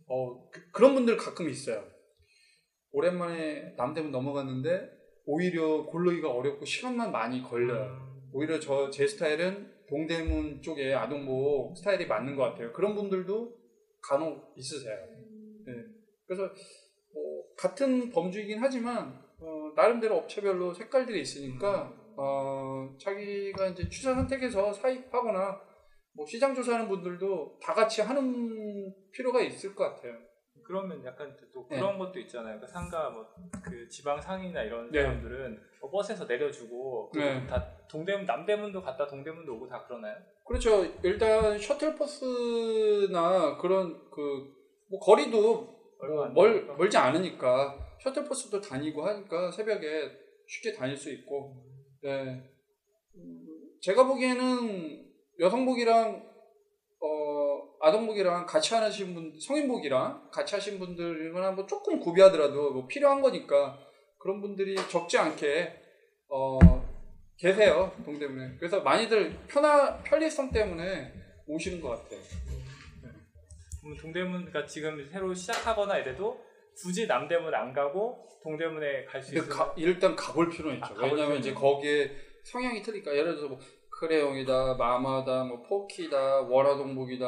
어, 0.07 0.49
그, 0.49 0.81
런 0.81 0.95
분들 0.95 1.15
가끔 1.15 1.49
있어요. 1.49 1.85
오랜만에 2.91 3.73
남대문 3.77 4.11
넘어갔는데 4.11 4.89
오히려 5.25 5.85
고르기가 5.85 6.29
어렵고 6.29 6.65
시간만 6.65 7.11
많이 7.11 7.41
걸려요. 7.41 8.11
오히려 8.33 8.59
저 8.59 8.89
제 8.89 9.07
스타일은 9.07 9.71
동대문 9.91 10.61
쪽에 10.61 10.93
아동복 10.93 11.75
스타일이 11.75 12.07
맞는 12.07 12.37
것 12.37 12.43
같아요. 12.43 12.71
그런 12.71 12.95
분들도 12.95 13.53
간혹 14.01 14.53
있으세요. 14.55 14.95
네. 15.65 15.73
그래서 16.25 16.43
뭐 17.13 17.43
같은 17.57 18.09
범주이긴 18.09 18.59
하지만 18.59 19.21
어, 19.39 19.73
나름대로 19.75 20.15
업체별로 20.15 20.73
색깔들이 20.73 21.21
있으니까 21.21 21.93
어, 22.15 22.95
자기가 22.97 23.67
이제 23.67 23.89
취사 23.89 24.15
선택해서 24.15 24.71
사입하거나 24.71 25.59
뭐 26.13 26.25
시장 26.25 26.55
조사하는 26.55 26.87
분들도 26.87 27.59
다 27.61 27.73
같이 27.73 28.01
하는 28.01 28.93
필요가 29.11 29.41
있을 29.41 29.75
것 29.75 29.83
같아요. 29.83 30.13
그러면 30.71 31.03
약간 31.03 31.35
또 31.53 31.67
네. 31.69 31.75
그런 31.75 31.97
것도 31.99 32.17
있잖아요. 32.21 32.57
그 32.61 32.65
상가 32.65 33.09
뭐 33.09 33.27
그 33.63 33.87
지방 33.89 34.19
상인이나 34.21 34.63
이런 34.63 34.89
네. 34.89 35.01
사람들은 35.01 35.61
뭐 35.81 35.91
버스에서 35.91 36.25
내려주고 36.25 37.11
네. 37.13 37.45
다 37.45 37.77
동대문 37.89 38.25
남대문도 38.25 38.81
갔다 38.81 39.05
동대문도 39.05 39.53
오고 39.55 39.67
다 39.67 39.83
그러나요? 39.85 40.15
그렇죠. 40.45 40.83
일단 41.03 41.57
셔틀버스나 41.59 43.57
그런 43.57 44.09
그 44.09 44.61
뭐 44.89 44.99
거리도 44.99 45.95
뭐안 46.05 46.33
멀. 46.33 46.65
멀지 46.77 46.97
않으니까 46.97 47.77
셔틀버스도 48.01 48.59
다니고 48.59 49.05
하니까 49.07 49.49
새벽에 49.51 50.11
쉽게 50.45 50.73
다닐 50.73 50.97
수 50.97 51.09
있고 51.13 51.63
네. 52.03 52.43
음, 53.15 53.47
제가 53.79 54.05
보기에는 54.05 55.05
여성복이랑 55.39 56.13
어, 56.13 56.30
아동복이랑 57.81 58.45
같이 58.45 58.73
하신 58.75 59.13
분 59.13 59.33
성인복이랑 59.39 60.29
같이 60.31 60.55
하신 60.55 60.79
분들은 60.79 61.35
한번 61.43 61.67
조금 61.67 61.99
구비하더라도 61.99 62.71
뭐 62.71 62.87
필요한 62.87 63.21
거니까 63.21 63.77
그런 64.19 64.39
분들이 64.41 64.75
적지 64.89 65.17
않게 65.17 65.73
어, 66.29 66.59
계세요 67.37 67.91
동대문에 68.05 68.57
그래서 68.59 68.81
많이들 68.81 69.35
편하 69.47 69.97
편리성 70.03 70.51
때문에 70.51 71.11
오시는 71.47 71.81
것 71.81 71.89
같아요. 71.89 72.19
그럼 73.81 73.97
동대문 73.97 74.45
그러니까 74.45 74.65
지금 74.67 75.03
새로 75.11 75.33
시작하거나 75.33 75.97
이래도 75.97 76.39
굳이 76.83 77.07
남대문 77.07 77.53
안 77.53 77.73
가고 77.73 78.27
동대문에 78.43 79.05
갈 79.05 79.21
수 79.23 79.35
있어요. 79.35 79.49
가- 79.49 79.73
일단 79.75 80.15
가볼 80.15 80.49
필요는 80.49 80.75
있죠. 80.77 80.85
아, 80.85 80.89
가볼 80.89 81.03
왜냐하면 81.09 81.37
필요는 81.37 81.39
이제. 81.39 81.53
거기에 81.53 82.11
성향이 82.43 82.81
틀리니까 82.83 83.11
예를 83.11 83.35
들어서 83.35 83.47
뭐 83.47 83.59
크레용이다, 84.01 84.73
마마다, 84.73 85.43
뭐 85.43 85.61
포키다, 85.61 86.41
월화동복이다, 86.41 87.25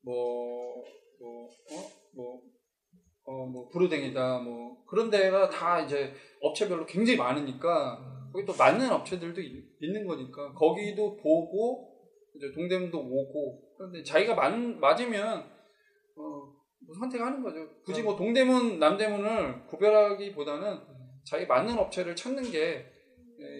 뭐, 0.00 0.82
뭐, 1.20 1.44
어, 1.44 1.90
뭐, 2.14 2.42
어, 3.24 3.46
뭐 3.46 3.68
부르댕이다, 3.68 4.38
뭐 4.38 4.82
그런 4.86 5.10
데가 5.10 5.50
다 5.50 5.78
이제 5.80 6.14
업체별로 6.40 6.86
굉장히 6.86 7.18
많으니까 7.18 8.30
거기 8.32 8.46
또 8.46 8.54
맞는 8.56 8.90
업체들도 8.90 9.38
있, 9.40 9.66
는 9.82 10.06
거니까 10.06 10.54
거기도 10.54 11.16
보고 11.16 11.94
이제 12.34 12.50
동대문도 12.54 12.98
오고 12.98 13.76
그런데 13.76 14.02
자기가 14.02 14.34
맞, 14.34 14.56
맞으면 14.56 15.40
어, 16.16 16.22
뭐 16.86 16.94
선택하는 16.98 17.42
거죠. 17.42 17.68
굳이 17.84 18.02
뭐 18.02 18.16
동대문, 18.16 18.78
남대문을 18.78 19.66
구별하기보다는 19.66 20.78
자기 21.24 21.46
맞는 21.46 21.78
업체를 21.78 22.16
찾는 22.16 22.50
게 22.50 22.60
예, 22.60 22.95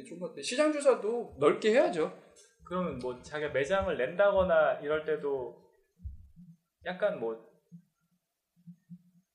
좋은 0.06 0.20
것 0.20 0.28
같아요. 0.28 0.42
시장 0.42 0.72
조사도 0.72 1.36
넓게 1.38 1.72
해야죠. 1.72 2.16
그러면 2.64 2.98
뭐 2.98 3.20
자기가 3.22 3.52
매장을 3.52 3.96
낸다거나 3.96 4.80
이럴 4.80 5.04
때도 5.04 5.62
약간 6.84 7.20
뭐 7.20 7.46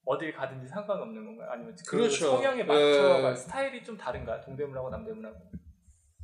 어딜 0.05 0.33
가든지 0.33 0.67
상관없는 0.67 1.25
건가요? 1.25 1.49
아니면 1.51 1.75
그 1.87 1.97
그렇죠. 1.97 2.31
성향에 2.31 2.63
맞춰 2.63 3.21
네. 3.21 3.35
스타일이 3.35 3.83
좀 3.83 3.95
다른가요? 3.97 4.41
동대문하고 4.41 4.89
남대문하고 4.89 5.37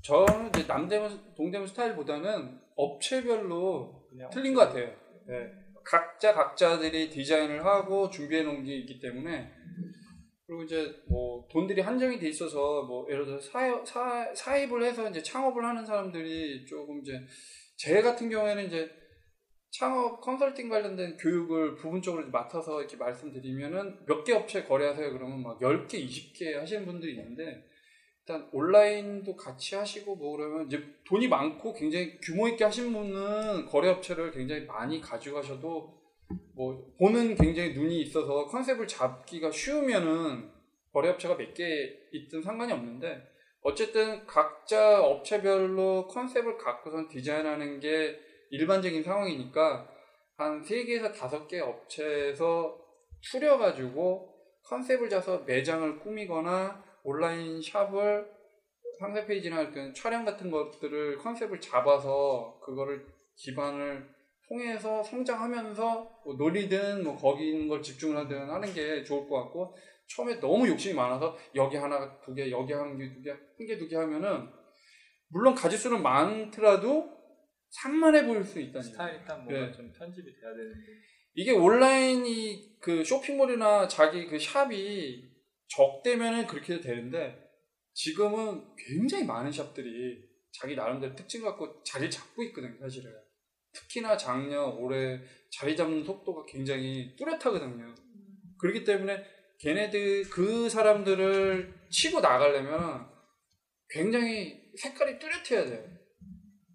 저는 0.02 0.50
이제 0.50 0.66
남대문, 0.66 1.36
동대문 1.36 1.68
스타일보다는 1.68 2.60
업체별로 2.76 4.08
틀린 4.32 4.54
것 4.54 4.62
같아요. 4.62 4.88
예. 5.30 5.52
각자 5.84 6.34
각자들이 6.34 7.10
디자인을 7.10 7.66
하고 7.66 8.10
준비해 8.10 8.44
놓은 8.44 8.64
게 8.64 8.76
있기 8.78 9.00
때문에 9.00 9.54
그리고 10.48 10.64
이제 10.64 10.96
뭐 11.10 11.46
돈들이 11.52 11.82
한정이 11.82 12.18
돼 12.20 12.30
있어서 12.30 12.84
뭐 12.84 13.06
예를 13.10 13.26
들어 13.26 13.40
사업, 13.40 13.86
사, 13.86 14.34
사입을 14.34 14.82
해서 14.84 15.10
이제 15.10 15.22
창업을 15.22 15.64
하는 15.64 15.86
사람들이 15.86 16.66
조금 16.66 17.02
이제 17.02 17.20
제 17.76 18.02
같은 18.02 18.30
경우에는 18.30 18.66
이제 18.66 18.90
창업 19.72 20.22
컨설팅 20.22 20.70
관련된 20.70 21.18
교육을 21.18 21.76
부분적으로 21.76 22.30
맡아서 22.30 22.80
이렇게 22.80 22.96
말씀드리면은 22.96 24.06
몇 24.06 24.24
개 24.24 24.34
업체 24.34 24.64
거래하세요. 24.64 25.12
그러면 25.12 25.44
막 25.44 25.60
10개, 25.60 25.96
20개 25.96 26.54
하시는 26.54 26.86
분들이 26.86 27.12
있는데 27.12 27.66
일단 28.22 28.50
온라인도 28.54 29.36
같이 29.36 29.76
하시고 29.76 30.16
뭐 30.16 30.38
그러면 30.38 30.68
이제 30.68 30.82
돈이 31.06 31.28
많고 31.28 31.74
굉장히 31.74 32.18
규모 32.22 32.48
있게 32.48 32.64
하신 32.64 32.94
분은 32.94 33.66
거래 33.66 33.90
업체를 33.90 34.32
굉장히 34.32 34.66
많이 34.66 35.02
가져가셔도 35.02 35.98
뭐 36.56 36.94
보는 37.00 37.36
굉장히 37.36 37.74
눈이 37.74 38.02
있어서 38.02 38.46
컨셉을 38.48 38.88
잡기가 38.88 39.52
쉬우면은 39.52 40.52
거래 40.92 41.10
업체가 41.10 41.36
몇 41.36 41.54
개 41.54 41.64
있든 42.12 42.42
상관이 42.42 42.72
없는데 42.74 43.22
어쨌든 43.62 44.26
각자 44.26 45.02
업체별로 45.04 46.08
컨셉을 46.08 46.58
갖고선 46.58 47.08
디자인하는 47.08 47.80
게 47.80 48.20
일반적인 48.50 49.04
상황이니까 49.04 49.90
한 50.38 50.62
3개에서 50.62 51.14
5개 51.14 51.60
업체에서 51.60 52.80
추려가지고 53.22 54.34
컨셉을 54.64 55.10
짜서 55.10 55.40
매장을 55.40 56.00
꾸미거나 56.00 56.84
온라인 57.04 57.62
샵을 57.62 58.30
상세 59.00 59.26
페이지나 59.26 59.70
그 59.70 59.94
촬영 59.94 60.26
같은 60.26 60.50
것들을 60.50 61.18
컨셉을 61.18 61.60
잡아서 61.60 62.60
그거를 62.64 63.06
기반을 63.36 64.17
통해서 64.48 65.04
성장하면서 65.04 66.22
뭐 66.26 66.36
놀이든 66.36 67.04
뭐 67.04 67.16
거기 67.16 67.50
있는 67.52 67.68
걸 67.68 67.82
집중을 67.82 68.16
하든 68.18 68.50
하는 68.50 68.74
게 68.74 69.04
좋을 69.04 69.28
것 69.28 69.44
같고 69.44 69.76
처음에 70.08 70.40
너무 70.40 70.68
욕심이 70.68 70.94
많아서 70.94 71.38
여기 71.56 71.76
하나 71.78 72.18
두 72.22 72.34
개 72.34 72.50
여기 72.50 72.72
한개두개 72.74 73.30
한 73.30 73.68
개 73.68 73.78
두 73.78 73.88
개 73.90 73.96
하면은 73.98 74.48
물론 75.30 75.54
가지수는 75.54 76.02
많더라도 76.02 77.18
산만해 77.70 78.26
보일 78.26 78.44
수 78.46 78.60
있다는 78.62 78.80
얘기예요. 78.80 78.94
스타일이 78.94 79.26
딱 79.26 79.44
뭔가 79.44 79.68
네. 79.68 79.72
좀 79.74 79.92
편집이 79.92 80.26
돼야 80.40 80.52
되는데 80.56 80.80
이게 81.34 81.52
온라인이 81.52 82.78
그 82.80 83.04
쇼핑몰이나 83.04 83.88
자기 83.90 84.26
그 84.26 84.40
샵이 84.40 85.24
적대면은 85.68 86.48
그렇게 86.48 86.80
되는데 86.80 87.38
지금은 87.94 88.64
굉장히 88.78 89.26
많은 89.26 89.52
샵들이 89.52 90.26
자기 90.54 90.76
나름대로 90.76 91.14
특징 91.14 91.44
갖고 91.44 91.84
자리 91.84 92.10
잡고 92.10 92.42
있거든요, 92.44 92.80
사실은. 92.80 93.12
특히나 93.78 94.18
작년, 94.18 94.74
올해 94.78 95.20
자리 95.52 95.76
잡는 95.76 96.04
속도가 96.04 96.46
굉장히 96.48 97.16
뚜렷하거든요. 97.16 97.94
그렇기 98.60 98.84
때문에 98.84 99.24
걔네들, 99.60 100.24
그 100.30 100.68
사람들을 100.70 101.88
치고 101.90 102.20
나가려면 102.20 103.08
굉장히 103.90 104.72
색깔이 104.76 105.20
뚜렷해야 105.20 105.66
돼요. 105.70 105.98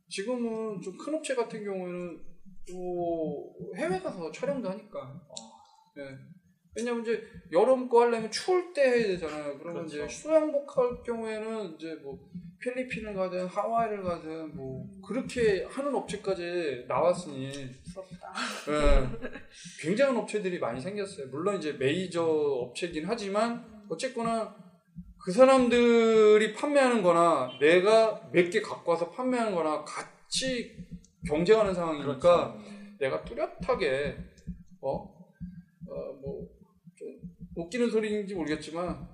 지금은 0.08 0.80
좀 0.80 0.96
큰 0.96 1.14
업체 1.14 1.34
같은 1.34 1.64
경우에는 1.64 2.22
또 2.68 3.54
해외 3.76 3.98
가서 3.98 4.30
촬영도 4.30 4.70
하니까. 4.70 5.20
예. 5.98 6.31
왜냐면 6.74 7.02
이제 7.02 7.22
여름 7.52 7.88
거 7.88 8.02
하려면 8.02 8.30
추울 8.30 8.72
때 8.72 8.82
해야 8.82 9.06
되잖아요. 9.08 9.58
그러면 9.58 9.86
그렇죠. 9.86 10.04
이제 10.04 10.08
수영복 10.08 10.76
할 10.76 11.02
경우에는 11.04 11.74
이제 11.74 11.94
뭐 12.02 12.18
필리핀을 12.60 13.14
가든 13.14 13.46
하와이를 13.46 14.02
가든 14.02 14.56
뭐 14.56 14.86
그렇게 15.06 15.64
하는 15.68 15.94
업체까지 15.94 16.84
나왔으니 16.88 17.50
부럽다. 17.92 18.32
예. 18.70 19.08
굉장한 19.80 20.16
업체들이 20.16 20.58
많이 20.60 20.80
생겼어요. 20.80 21.26
물론 21.28 21.56
이제 21.58 21.72
메이저 21.72 22.24
업체긴 22.24 23.04
하지만 23.06 23.64
어쨌거나 23.90 24.56
그 25.22 25.30
사람들이 25.32 26.54
판매하는 26.54 27.02
거나 27.02 27.50
내가 27.60 28.28
몇 28.32 28.50
개 28.50 28.60
갖고 28.62 28.92
와서 28.92 29.10
판매하는 29.10 29.54
거나 29.54 29.84
같이 29.84 30.76
경쟁하는 31.28 31.74
상황이니까 31.74 32.54
그렇죠. 32.54 32.58
내가 32.98 33.24
뚜렷하게 33.24 34.16
어? 34.80 35.12
어, 35.88 35.94
뭐, 36.22 36.48
좀 36.58 36.61
웃기는 37.56 37.90
소리인지 37.90 38.34
모르겠지만 38.34 39.08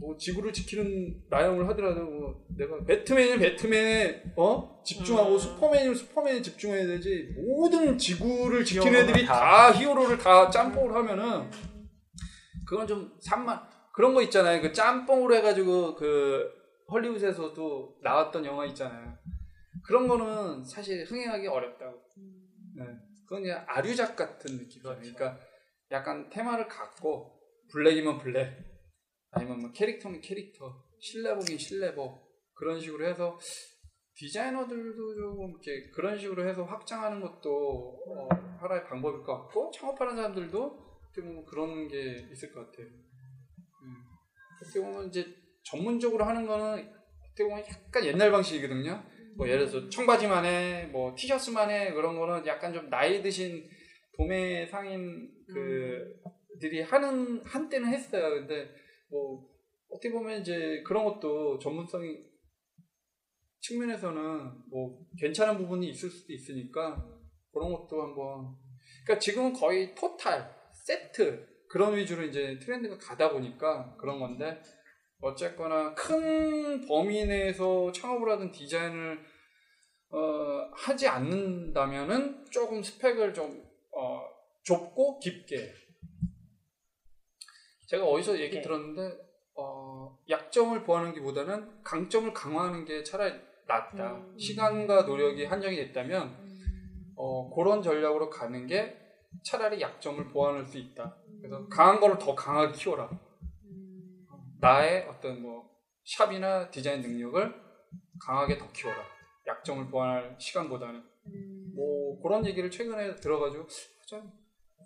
뭐 0.00 0.16
지구를 0.16 0.52
지키는 0.52 1.24
나영을 1.28 1.68
하더라도 1.68 2.04
뭐 2.04 2.46
내가 2.56 2.82
배트맨이면 2.84 3.38
배트맨에 3.38 4.22
어? 4.36 4.82
집중하고 4.82 5.34
음. 5.34 5.38
슈퍼맨이면 5.38 5.94
슈퍼맨에 5.94 6.42
집중해야 6.42 6.86
되지 6.86 7.34
모든 7.36 7.98
지구를 7.98 8.64
지키는 8.64 9.00
애들이 9.00 9.26
다. 9.26 9.34
다 9.34 9.72
히어로를 9.72 10.16
다 10.16 10.48
짬뽕을 10.50 10.94
하면은 10.94 11.50
그건 12.66 12.86
좀 12.86 13.12
산만 13.20 13.60
그런 13.92 14.14
거 14.14 14.22
있잖아요 14.22 14.62
그 14.62 14.72
짬뽕으로 14.72 15.34
해가지고 15.36 15.96
그 15.96 16.50
헐리우드에서도 16.90 17.98
나왔던 18.02 18.44
영화 18.46 18.64
있잖아요 18.66 19.18
그런 19.84 20.08
거는 20.08 20.64
사실 20.64 21.04
흥행하기 21.04 21.46
어렵다고 21.46 22.00
네. 22.76 22.84
그건 23.24 23.42
그냥 23.42 23.64
아류작 23.68 24.16
같은 24.16 24.56
느낌이죠 24.56 24.82
그러니까 24.82 25.38
약간 25.90 26.30
테마를 26.30 26.68
갖고 26.68 27.39
블랙이면 27.70 28.18
블랙 28.18 28.56
아니면 29.32 29.60
뭐 29.60 29.70
캐릭터면 29.72 30.20
캐릭터 30.20 30.84
실내복이면 31.00 31.58
실내복 31.58 32.30
그런 32.54 32.80
식으로 32.80 33.06
해서 33.06 33.38
디자이너들도 34.14 35.14
조금 35.14 35.50
이렇게 35.50 35.90
그런 35.90 36.18
식으로 36.18 36.46
해서 36.46 36.64
확장하는 36.64 37.20
것도 37.20 38.02
어, 38.06 38.28
하나의 38.60 38.84
방법일 38.84 39.22
것 39.22 39.42
같고 39.42 39.70
창업하는 39.74 40.16
사람들도 40.16 40.90
어떻게 41.08 41.22
보면 41.22 41.44
그런 41.46 41.88
게 41.88 42.28
있을 42.30 42.52
것 42.52 42.66
같아요. 42.66 42.86
음. 42.86 43.96
어떻게 44.62 44.80
보면 44.80 45.08
이제 45.08 45.26
전문적으로 45.62 46.24
하는 46.24 46.46
거는 46.46 46.92
어떻게 47.24 47.44
보면 47.44 47.64
약간 47.66 48.04
옛날 48.04 48.30
방식이거든요. 48.30 49.02
뭐 49.36 49.48
예를 49.48 49.66
들어서 49.66 49.88
청바지만 49.88 50.44
해, 50.44 50.86
뭐 50.92 51.14
티셔츠만 51.16 51.70
해 51.70 51.92
그런 51.92 52.18
거는 52.18 52.46
약간 52.46 52.74
좀 52.74 52.90
나이 52.90 53.22
드신 53.22 53.66
도매 54.16 54.66
상인 54.66 55.30
그 55.46 56.20
들이 56.60 56.82
하는 56.82 57.40
한때는 57.44 57.88
했어요. 57.88 58.30
근데 58.30 58.70
뭐 59.10 59.48
어떻게 59.90 60.12
보면 60.12 60.40
이제 60.40 60.82
그런 60.86 61.04
것도 61.04 61.58
전문성이 61.58 62.18
측면에서는 63.60 64.68
뭐 64.70 65.06
괜찮은 65.18 65.58
부분이 65.58 65.90
있을 65.90 66.08
수도 66.08 66.32
있으니까 66.32 67.04
그런 67.52 67.72
것도 67.72 68.00
한번 68.00 68.56
그러니까 69.04 69.18
지금은 69.18 69.52
거의 69.52 69.94
토탈 69.94 70.54
세트 70.86 71.48
그런 71.68 71.96
위주로 71.96 72.24
이제 72.24 72.58
트렌드가 72.58 72.96
가다 72.98 73.30
보니까 73.30 73.96
그런 73.96 74.18
건데 74.18 74.60
어쨌거나 75.20 75.94
큰 75.94 76.80
범위 76.86 77.26
내에서 77.26 77.92
창업을 77.92 78.30
하든 78.32 78.50
디자인을 78.50 79.18
어, 80.12 80.70
하지 80.74 81.06
않는다면은 81.06 82.44
조금 82.50 82.82
스펙을 82.82 83.32
좀 83.32 83.62
어, 83.92 84.22
좁고 84.64 85.20
깊게 85.20 85.72
제가 87.90 88.04
어디서 88.04 88.38
얘기 88.38 88.56
네. 88.56 88.62
들었는데 88.62 89.18
어, 89.56 90.16
약점을 90.28 90.84
보하는 90.84 91.12
게보다는 91.12 91.82
강점을 91.82 92.32
강화하는 92.32 92.84
게 92.84 93.02
차라리 93.02 93.34
낫다. 93.66 94.14
음. 94.14 94.38
시간과 94.38 95.02
노력이 95.02 95.44
한정이 95.44 95.74
됐다면 95.74 96.36
어, 97.16 97.52
그런 97.52 97.82
전략으로 97.82 98.30
가는 98.30 98.64
게 98.68 98.96
차라리 99.44 99.80
약점을 99.80 100.28
보완할 100.28 100.64
수 100.64 100.78
있다. 100.78 101.16
그래서 101.40 101.66
강한 101.68 101.98
거를 101.98 102.16
더 102.16 102.32
강하게 102.32 102.72
키워라. 102.72 103.10
나의 104.60 105.08
어떤 105.08 105.42
뭐 105.42 105.68
샵이나 106.04 106.70
디자인 106.70 107.00
능력을 107.00 107.54
강하게 108.24 108.56
더 108.56 108.70
키워라. 108.70 109.02
약점을 109.48 109.90
보완할 109.90 110.36
시간보다는 110.38 111.02
뭐 111.74 112.22
그런 112.22 112.46
얘기를 112.46 112.70
최근에 112.70 113.16
들어가지고 113.16 113.66
참 114.08 114.30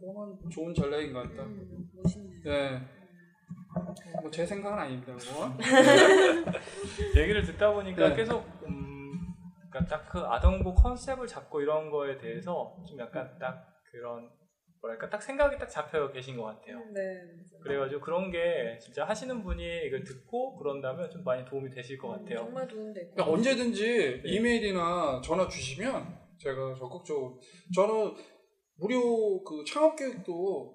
그거는 0.00 0.38
좋은 0.50 0.74
전략인 0.74 1.12
것 1.12 1.22
같다. 1.22 1.46
멋있네. 1.94 2.30
네. 2.44 2.80
뭐 4.22 4.30
제 4.30 4.46
생각은 4.46 4.78
아닙니다. 4.78 5.14
그거. 5.16 5.50
얘기를 7.20 7.42
듣다 7.44 7.72
보니까 7.72 8.08
네. 8.10 8.16
계속 8.16 8.44
음, 8.66 9.12
그러니까 9.70 9.86
딱 9.98 10.08
그 10.08 10.20
아동부 10.20 10.74
컨셉을 10.74 11.26
잡고 11.26 11.60
이런 11.60 11.90
거에 11.90 12.16
대해서 12.18 12.76
좀 12.88 12.98
약간 13.00 13.36
딱 13.40 13.66
그런 13.90 14.30
뭐랄까 14.80 15.08
딱 15.08 15.22
생각이 15.22 15.56
딱 15.58 15.66
잡혀 15.68 16.12
계신 16.12 16.36
것 16.36 16.44
같아요. 16.44 16.78
네. 16.92 17.20
그래가지고 17.62 18.00
그런 18.00 18.30
게 18.30 18.78
진짜 18.80 19.04
하시는 19.04 19.42
분이 19.42 19.86
이걸 19.86 20.04
듣고 20.04 20.56
그런다면 20.58 21.10
좀 21.10 21.24
많이 21.24 21.44
도움이 21.44 21.70
되실 21.70 21.96
것 21.98 22.08
같아요. 22.08 22.38
정말 22.40 22.68
도움될 22.68 23.08
것 23.08 23.14
그러니까 23.14 23.32
언제든지 23.34 24.22
네. 24.22 24.30
이메일이나 24.30 25.20
전화 25.24 25.48
주시면 25.48 26.18
제가 26.38 26.74
적극적으로 26.74 27.40
저는 27.74 28.14
무료 28.78 29.42
그 29.44 29.64
창업 29.66 29.96
교육도 29.96 30.74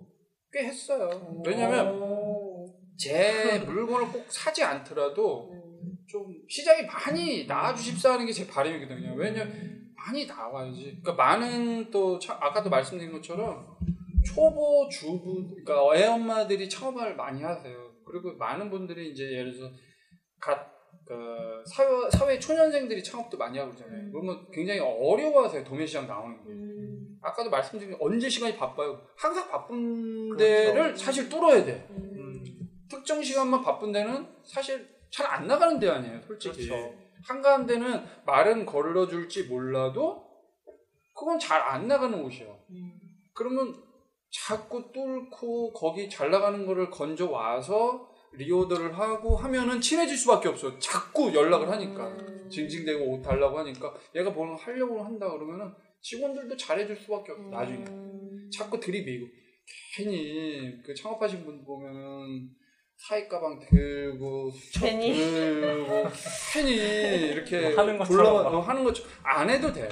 꽤 0.51 0.65
했어요. 0.65 1.41
왜냐면 1.45 1.99
제 2.97 3.59
물건을 3.65 4.07
꼭 4.11 4.25
사지 4.31 4.63
않더라도 4.63 5.51
좀 6.07 6.25
시장에 6.47 6.83
많이 6.83 7.45
나와 7.45 7.73
주십사 7.73 8.13
하는 8.13 8.25
게 8.25 8.31
제 8.33 8.47
바람이거든요. 8.47 9.13
왜냐면 9.15 9.79
많이 9.95 10.25
나와야지. 10.25 10.99
그러니까 11.03 11.13
많은 11.13 11.91
또 11.91 12.17
차- 12.19 12.37
아까도 12.41 12.69
말씀드린 12.69 13.11
것처럼 13.11 13.77
초보 14.25 14.87
주부 14.89 15.49
그러니까 15.63 15.95
애엄마들이 15.97 16.67
창업을 16.69 17.15
많이 17.15 17.43
하세요. 17.43 17.91
그리고 18.05 18.35
많은 18.37 18.69
분들이 18.69 19.11
이제 19.11 19.23
예를 19.23 19.51
들어서 19.53 19.73
갓 20.39 20.79
그 21.05 21.63
사회, 21.65 21.87
사회 22.11 22.37
초년생들이 22.37 23.03
창업도 23.03 23.35
많이 23.37 23.57
하고 23.57 23.71
그러잖아요. 23.73 24.11
그러면 24.11 24.45
굉장히 24.51 24.79
어려워하세요. 24.79 25.63
도매시장 25.63 26.05
나오는 26.05 26.37
게. 26.37 26.43
아까도 27.21 27.49
말씀드린 27.49 27.95
언제 27.99 28.29
시간이 28.29 28.55
바빠요. 28.57 29.01
항상 29.17 29.49
바쁜 29.49 30.35
데를 30.37 30.73
그렇죠. 30.83 31.03
사실 31.05 31.29
뚫어야 31.29 31.63
돼. 31.65 31.87
음, 31.91 32.43
특정 32.89 33.21
시간만 33.21 33.61
바쁜 33.63 33.91
데는 33.91 34.27
사실 34.45 34.87
잘 35.11 35.25
안 35.27 35.47
나가는 35.47 35.79
데 35.79 35.89
아니에요. 35.89 36.21
솔직히. 36.21 36.67
그렇죠. 36.67 36.93
한가한 37.27 37.65
데는 37.65 38.05
말은 38.25 38.65
걸러줄지 38.65 39.43
몰라도 39.43 40.23
그건 41.15 41.37
잘 41.39 41.61
안 41.61 41.87
나가는 41.87 42.17
옷이에요. 42.23 42.57
그러면 43.33 43.75
자꾸 44.31 44.91
뚫고 44.93 45.73
거기 45.73 46.09
잘 46.09 46.29
나가는 46.31 46.65
거를 46.65 46.89
건져 46.89 47.29
와서 47.29 48.07
리오더를 48.33 48.97
하고 48.97 49.35
하면은 49.35 49.81
친해질 49.81 50.15
수밖에 50.15 50.47
없어. 50.49 50.77
자꾸 50.79 51.33
연락을 51.33 51.69
하니까. 51.69 52.15
징징대고 52.49 53.11
옷 53.13 53.21
달라고 53.21 53.59
하니까 53.59 53.93
얘가 54.15 54.29
뭘 54.31 54.55
하려고 54.55 55.03
한다 55.03 55.29
그러면은 55.29 55.73
직원들도 56.01 56.55
잘해줄 56.57 56.95
수밖에 56.97 57.31
없어. 57.31 57.43
나중에. 57.49 57.85
자꾸 58.55 58.79
들이미고. 58.79 59.27
괜히 59.95 60.81
그 60.83 60.93
창업하신 60.95 61.45
분 61.45 61.63
보면은 61.63 62.49
사이 62.97 63.27
가방 63.27 63.59
들고 63.59 64.51
수첩 64.51 64.83
괜히? 64.83 65.13
들고 65.13 66.03
괜히 66.53 66.75
이렇게 67.31 67.73
하는 67.75 67.97
것처럼 67.97 68.43
막. 68.43 68.53
어, 68.53 68.59
하는 68.61 68.83
것처럼 68.83 69.11
안 69.23 69.49
해도 69.49 69.71
돼요. 69.71 69.89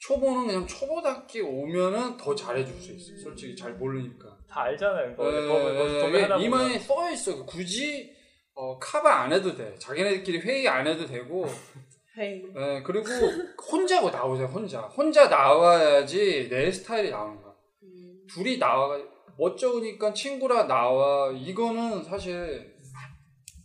초보는 0.00 0.46
그냥 0.46 0.66
초보답게 0.66 1.40
오면은 1.40 2.16
더 2.16 2.34
잘해줄 2.34 2.74
수 2.80 2.92
있어. 2.92 3.16
솔직히 3.22 3.54
잘 3.54 3.74
모르니까. 3.74 4.38
다 4.48 4.62
알잖아요. 4.62 5.10
에, 5.10 5.14
뭐 5.14 5.28
에, 5.30 6.00
도매하다 6.00 6.34
보면. 6.36 6.40
이마에 6.46 6.78
써 6.78 7.10
있어. 7.10 7.44
굳이 7.44 8.10
어, 8.54 8.78
카바 8.78 9.22
안 9.22 9.32
해도 9.32 9.54
돼. 9.54 9.74
자기네들끼리 9.78 10.38
회의 10.40 10.66
안 10.68 10.86
해도 10.86 11.06
되고. 11.06 11.46
헤이. 12.18 12.42
예, 12.56 12.82
그리고 12.84 13.06
혼자고 13.70 14.10
나오세요. 14.10 14.46
혼자. 14.48 14.80
혼자 14.82 15.28
나와야지 15.28 16.48
내 16.48 16.70
스타일이 16.70 17.10
나오는 17.10 17.40
거야. 17.40 17.54
둘이 18.28 18.58
나와 18.58 18.98
멋쩍으니까 19.38 20.12
친구라 20.12 20.66
나와. 20.66 21.30
이거는 21.32 22.02
사실 22.04 22.74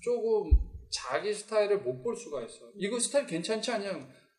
조금 0.02 0.52
자기 0.92 1.34
스타일을 1.34 1.80
못 1.80 2.04
볼 2.04 2.16
수가 2.16 2.42
있어. 2.44 2.66
이거 2.76 3.00
스타일 3.00 3.26
괜찮지 3.26 3.72
않냐? 3.72 3.92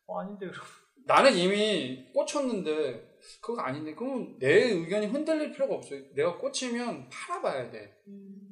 어, 0.07 0.19
아닌데 0.19 0.47
그럼. 0.47 0.63
나는 1.07 1.33
이미 1.35 2.05
꽂혔는데 2.13 3.15
그거 3.41 3.61
아닌데 3.61 3.93
그러면 3.95 4.37
내 4.39 4.71
의견이 4.71 5.07
흔들릴 5.07 5.51
필요가 5.51 5.75
없어요. 5.75 6.01
내가 6.15 6.37
꽂히면 6.37 7.09
팔아봐야 7.09 7.69
돼. 7.71 7.95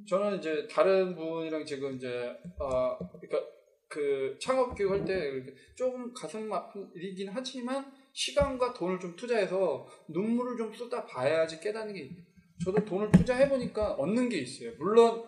저는 0.08 0.38
이제 0.40 0.68
다른 0.70 1.16
분이랑 1.16 1.66
지금 1.66 1.96
이제 1.96 2.36
어 2.60 2.98
그러니까 3.20 3.40
그 3.94 4.36
창업 4.42 4.74
교육 4.76 4.92
할 4.92 5.06
때 5.06 5.46
조금 5.76 6.12
가슴 6.16 6.52
아픈 6.52 6.90
일이긴 6.96 7.30
하지만 7.30 7.86
시간과 8.14 8.74
돈을 8.74 9.00
좀 9.00 9.16
투자해서 9.16 9.88
눈물을 10.10 10.58
좀 10.58 10.74
쏟아 10.74 11.06
봐야지 11.06 11.60
깨닫는 11.60 11.94
게 11.94 12.00
있- 12.02 12.18
저도 12.66 12.84
돈을 12.84 13.12
투자해 13.12 13.48
보니까 13.50 13.94
얻는 13.94 14.30
게 14.30 14.38
있어요. 14.40 14.72
물론 14.80 15.24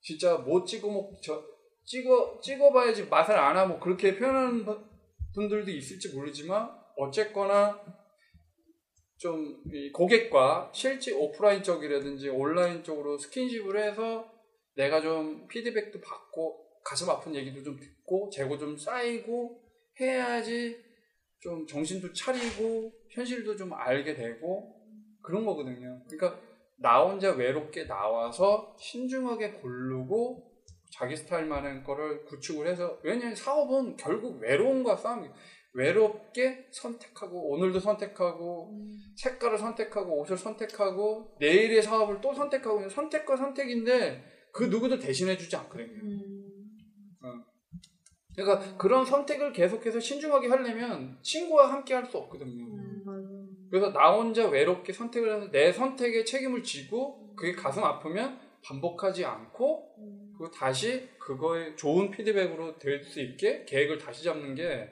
진짜 0.00 0.36
못 0.38 0.64
찍어 0.64 0.88
먹 0.90 1.20
저 1.22 1.44
찍어 1.84 2.40
찍어봐야지 2.42 3.04
맛을 3.06 3.34
아나 3.34 3.66
뭐 3.66 3.78
그렇게 3.78 4.16
표현하는 4.16 4.64
분- 4.64 4.84
분들도 5.34 5.70
있을지 5.70 6.14
모르지만 6.14 6.70
어쨌거나 6.96 7.78
좀이 9.18 9.90
고객과 9.92 10.70
실제 10.72 11.12
오프라인 11.12 11.62
쪽이라든지 11.62 12.28
온라인 12.30 12.82
쪽으로 12.84 13.18
스킨십을 13.18 13.76
해서 13.82 14.30
내가 14.76 15.00
좀 15.02 15.46
피드백도 15.48 16.00
받고 16.00 16.67
가슴 16.88 17.10
아픈 17.10 17.34
얘기도 17.34 17.62
좀 17.62 17.78
듣고 17.78 18.30
재고 18.30 18.56
좀 18.56 18.74
쌓이고 18.74 19.60
해야지 20.00 20.82
좀 21.38 21.66
정신도 21.66 22.14
차리고 22.14 22.90
현실도 23.10 23.56
좀 23.56 23.74
알게 23.74 24.14
되고 24.14 24.74
그런 25.20 25.44
거거든요. 25.44 26.02
그러니까 26.08 26.40
나 26.78 27.02
혼자 27.02 27.32
외롭게 27.32 27.86
나와서 27.86 28.74
신중하게 28.80 29.50
고르고 29.60 30.50
자기 30.90 31.14
스타일 31.14 31.44
만한 31.44 31.84
거를 31.84 32.24
구축을 32.24 32.66
해서 32.66 32.98
왜냐면 33.02 33.34
사업은 33.34 33.98
결국 33.98 34.40
외로움과 34.40 34.96
싸움이 34.96 35.28
외롭게 35.74 36.68
선택하고 36.70 37.50
오늘도 37.50 37.80
선택하고 37.80 38.72
색깔을 39.16 39.58
선택하고 39.58 40.22
옷을 40.22 40.38
선택하고 40.38 41.36
내일의 41.38 41.82
사업을 41.82 42.22
또 42.22 42.32
선택하고 42.32 42.88
선택과 42.88 43.36
선택인데 43.36 44.24
그 44.54 44.64
누구도 44.64 44.98
대신해주지 44.98 45.54
않거든요. 45.54 46.37
어. 47.22 47.32
그러니까 48.34 48.76
그런 48.76 49.04
선택을 49.04 49.52
계속해서 49.52 49.98
신중하게 50.00 50.48
하려면 50.48 51.18
친구와 51.22 51.72
함께 51.72 51.94
할 51.94 52.06
수 52.06 52.18
없거든요. 52.18 52.66
그래서 53.70 53.92
나 53.92 54.12
혼자 54.12 54.46
외롭게 54.48 54.92
선택을 54.92 55.36
해서 55.36 55.50
내 55.50 55.72
선택에 55.72 56.24
책임을 56.24 56.62
지고 56.62 57.34
그게 57.36 57.52
가슴 57.52 57.84
아프면 57.84 58.38
반복하지 58.64 59.24
않고 59.24 59.94
그리고 60.38 60.50
다시 60.52 61.08
그거에 61.18 61.74
좋은 61.76 62.10
피드백으로 62.10 62.78
될 62.78 63.02
수 63.04 63.20
있게 63.20 63.64
계획을 63.64 63.98
다시 63.98 64.24
잡는 64.24 64.54
게 64.54 64.88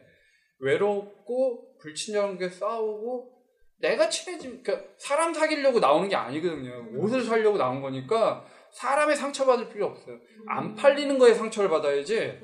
외롭고 0.59 1.79
불친절하게 1.79 2.49
싸우고 2.51 3.33
내가 3.79 4.09
친해지 4.09 4.61
그러니까 4.63 4.89
사람 4.99 5.33
사귀려고 5.33 5.79
나오는 5.81 6.09
게 6.09 6.17
아니거든요. 6.17 6.89
옷을 6.99 7.23
사려고 7.23 7.59
나온 7.59 7.81
거니까 7.81 8.45
사람의 8.77 9.17
상처받을 9.17 9.69
필요 9.69 9.87
없어요. 9.87 10.19
안 10.47 10.75
팔리는 10.75 11.19
거에 11.19 11.35
상처를 11.35 11.71
받아야지 11.71 12.41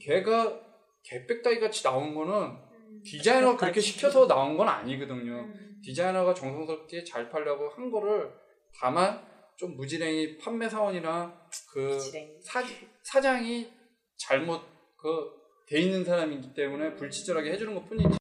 걔가 0.00 0.60
개빽다기 1.02 1.60
같이 1.60 1.82
나온 1.82 2.14
거는 2.14 2.56
디자이너가 3.04 3.56
그렇게 3.56 3.80
시켜서 3.80 4.26
나온 4.26 4.56
건 4.56 4.68
아니거든요. 4.68 5.32
음. 5.32 5.80
디자이너가 5.82 6.34
정성스럽게 6.34 7.04
잘 7.04 7.28
팔려고 7.28 7.68
한 7.70 7.90
거를 7.90 8.32
다만 8.80 9.20
좀 9.56 9.76
무지랭이 9.76 10.38
판매 10.38 10.68
사원이나 10.68 11.32
그 11.72 11.78
무지랭이. 11.78 12.28
사, 12.42 12.62
사장이 13.02 13.68
잘못 14.16 14.60
그 14.96 15.42
돼 15.72 15.80
있는 15.80 16.04
사람이기 16.04 16.52
때문에 16.52 16.94
불친절하게 16.96 17.52
해주는 17.52 17.74
것 17.74 17.88
뿐이지 17.88 18.18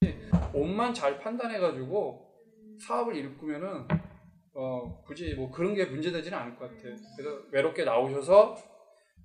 옷만 0.53 0.93
잘 0.93 1.19
판단해가지고 1.19 2.31
사업을 2.87 3.15
일구면은 3.15 3.87
어 4.53 5.01
굳이 5.05 5.33
뭐 5.35 5.49
그런 5.51 5.73
게 5.73 5.85
문제되지는 5.85 6.37
않을 6.37 6.55
것 6.57 6.69
같아요. 6.69 6.95
그래서 7.17 7.41
외롭게 7.51 7.83
나오셔서 7.85 8.55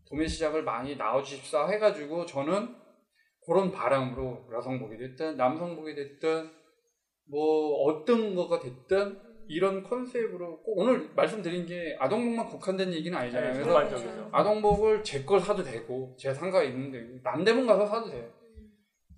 도매 0.09 0.27
시장을 0.27 0.63
많이 0.63 0.97
나오십사 0.97 1.67
해가지고 1.69 2.25
저는 2.27 2.75
그런 3.45 3.71
바람으로 3.73 4.49
여성복이 4.53 4.97
됐든 4.99 5.37
남성복이 5.37 5.95
됐든 5.95 6.51
뭐 7.29 7.83
어떤 7.85 8.35
거가 8.35 8.61
됐든 8.61 9.21
이런 9.49 9.83
컨셉으로 9.83 10.63
꼭 10.63 10.79
오늘 10.79 11.11
말씀드린 11.15 11.67
게 11.67 11.97
아동복만 12.01 12.47
국한된 12.47 12.93
얘기는 12.93 13.17
아니잖아요. 13.17 13.53
네, 13.53 13.59
그래서. 13.61 14.29
아동복을 14.33 15.03
제 15.05 15.25
걸 15.25 15.41
사도 15.41 15.63
되고 15.63 16.15
제 16.19 16.35
상가에 16.35 16.67
있는데 16.67 17.21
남대문 17.23 17.67
가서 17.67 17.87
사도 17.87 18.11
돼요. 18.11 18.29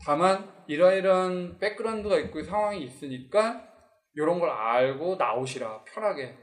다만 0.04 0.48
이러이러한 0.66 1.58
백그라운드가 1.58 2.18
있고 2.20 2.42
상황이 2.42 2.82
있으니까 2.84 3.67
이런 4.18 4.40
걸 4.40 4.50
알고 4.50 5.14
나오시라 5.16 5.84
편하게 5.84 6.34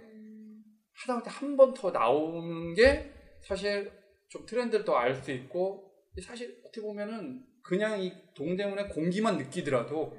하다못해 0.93 1.29
한 1.29 1.57
번 1.57 1.73
더 1.73 1.91
나오는 1.91 2.73
게 2.73 3.11
사실 3.45 3.91
좀 4.29 4.45
트렌드를 4.45 4.85
더 4.85 4.95
알 4.97 5.13
수 5.21 5.31
있고 5.31 5.91
사실 6.23 6.57
어떻게 6.65 6.81
보면은 6.81 7.43
그냥 7.61 8.01
이 8.01 8.13
동대문의 8.33 8.87
공기만 8.89 9.37
느끼더라도 9.37 10.15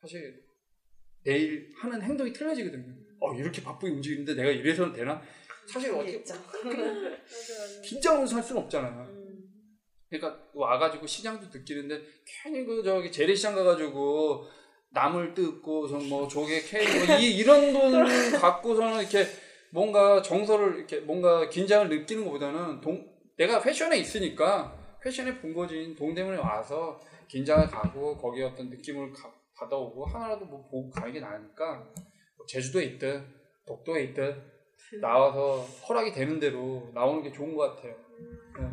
사실 0.00 0.40
내일 1.24 1.72
하는 1.76 2.00
행동이 2.00 2.32
틀려지거든요. 2.32 2.94
어 3.20 3.34
이렇게 3.34 3.60
바쁘게 3.62 3.92
움직이는데 3.92 4.34
내가 4.34 4.50
이래서는 4.50 4.92
되나? 4.92 5.20
사실 5.66 5.92
어떻게. 5.92 6.22
긴장하면서 7.84 8.36
할 8.36 8.42
수는 8.42 8.62
없잖아요. 8.62 9.18
그러니까 10.08 10.48
와가지고 10.54 11.06
시장도 11.06 11.46
느끼는데 11.58 12.00
괜히 12.24 12.64
그 12.64 12.82
저기 12.82 13.10
재래시장 13.10 13.54
가가지고 13.56 14.46
나물 14.90 15.34
뜯고 15.34 15.86
뭐 16.08 16.26
조개 16.26 16.62
캐고 16.62 17.12
이 17.20 17.36
이런 17.36 17.72
돈 17.72 17.92
갖고서는 18.40 19.00
이렇게 19.00 19.26
뭔가 19.70 20.22
정서를 20.22 20.76
이렇게 20.76 21.00
뭔가 21.00 21.48
긴장을 21.48 21.88
느끼는 21.88 22.24
것보다는 22.24 22.80
동, 22.80 23.06
내가 23.36 23.60
패션에 23.60 23.98
있으니까 23.98 24.74
패션의 25.02 25.38
본거지인 25.40 25.94
동대문에 25.94 26.38
와서 26.38 26.98
긴장을 27.28 27.66
가고 27.66 28.16
거기에 28.16 28.44
어떤 28.44 28.70
느낌을 28.70 29.12
가- 29.12 29.32
받아오고 29.56 30.06
하나라도 30.06 30.46
뭐 30.46 30.66
보고 30.70 30.90
가는 30.90 31.12
게 31.12 31.20
나으니까 31.20 31.84
뭐 32.36 32.46
제주도에 32.46 32.84
있든 32.84 33.26
독도에 33.66 34.04
있든 34.04 34.42
나와서 35.02 35.60
허락이 35.88 36.12
되는 36.12 36.40
대로 36.40 36.90
나오는 36.94 37.22
게 37.22 37.30
좋은 37.30 37.54
것 37.54 37.76
같아요. 37.76 37.94
네. 38.58 38.64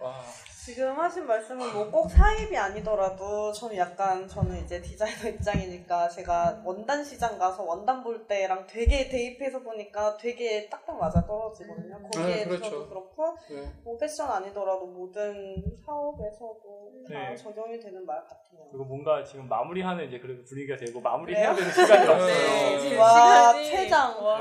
와. 0.00 0.24
지금 0.64 0.96
하신 0.96 1.26
말씀은 1.26 1.72
뭐 1.72 1.90
꼭 1.90 2.08
사입이 2.08 2.56
아니더라도 2.56 3.50
저는 3.52 3.76
약간 3.76 4.28
저는 4.28 4.62
이제 4.62 4.80
디자이너 4.80 5.28
입장이니까 5.30 6.08
제가 6.08 6.62
원단 6.64 7.02
시장 7.02 7.36
가서 7.36 7.64
원단 7.64 8.02
볼 8.04 8.26
때랑 8.28 8.64
되게 8.68 9.08
대입해서 9.08 9.58
보니까 9.60 10.16
되게 10.16 10.68
딱딱 10.68 10.96
맞아 10.98 11.26
떨어지거든요. 11.26 12.00
거기에 12.12 12.36
네, 12.36 12.44
그렇죠. 12.44 12.64
저도 12.70 12.88
그렇고 12.88 13.36
네. 13.50 13.72
뭐 13.82 13.98
패션 13.98 14.30
아니더라도 14.30 14.86
모든 14.86 15.64
사업에서도 15.84 16.92
다 17.12 17.30
네. 17.30 17.34
적용이 17.36 17.80
되는 17.80 18.06
말 18.06 18.20
같아요. 18.22 18.68
그리고 18.70 18.84
뭔가 18.84 19.24
지금 19.24 19.48
마무리하는 19.48 20.06
이제 20.06 20.20
그래도 20.20 20.44
분위기가 20.44 20.76
되고 20.76 21.00
마무리 21.00 21.34
그래요? 21.34 21.48
해야 21.48 21.54
되는 21.56 21.72
시간이 21.72 22.06
네, 22.06 22.08
왔어요. 22.12 22.78
지금 22.80 22.98
와 23.00 23.52
시간이- 23.52 23.64
최장 23.70 24.24
와. 24.24 24.40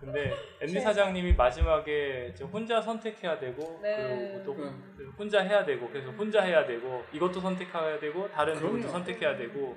네. 0.12 0.12
근데 0.12 0.32
앤디 0.62 0.80
사장님이 0.80 1.34
마지막에 1.34 2.30
이제 2.32 2.44
혼자 2.44 2.80
선택해야 2.80 3.38
되고 3.38 3.78
네. 3.82 3.96
그리고 4.32 4.44
또 4.44 4.64
네. 4.64 4.70
혼자 5.18 5.40
해야 5.40 5.64
되고 5.64 5.88
그래서 5.88 6.10
혼자 6.12 6.40
해야 6.42 6.66
되고 6.66 7.02
이것도 7.12 7.40
선택해야 7.40 7.98
되고 7.98 8.28
다른. 8.30 8.54
부분도 8.54 8.88
선택해야 8.88 9.36
되고 9.36 9.76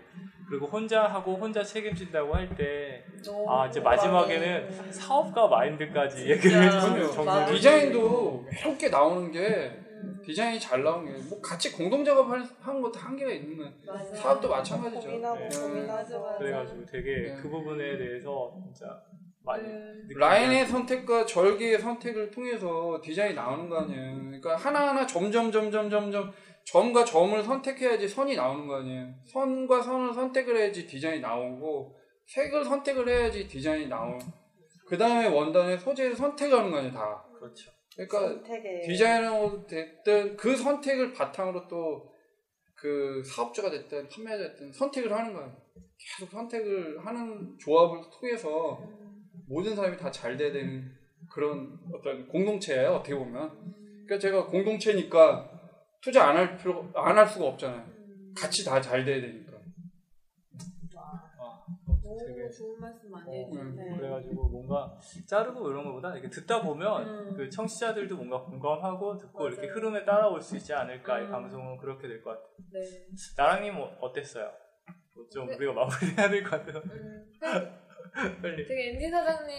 그리고 0.50 0.66
혼자 0.68 1.04
하고 1.06 1.36
혼자 1.36 1.64
책임진다고 1.64 2.34
할 2.34 2.50
때 2.56 3.04
아 3.48 3.68
이제 3.68 3.80
마지막에는 3.80 4.92
사업가 4.92 5.48
마인드까지. 5.48 6.30
얘기를. 6.30 6.70
정도로 6.70 7.46
디자인도 7.48 8.46
해롭게 8.54 8.90
나오는 8.90 9.32
게 9.32 9.80
디자인이 10.26 10.60
잘 10.60 10.84
나온 10.84 11.06
게 11.06 11.12
뭐 11.30 11.40
같이 11.42 11.72
공동 11.72 12.04
작업하는 12.04 12.46
것도 12.82 13.00
한계가 13.00 13.32
있는 13.32 13.58
거예요. 13.58 13.72
맞아. 13.88 14.16
사업도 14.16 14.50
마찬가지죠. 14.50 15.02
고민하고 15.08 15.40
네. 15.40 15.50
고민하죠. 15.50 16.22
맞아. 16.22 16.38
그래가지고 16.38 16.86
되게 16.86 17.16
네. 17.30 17.36
그 17.42 17.50
부분에 17.50 17.98
대해서 17.98 18.54
진짜 18.66 19.02
많이 19.44 19.64
음. 19.68 20.02
느끼게 20.04 20.20
라인의 20.20 20.68
선택과 20.68 21.26
절개의 21.26 21.80
선택을 21.80 22.32
통해서 22.32 23.00
디자인이 23.04 23.36
나오는 23.36 23.70
거 23.70 23.80
아니에요. 23.80 24.16
그러니까 24.16 24.56
하나하나 24.56 25.06
점점 25.06 25.52
점점 25.52 25.90
점점 25.90 26.32
점과 26.66 27.04
점을 27.04 27.42
선택해야지 27.44 28.08
선이 28.08 28.36
나오는 28.36 28.68
거 28.68 28.78
아니에요. 28.78 29.14
선과 29.26 29.82
선을 29.82 30.14
선택을 30.14 30.58
해야지 30.58 30.88
디자인이 30.88 31.22
나오고 31.22 32.00
색을 32.28 32.64
선택을 32.64 33.08
해야지 33.10 33.48
디자인이 33.48 33.88
나오고 33.88 34.20
그 34.88 34.98
다음에 34.98 35.28
원단의 35.28 35.80
소재를 35.80 36.16
선택하는 36.16 36.72
거 36.72 36.78
아니에요. 36.78 36.94
다. 36.94 37.26
그렇죠. 37.38 37.72
그러니까 37.96 38.20
선택에 38.20 38.82
디자이너가 38.88 39.68
됐든 39.68 40.38
그 40.38 40.56
선택을 40.56 41.14
바탕으로 41.14 41.68
또 41.68 42.14
그 42.84 43.24
사업자가 43.24 43.72
됐든 43.72 44.10
판매자 44.10 44.44
됐든 44.44 44.74
선택을 44.74 45.14
하는 45.14 45.34
거예요. 45.34 45.56
계속 45.98 46.30
선택을 46.30 47.00
하는 47.00 47.58
조합을 47.58 48.02
통해서 48.12 48.78
모든 49.48 49.76
사람이 49.76 49.98
다 49.98 50.12
잘 50.12 50.38
돼야 50.38 50.52
되는 50.52 50.92
그런 51.30 51.80
어떤 51.94 52.28
공동체예요. 52.28 52.90
어떻게 52.96 53.16
보면. 53.16 53.52
그러니까 54.06 54.20
제가 54.20 54.48
공동체니까 54.48 55.50
투자 56.02 56.28
안 56.28 56.36
할 56.38 56.58
필요 56.58 56.90
안 56.96 57.18
할 57.18 57.26
수가 57.28 57.46
없잖아요. 57.48 57.86
같이 58.36 58.66
다 58.66 58.82
잘 58.82 59.04
돼야 59.06 59.22
되니까. 59.22 59.54
되게 62.28 62.42
너무 62.42 62.52
좋은 62.52 62.80
말씀 62.80 63.10
많이 63.12 63.28
어, 63.28 63.32
해주셨네. 63.34 63.84
네. 63.84 63.98
그래가지고 63.98 64.48
뭔가 64.50 64.98
자르고 65.28 65.70
이런 65.72 65.84
것보다 65.86 66.14
이렇게 66.14 66.30
듣다 66.30 66.62
보면 66.62 67.08
음. 67.30 67.34
그 67.36 67.50
청취자들도 67.50 68.16
뭔가 68.16 68.42
공감하고 68.44 69.18
듣고 69.18 69.48
이렇게 69.48 69.64
맞아요. 69.68 69.74
흐름에 69.76 70.06
따라올 70.06 70.42
수 70.42 70.56
있지 70.58 70.74
않을까 70.74 71.20
이 71.20 71.24
음. 71.26 71.32
방송은 71.32 71.78
그렇게 71.78 72.08
될 72.08 72.22
것 72.22 72.32
같아요. 72.32 72.48
네. 72.72 72.80
나랑님 73.38 73.76
어- 73.78 73.98
어땠어요? 74.02 74.52
뭐 75.16 75.28
좀 75.32 75.48
네. 75.48 75.56
우리가 75.56 75.74
마무리해야 75.74 76.30
될 76.30 76.44
것 76.44 76.52
같아요. 76.52 76.84
음, 76.86 77.34
빨리. 78.42 78.66
되게 78.66 78.92
앤디 78.92 79.10
사장님 79.10 79.56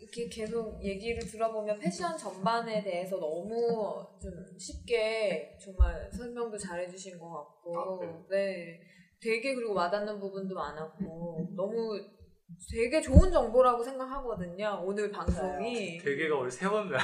이렇게 0.00 0.28
계속 0.28 0.82
얘기를 0.82 1.18
들어보면 1.26 1.78
패션 1.78 2.16
전반에 2.16 2.82
대해서 2.82 3.18
너무 3.18 4.06
좀 4.20 4.32
쉽게 4.56 5.56
정말 5.60 6.08
설명도 6.12 6.56
잘해주신 6.56 7.18
것 7.18 7.28
같고, 7.30 7.78
아, 7.78 7.98
네. 8.30 8.80
되게 9.20 9.54
그리고 9.54 9.74
와닿는 9.74 10.20
부분도 10.20 10.54
많았고, 10.54 11.48
너무 11.56 11.98
되게 12.70 13.00
좋은 13.00 13.32
정보라고 13.32 13.82
생각하거든요. 13.82 14.80
오늘 14.84 15.10
방송이. 15.10 15.98
되게가 15.98 16.36
오늘 16.36 16.50
세번 16.50 16.90
나. 16.90 16.98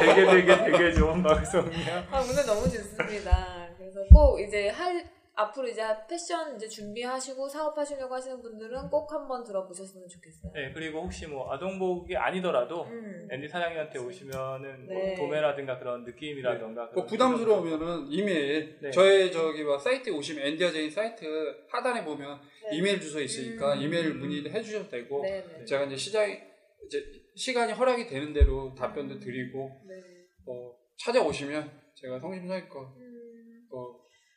되게 0.00 0.26
되게 0.26 0.70
되게 0.70 0.92
좋은 0.92 1.22
방송이야. 1.22 2.08
아, 2.10 2.20
오늘 2.20 2.44
너무 2.44 2.68
좋습니다. 2.68 3.68
그래서 3.78 4.00
꼭 4.12 4.38
이제 4.38 4.68
할 4.68 5.15
앞으로 5.36 5.68
이제 5.68 5.82
패션 6.08 6.56
이제 6.56 6.66
준비하시고 6.66 7.46
사업하시려고 7.46 8.14
하시는 8.14 8.40
분들은 8.40 8.88
꼭 8.88 9.12
한번 9.12 9.44
들어보셨으면 9.44 10.08
좋겠어요. 10.08 10.50
네 10.54 10.72
그리고 10.72 11.02
혹시 11.02 11.26
뭐 11.26 11.52
아동복이 11.52 12.16
아니더라도 12.16 12.84
음. 12.84 13.28
앤디 13.30 13.46
사장님한테 13.46 13.98
오시면은 13.98 14.86
뭐 14.86 14.94
네. 14.94 15.14
도매라든가 15.14 15.78
그런 15.78 16.04
느낌이라든가 16.04 16.84
뭐 16.86 16.90
그런 16.90 17.06
부담스러우면은 17.06 18.06
이메일 18.10 18.78
네. 18.80 18.90
저의 18.90 19.30
저기 19.30 19.62
뭐 19.62 19.78
사이트에 19.78 20.10
오시면 20.10 20.46
앤디와 20.46 20.70
제인 20.70 20.90
사이트 20.90 21.26
하단에 21.68 22.02
보면 22.02 22.40
네. 22.70 22.76
이메일 22.78 22.98
주소 22.98 23.20
있으니까 23.20 23.74
음. 23.74 23.82
이메일 23.82 24.14
문의해 24.14 24.62
주셔도 24.62 24.88
되고 24.88 25.20
네네. 25.20 25.66
제가 25.66 25.84
이제 25.84 25.96
시장이 25.96 26.38
이제 26.86 27.04
시간이 27.34 27.74
허락이 27.74 28.06
되는 28.06 28.32
대로 28.32 28.74
답변도 28.74 29.18
드리고 29.18 29.82
네. 29.86 30.02
뭐 30.46 30.78
찾아오시면 30.96 31.70
제가 31.94 32.20
성심성의껏 32.20 32.96
음. 32.96 33.05
또 33.05 33.05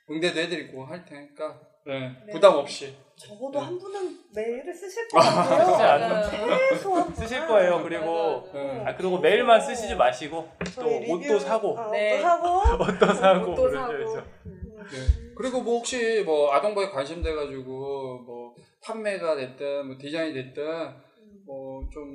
응대도 0.10 0.39
해드리고 0.39 0.84
할 0.86 1.05
테니까 1.05 1.60
네, 1.86 2.12
네. 2.26 2.34
부담 2.34 2.55
없이 2.55 2.93
적어도 3.16 3.60
네. 3.60 3.66
한 3.66 3.78
분은 3.80 4.20
메일을 4.34 4.74
쓰실 4.74 5.07
것 5.10 5.22
쓰지 5.22 5.36
같아요. 5.36 6.05
않는 6.05 6.30
최소한 6.70 7.14
쓰실 7.16 7.45
거예요. 7.47 7.84
그리고 7.84 8.49
네. 8.53 8.84
아 8.86 8.95
그리고 8.95 9.18
메일만 9.20 9.60
쓰시지 9.62 9.95
마시고 9.95 10.47
또 10.76 10.84
리뷰- 10.84 11.14
옷도 11.16 11.39
사고 11.39 11.78
어, 11.78 11.91
네. 11.91 12.14
옷도 12.18 12.22
사고 12.24 12.84
옷도 12.84 13.14
사고 13.14 13.51
옷도 13.51 13.72
사고. 13.72 13.88
그러죠. 13.93 14.16
네. 14.45 15.32
그리고 15.36 15.62
뭐 15.62 15.78
혹시 15.78 16.24
뭐 16.26 16.51
아동복에 16.53 16.89
관심돼 16.89 17.34
가지고 17.34 18.20
뭐 18.26 18.55
판매가 18.84 19.36
됐든 19.36 19.88
뭐 19.88 19.97
디자인이 19.99 20.34
됐든 20.34 20.64
뭐좀 21.45 22.10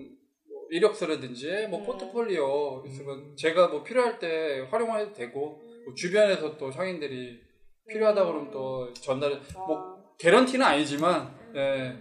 뭐 0.49 0.67
이력서라든지 0.71 1.67
뭐 1.69 1.81
음. 1.81 1.85
포트폴리오 1.85 2.85
있으면 2.87 3.35
제가 3.37 3.69
뭐 3.69 3.83
필요할 3.83 4.19
때 4.19 4.67
활용해도 4.71 5.13
되고 5.13 5.61
뭐 5.85 5.95
주변에서 5.95 6.57
또 6.57 6.71
상인들이 6.71 7.41
필요하다 7.89 8.25
그러면 8.25 8.51
또 8.51 8.93
전달을 8.95 9.41
뭐 9.55 9.77
와. 9.77 10.05
개런티는 10.19 10.65
아니지만 10.65 11.35
예, 11.55 11.97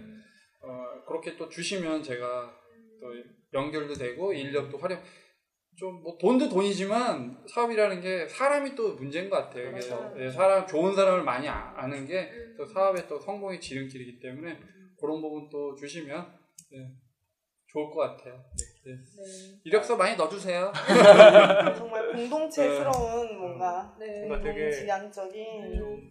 어, 0.60 1.04
그렇게 1.06 1.36
또 1.36 1.48
주시면 1.48 2.02
제가 2.02 2.54
또 3.00 3.08
연결도 3.52 3.94
되고 3.94 4.32
인력도 4.32 4.78
활용 4.78 5.00
좀 5.76 6.02
뭐 6.02 6.16
돈도 6.18 6.48
돈이지만 6.48 7.44
사업이라는 7.52 8.00
게 8.00 8.28
사람이 8.28 8.76
또 8.76 8.94
문제인 8.94 9.28
것 9.28 9.36
같아요. 9.36 9.72
맞아요. 9.72 10.14
예, 10.18 10.30
사람 10.30 10.66
좋은 10.66 10.94
사람을 10.94 11.24
많이 11.24 11.48
아, 11.48 11.74
아는 11.76 12.06
게 12.06 12.30
또 12.56 12.64
사업의 12.64 13.08
또 13.08 13.18
성공의 13.18 13.60
지름길이기 13.60 14.20
때문에 14.20 14.58
그런 15.00 15.20
부분 15.20 15.48
또 15.50 15.74
주시면 15.74 16.38
예, 16.72 16.88
좋을 17.66 17.90
것 17.90 17.96
같아요. 17.96 18.34
네, 18.34 18.64
네. 18.84 18.92
네. 18.92 19.60
이력서 19.64 19.96
많이 19.96 20.16
넣어주세요. 20.16 20.72
정말 21.76 22.12
공동체스러운 22.12 23.38
뭔가 23.38 23.94
네. 23.98 24.26
뭔가 24.26 24.40
되게 24.40 24.70
지향적인 24.70 25.74
좀 25.76 26.10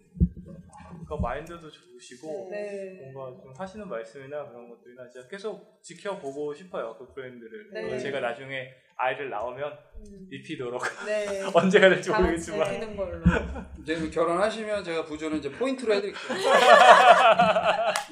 그러니까 1.04 1.16
마인드도 1.28 1.70
좋으시고 1.70 2.48
네. 2.50 3.10
뭔가 3.12 3.40
좀 3.42 3.52
하시는 3.56 3.88
말씀이나 3.88 4.48
그런 4.48 4.68
것들이나 4.70 5.08
진짜 5.08 5.28
계속 5.28 5.78
지켜보고 5.82 6.54
싶어요 6.54 6.96
그 6.98 7.12
브랜드를 7.12 7.70
네. 7.72 7.82
그리고 7.82 7.98
제가 7.98 8.20
나중에 8.20 8.74
아이를 8.96 9.28
낳으면 9.28 9.76
음. 9.96 10.28
입히도록 10.30 10.82
네. 11.04 11.42
언제가 11.52 11.88
될지 11.88 12.10
잘 12.10 12.22
모르겠지만 12.22 12.72
지키는 12.72 12.96
걸로. 12.96 13.24
이제 13.82 14.08
결혼하시면 14.08 14.84
제가 14.84 15.04
부조는 15.04 15.38
이제 15.38 15.50
포인트로 15.50 15.94
해드릴게요. 15.94 16.38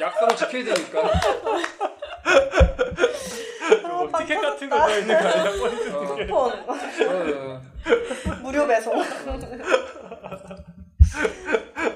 약속을 0.01 0.37
지켜야 0.37 0.65
되니까. 0.75 1.92
뭐 4.35 4.57
티켓 4.57 4.69
같은 4.69 4.71
거써 4.71 4.99
있는 4.99 5.19
거 5.21 5.29
아니야? 5.29 5.45
포인트 5.59 5.91
어, 5.95 6.01
티켓 6.17 6.27
쿠폰 6.27 6.53
어, 6.69 7.61
무료 8.43 8.67
배송. 8.67 8.95
아, 9.01 9.07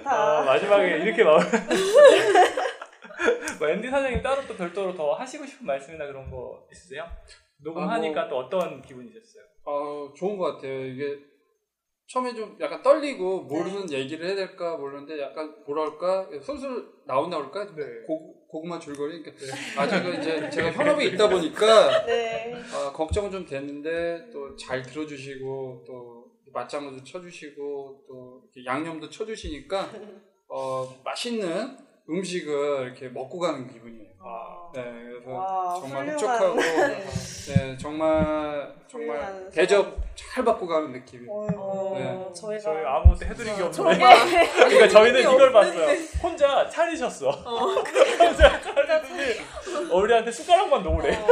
다 0.04 0.42
마지막에 0.44 0.98
이렇게 0.98 1.24
마무리 1.24 1.44
뭐 3.58 3.68
앤디 3.70 3.88
사장님 3.88 4.22
따로 4.22 4.42
또 4.46 4.54
별도로 4.56 4.94
더 4.94 5.14
하시고 5.14 5.46
싶은 5.46 5.66
말씀이나 5.66 6.06
그런 6.06 6.30
거 6.30 6.66
있으세요? 6.70 7.04
녹음하니까 7.62 8.22
아, 8.22 8.24
뭐- 8.26 8.30
또 8.48 8.56
어떤 8.58 8.82
기분이셨어요? 8.82 9.42
어, 9.64 10.12
좋은 10.16 10.36
것 10.36 10.56
같아요. 10.56 10.84
이게 10.84 11.16
처음에 12.08 12.34
좀 12.34 12.56
약간 12.60 12.82
떨리고 12.82 13.42
무슨 13.42 13.90
얘기를 13.90 14.26
해야 14.26 14.36
될까 14.36 14.76
모르는데 14.76 15.20
약간 15.20 15.56
뭐랄까 15.66 16.28
술술 16.40 16.88
나온다 17.04 17.36
그럴까 17.36 17.74
네. 17.74 17.82
고, 18.06 18.46
고구마 18.48 18.78
줄거리 18.78 19.22
그러니까 19.22 19.44
아직은 19.76 20.20
이제 20.20 20.48
제가 20.50 20.70
현업에 20.72 21.04
있다 21.06 21.28
보니까 21.28 22.06
네. 22.06 22.54
아, 22.72 22.92
걱정은 22.92 23.30
좀 23.30 23.44
됐는데 23.44 24.30
또 24.32 24.56
잘 24.56 24.82
들어주시고 24.82 25.84
또 25.86 26.26
맞장구도 26.52 27.04
쳐주시고 27.04 28.04
또 28.08 28.42
양념도 28.64 29.10
쳐주시니까 29.10 29.90
어, 30.48 31.00
맛있는 31.04 31.76
음식을 32.08 32.84
이렇게 32.86 33.08
먹고 33.08 33.38
가는 33.38 33.66
기분이에요. 33.70 34.15
아, 34.20 34.70
네, 34.74 34.82
그래서 34.82 35.30
와, 35.30 35.74
정말 35.80 36.06
훌륭한. 36.08 36.14
흡족하고 36.14 36.56
네, 37.46 37.76
정말 37.78 38.72
정말 38.88 39.16
훌륭한 39.16 39.50
대접 39.50 39.96
잘 40.14 40.44
받고 40.44 40.66
가는 40.66 40.92
느낌이. 40.92 41.26
어이구, 41.30 41.94
네. 41.98 42.28
저희가 42.34 42.60
저희 42.62 42.84
아무것도 42.84 43.26
해드린 43.26 43.56
게 43.56 43.62
없는데 43.62 43.72
저게 43.72 44.46
그러니까 44.54 44.88
저희는 44.88 45.22
그게 45.22 45.34
이걸. 45.34 45.52
봤어요 45.52 45.96
혼자 46.22 46.68
차리셨어 46.68 47.30
혼자 47.30 48.60
차리더니 48.60 49.90
우리한테 49.92 50.30
숟가락만 50.30 50.82
놓으래 50.82 51.12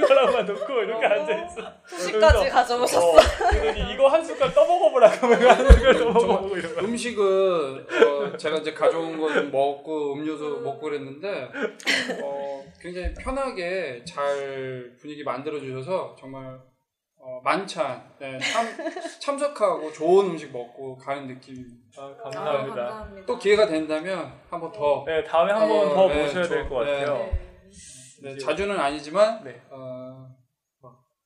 숟가락만 0.00 0.46
놓고 0.46 0.72
이렇게 0.82 1.06
어. 1.06 1.08
앉아있어 1.10 1.62
후식까지 1.84 2.48
가져오셨어. 2.48 3.10
어, 3.10 3.14
그러더니 3.50 3.92
이거 3.94 4.08
한 4.08 4.24
숟갈 4.24 4.52
떠먹어보라 4.52 5.10
그러면 5.20 5.48
한 5.50 5.70
숟갈 5.72 5.94
떠먹어보고 5.98 6.56
이런 6.56 6.78
음식은 6.84 7.86
어, 8.32 8.36
제가 8.36 8.56
이제 8.58 8.72
가져온 8.74 9.18
거좀 9.20 9.50
먹고 9.50 10.14
음료수 10.14 10.60
먹고 10.64 10.80
그랬는데 10.80 11.48
어, 12.22 12.64
굉장히 12.80 13.14
편하게 13.14 14.02
잘 14.04 14.94
분위기 15.00 15.22
만들어 15.24 15.58
주셔서 15.60 16.14
정말 16.18 16.58
어, 17.18 17.40
만찬 17.42 18.08
네, 18.20 18.38
참, 18.38 18.66
참석하고 19.20 19.92
좋은 19.92 20.26
음식 20.30 20.52
먹고 20.52 20.96
가는 20.96 21.26
느낌입니다. 21.26 21.74
아, 21.98 22.04
아, 22.04 22.22
감사합니다 22.22 22.76
감사합니다. 22.76 23.26
또 23.26 23.38
기회가 23.38 23.66
된다면 23.66 24.32
한 24.48 24.60
번 24.60 24.70
더 24.72 25.04
네 25.06 25.24
다음에 25.24 25.52
한번 25.52 25.88
어, 25.88 25.94
더 25.94 26.08
네, 26.08 26.22
모셔야 26.22 26.46
될 26.46 26.62
저- 26.64 26.68
것 26.68 26.74
같아요 26.76 27.16
네. 27.18 27.32
네, 28.22 28.38
자주는 28.38 28.78
아니지만 28.78 29.42
네. 29.44 29.60
어, 29.70 30.28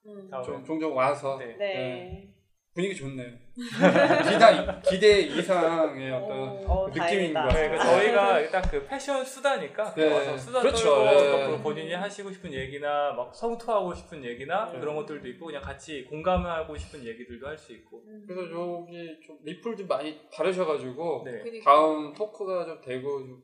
음. 0.07 0.31
좀 0.45 0.65
종종 0.65 0.97
와서 0.97 1.37
네. 1.39 2.33
네. 2.71 2.75
분위기 2.75 2.95
좋네요. 2.95 3.33
기대 4.31 4.81
기대 4.89 5.21
이상의 5.23 6.13
어떤 6.13 6.65
어, 6.69 6.87
느낌인. 6.89 7.35
것 7.35 7.49
네, 7.49 7.69
그러니까 7.69 7.85
저희가 7.85 8.51
딱그 8.51 8.87
패션 8.87 9.25
수다니까 9.25 9.93
네. 9.95 10.13
와서 10.13 10.37
수다 10.39 10.61
그렇죠. 10.61 10.85
떨고 10.85 11.37
네. 11.37 11.47
또 11.51 11.63
본인이 11.63 11.93
하시고 11.93 12.31
싶은 12.31 12.53
얘기나 12.53 13.13
막 13.13 13.35
성토하고 13.35 13.93
싶은 13.95 14.25
얘기나 14.25 14.71
네. 14.73 14.79
그런 14.79 14.95
것들도 14.95 15.27
있고 15.31 15.47
그냥 15.47 15.63
같이 15.63 16.05
공감하고 16.05 16.77
싶은 16.77 17.05
얘기들도 17.05 17.47
할 17.47 17.59
수 17.59 17.73
있고 17.73 18.03
그래서 18.27 18.51
여기 18.53 19.21
좀 19.27 19.37
리플도 19.43 19.87
많이 19.87 20.19
다르셔가지고 20.33 21.25
네. 21.27 21.61
다음 21.63 22.15
토크가 22.15 22.65
좀 22.65 22.81
되고 22.81 23.19
좀, 23.19 23.43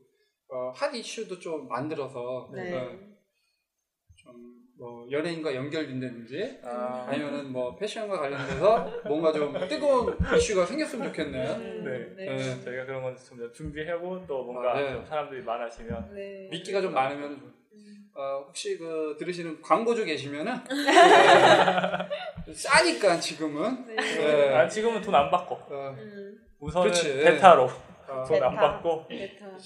어, 0.48 0.70
핫 0.74 0.94
이슈도 0.94 1.38
좀 1.38 1.68
만들어서 1.68 2.48
네. 2.54 2.70
좀 4.16 4.65
뭐 4.78 5.06
연예인과 5.10 5.54
연결된다든지 5.54 6.60
아, 6.62 7.06
아니면은 7.08 7.50
뭐 7.50 7.74
패션과 7.76 8.18
관련돼서 8.18 8.86
뭔가 9.06 9.32
좀 9.32 9.52
뜨거운 9.68 10.16
이슈가 10.36 10.66
생겼으면 10.66 11.08
좋겠네요. 11.08 11.58
네. 11.58 12.14
네. 12.14 12.26
네. 12.26 12.60
저희가 12.64 12.84
그런 12.84 13.02
건 13.02 13.16
좀 13.16 13.50
준비하고 13.54 14.26
또 14.26 14.44
뭔가 14.44 14.72
아, 14.72 14.80
네. 14.80 14.92
좀 14.92 15.04
사람들이 15.06 15.42
많아지면 15.42 16.14
네. 16.14 16.48
미끼가 16.50 16.82
좀 16.82 16.92
많으면 16.92 17.38
좀, 17.40 17.54
어, 18.14 18.44
혹시 18.46 18.76
그 18.76 19.16
들으시는 19.18 19.62
광고주 19.62 20.04
계시면은 20.04 20.52
네. 22.46 22.52
싸니까 22.52 23.18
지금은 23.18 23.86
네. 23.86 24.54
아, 24.54 24.68
지금은 24.68 25.00
돈 25.00 25.14
안 25.14 25.30
받고 25.30 25.54
어, 25.54 25.94
음. 25.98 26.38
우선은 26.60 26.90
그렇지. 26.90 27.14
베타로 27.24 27.62
어, 27.64 28.24
돈안 28.28 28.50
베타. 28.50 28.50
받고 28.72 29.06
베타. 29.08 29.46
뭐 29.46 29.58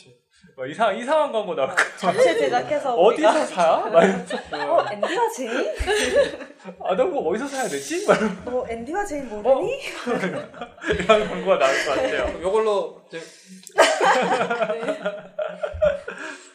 이상 0.68 0.96
이상한 0.96 1.32
광고 1.32 1.54
나올 1.54 1.68
거 1.70 1.76
자체 1.96 2.36
제작해서 2.36 2.94
어디서 2.94 3.32
사? 3.46 3.76
막 3.90 4.04
이러면서 4.04 4.36
어 4.52 4.86
앤디와 4.92 5.28
제인? 5.30 5.50
아, 6.84 6.94
나 6.94 7.04
그거 7.04 7.18
어디서 7.20 7.46
사야 7.48 7.68
되지? 7.68 8.06
막 8.06 8.16
이러면서 8.18 8.58
어 8.58 8.66
앤디와 8.68 9.04
제인 9.04 9.28
모르니? 9.28 9.80
이런 10.92 11.28
광고가 11.28 11.58
나올 11.58 11.84
것 11.86 11.94
같아요. 11.94 12.42
요걸로 12.42 13.02
이제 13.08 13.20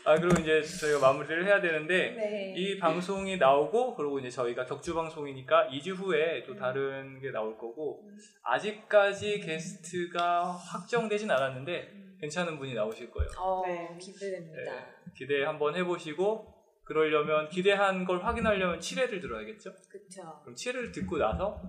아 0.07 0.15
그리고 0.19 0.39
이제 0.39 0.61
저희가 0.61 0.99
마무리를 0.99 1.45
해야 1.47 1.59
되는데 1.59 2.11
네. 2.11 2.53
이 2.55 2.77
방송이 2.77 3.37
나오고 3.37 3.95
그리고 3.95 4.19
이제 4.19 4.29
저희가 4.29 4.65
격주 4.65 4.93
방송이니까 4.93 5.67
2주 5.71 5.95
후에 5.95 6.43
또 6.45 6.55
다른 6.55 7.19
게 7.19 7.31
나올 7.31 7.57
거고 7.57 8.03
아직까지 8.43 9.39
게스트가 9.39 10.43
확정되진 10.51 11.31
않았는데 11.31 12.04
괜찮은 12.25 12.57
분이 12.57 12.73
나오실 12.73 13.11
거예요. 13.11 13.29
어, 13.39 13.63
네. 13.65 13.97
기대됩니다. 13.99 14.57
네. 14.57 14.85
기대 15.15 15.43
한번 15.43 15.75
해보시고 15.75 16.53
그러려면 16.83 17.49
기대한 17.49 18.05
걸 18.05 18.23
확인하려면 18.23 18.79
7회를 18.79 19.21
들어야겠죠? 19.21 19.73
그쵸. 19.89 20.39
그럼 20.41 20.55
7회를 20.55 20.93
듣고 20.93 21.17
나서 21.17 21.61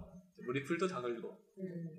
뭐 0.44 0.54
리플도 0.54 0.88
다 0.88 1.00
걸고 1.00 1.38
음. 1.58 1.96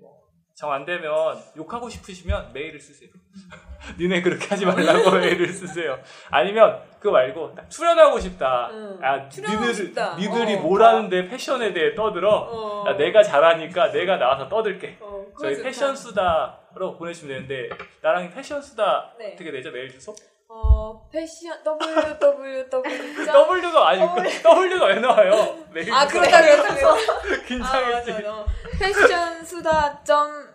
정 0.58 0.72
안 0.72 0.84
되면 0.84 1.40
욕하고 1.56 1.88
싶으시면 1.88 2.52
메일을 2.52 2.80
쓰세요. 2.80 3.10
니네 3.96 4.22
그렇게 4.22 4.44
하지 4.48 4.66
말라고 4.66 5.12
메일을 5.12 5.52
쓰세요. 5.52 5.96
아니면 6.30 6.82
그거 6.98 7.12
말고 7.12 7.54
딱 7.54 7.70
출연하고 7.70 8.18
싶다. 8.18 8.68
응. 8.72 8.98
아, 9.00 9.28
출연하고 9.28 9.60
니들, 9.66 9.74
싶다. 9.86 10.16
니들이 10.16 10.56
어. 10.56 10.60
뭘 10.60 10.82
하는데 10.82 11.28
패션에 11.28 11.72
대해 11.72 11.94
떠들어. 11.94 12.48
어. 12.50 12.84
야, 12.88 12.96
내가 12.96 13.22
잘하니까 13.22 13.92
내가 13.92 14.16
나와서 14.16 14.48
떠들게. 14.48 14.96
어, 15.00 15.26
저희. 15.40 15.62
패션 15.62 15.94
수다로 15.94 16.96
보내주시면 16.98 17.46
되는데 17.46 17.76
나랑 18.02 18.32
패션 18.32 18.60
수다 18.60 19.12
네. 19.16 19.34
어떻게 19.34 19.52
되죠? 19.52 19.70
메일 19.70 19.88
주소? 19.92 20.12
어, 20.48 21.08
패션 21.12 21.56
www. 21.62 22.68
W가 22.72 23.88
아니 23.88 24.00
그 24.00 24.48
W가 24.48 24.86
왜 24.86 24.94
나와요? 24.96 25.56
아. 25.92 26.06
그렇다. 26.08 26.38
아, 26.40 27.42
긴장했지. 27.46 28.22
너 28.24 28.44
패션 28.78 29.44
수다 29.44 30.02
점 30.02 30.47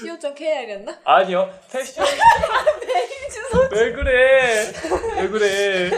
co.kr이었나? 0.00 0.98
아니요. 1.04 1.48
패션 1.70 2.04
왜 3.70 3.92
그래? 3.92 4.72
왜 5.16 5.28
그래? 5.28 5.90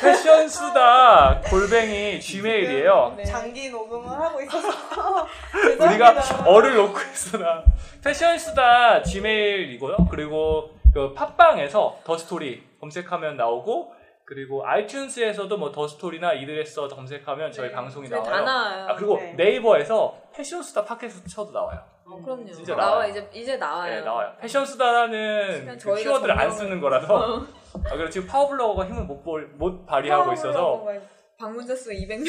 패션 0.00 0.48
수다 0.48 1.40
골뱅이 1.50 2.18
gmail이에요. 2.20 3.14
네. 3.18 3.24
장기 3.24 3.68
녹음을 3.70 4.08
하고 4.08 4.40
있어서 4.40 4.68
우리가 5.78 6.20
죄송합니다. 6.20 6.44
어를 6.46 6.74
놓고 6.76 6.98
있어 7.12 7.38
나. 7.38 7.62
패션 8.02 8.38
수다 8.38 9.02
gmail이고요. 9.02 9.96
그리고 10.10 10.70
그 10.94 11.12
팟빵에서 11.12 12.00
더 12.04 12.16
스토리 12.16 12.66
검색하면 12.80 13.36
나오고 13.36 13.94
그리고 14.24 14.64
아이튠스에서도 14.64 15.56
뭐 15.58 15.72
더 15.72 15.86
스토리나 15.88 16.32
이드레서 16.34 16.88
검색하면 16.88 17.52
저희 17.52 17.70
방송이 17.72 18.08
저희 18.08 18.18
나와요. 18.22 18.32
다 18.32 18.40
나와요. 18.42 18.86
아 18.88 18.94
그리고 18.94 19.16
네. 19.18 19.34
네이버에서 19.36 20.16
패션 20.34 20.62
수다 20.62 20.84
팟캐스트 20.84 21.28
쳐도 21.28 21.52
나와요. 21.52 21.80
어, 22.10 22.20
그럼요. 22.22 22.52
진짜 22.52 22.74
나와 22.74 22.90
나와요. 22.90 23.10
이제 23.10 23.30
이제 23.32 23.56
나와요. 23.56 23.94
네, 23.94 24.00
나와요. 24.00 24.32
패션 24.40 24.66
수다라는 24.66 25.78
그 25.78 25.94
키워드를 25.94 26.38
안 26.38 26.50
쓰는 26.50 26.80
거라서 26.80 27.14
어. 27.14 27.46
아, 27.74 27.90
그리고 27.90 28.10
지금 28.10 28.26
파워블로거가 28.26 28.86
힘을 28.86 29.04
못, 29.04 29.22
볼, 29.22 29.48
못 29.54 29.86
발휘하고 29.86 30.32
있어서 30.32 30.84
방문자 31.38 31.74
수 31.74 31.90
200명. 31.90 32.26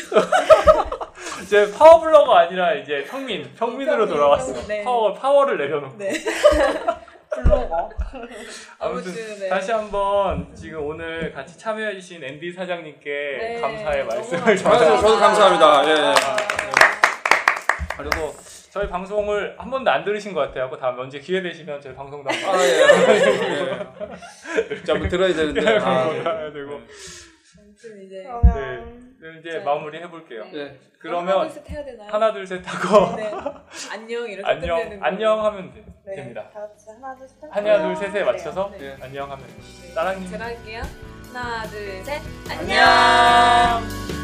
이제 1.43 1.71
파워블로거 1.71 2.33
아니라 2.33 2.73
이제 2.73 3.03
평민, 3.09 3.43
평민으로 3.55 4.05
평민, 4.05 4.13
돌아왔어. 4.15 4.53
평민, 4.53 4.67
네. 4.67 4.83
파워, 4.83 5.13
파워를 5.13 5.57
내려놓고. 5.57 5.97
네. 5.97 6.11
블로거. 7.33 7.89
아무튼 8.77 9.11
아무튼, 9.11 9.13
네. 9.39 9.49
다시 9.49 9.71
한번 9.71 10.53
지금 10.53 10.85
오늘 10.85 11.33
같이 11.33 11.57
참여해주신 11.57 12.23
앤디 12.23 12.51
사장님께 12.51 13.09
네, 13.39 13.61
감사의 13.61 14.05
말씀을. 14.05 14.47
아유, 14.47 14.57
저도 14.57 15.17
감사합니다. 15.17 15.85
예, 15.87 15.91
예. 15.91 16.13
그리고 17.97 18.33
저희 18.71 18.87
방송을 18.87 19.55
한 19.59 19.69
번도 19.69 19.91
안 19.91 20.05
들으신 20.05 20.33
것 20.33 20.39
같아요. 20.41 20.69
다음에 20.77 21.01
언제 21.01 21.19
기회 21.19 21.41
되시면 21.41 21.81
저희 21.81 21.93
방송도 21.93 22.29
한번 22.29 22.55
아, 22.55 22.63
예. 22.63 22.71
예. 24.71 24.83
자, 24.83 24.93
한번 24.93 25.09
들어야 25.09 25.33
되는데. 25.33 25.59
아, 25.77 26.15
예. 26.15 26.23
가야 26.23 26.53
되고. 26.53 26.79
아무튼 27.59 28.01
이제 28.05 28.23
그러면 28.23 29.11
네, 29.21 29.39
이제 29.39 29.49
네. 29.57 29.59
마무리 29.59 29.97
해볼게요. 29.99 30.45
네. 30.45 30.51
예. 30.57 30.79
그러면 30.99 31.49
둘셋 31.49 31.69
해야 31.69 31.83
되나요? 31.83 32.07
하나 32.11 32.31
둘 32.31 32.47
셋 32.47 32.61
하고 32.65 33.15
네. 33.17 33.29
안녕 33.91 34.29
이렇게 34.29 34.49
안녕. 34.49 34.99
안녕 35.01 35.45
하면 35.45 35.73
돼- 35.73 35.83
네, 36.05 36.15
됩니다. 36.15 36.49
다 36.53 36.61
같이 36.61 36.85
하나 36.91 37.13
둘 37.17 37.27
셋. 37.27 37.35
하나 37.51 37.73
안녕. 37.73 37.93
둘 37.95 38.09
셋에 38.09 38.23
맞춰서 38.23 38.71
네. 38.79 38.95
안녕 39.01 39.29
하면 39.29 39.45
네. 39.47 39.93
따랑님 39.93 40.29
제가 40.29 40.45
할게요. 40.45 40.81
하나 41.33 41.63
둘 41.67 42.01
셋. 42.05 42.21
안녕. 42.49 44.20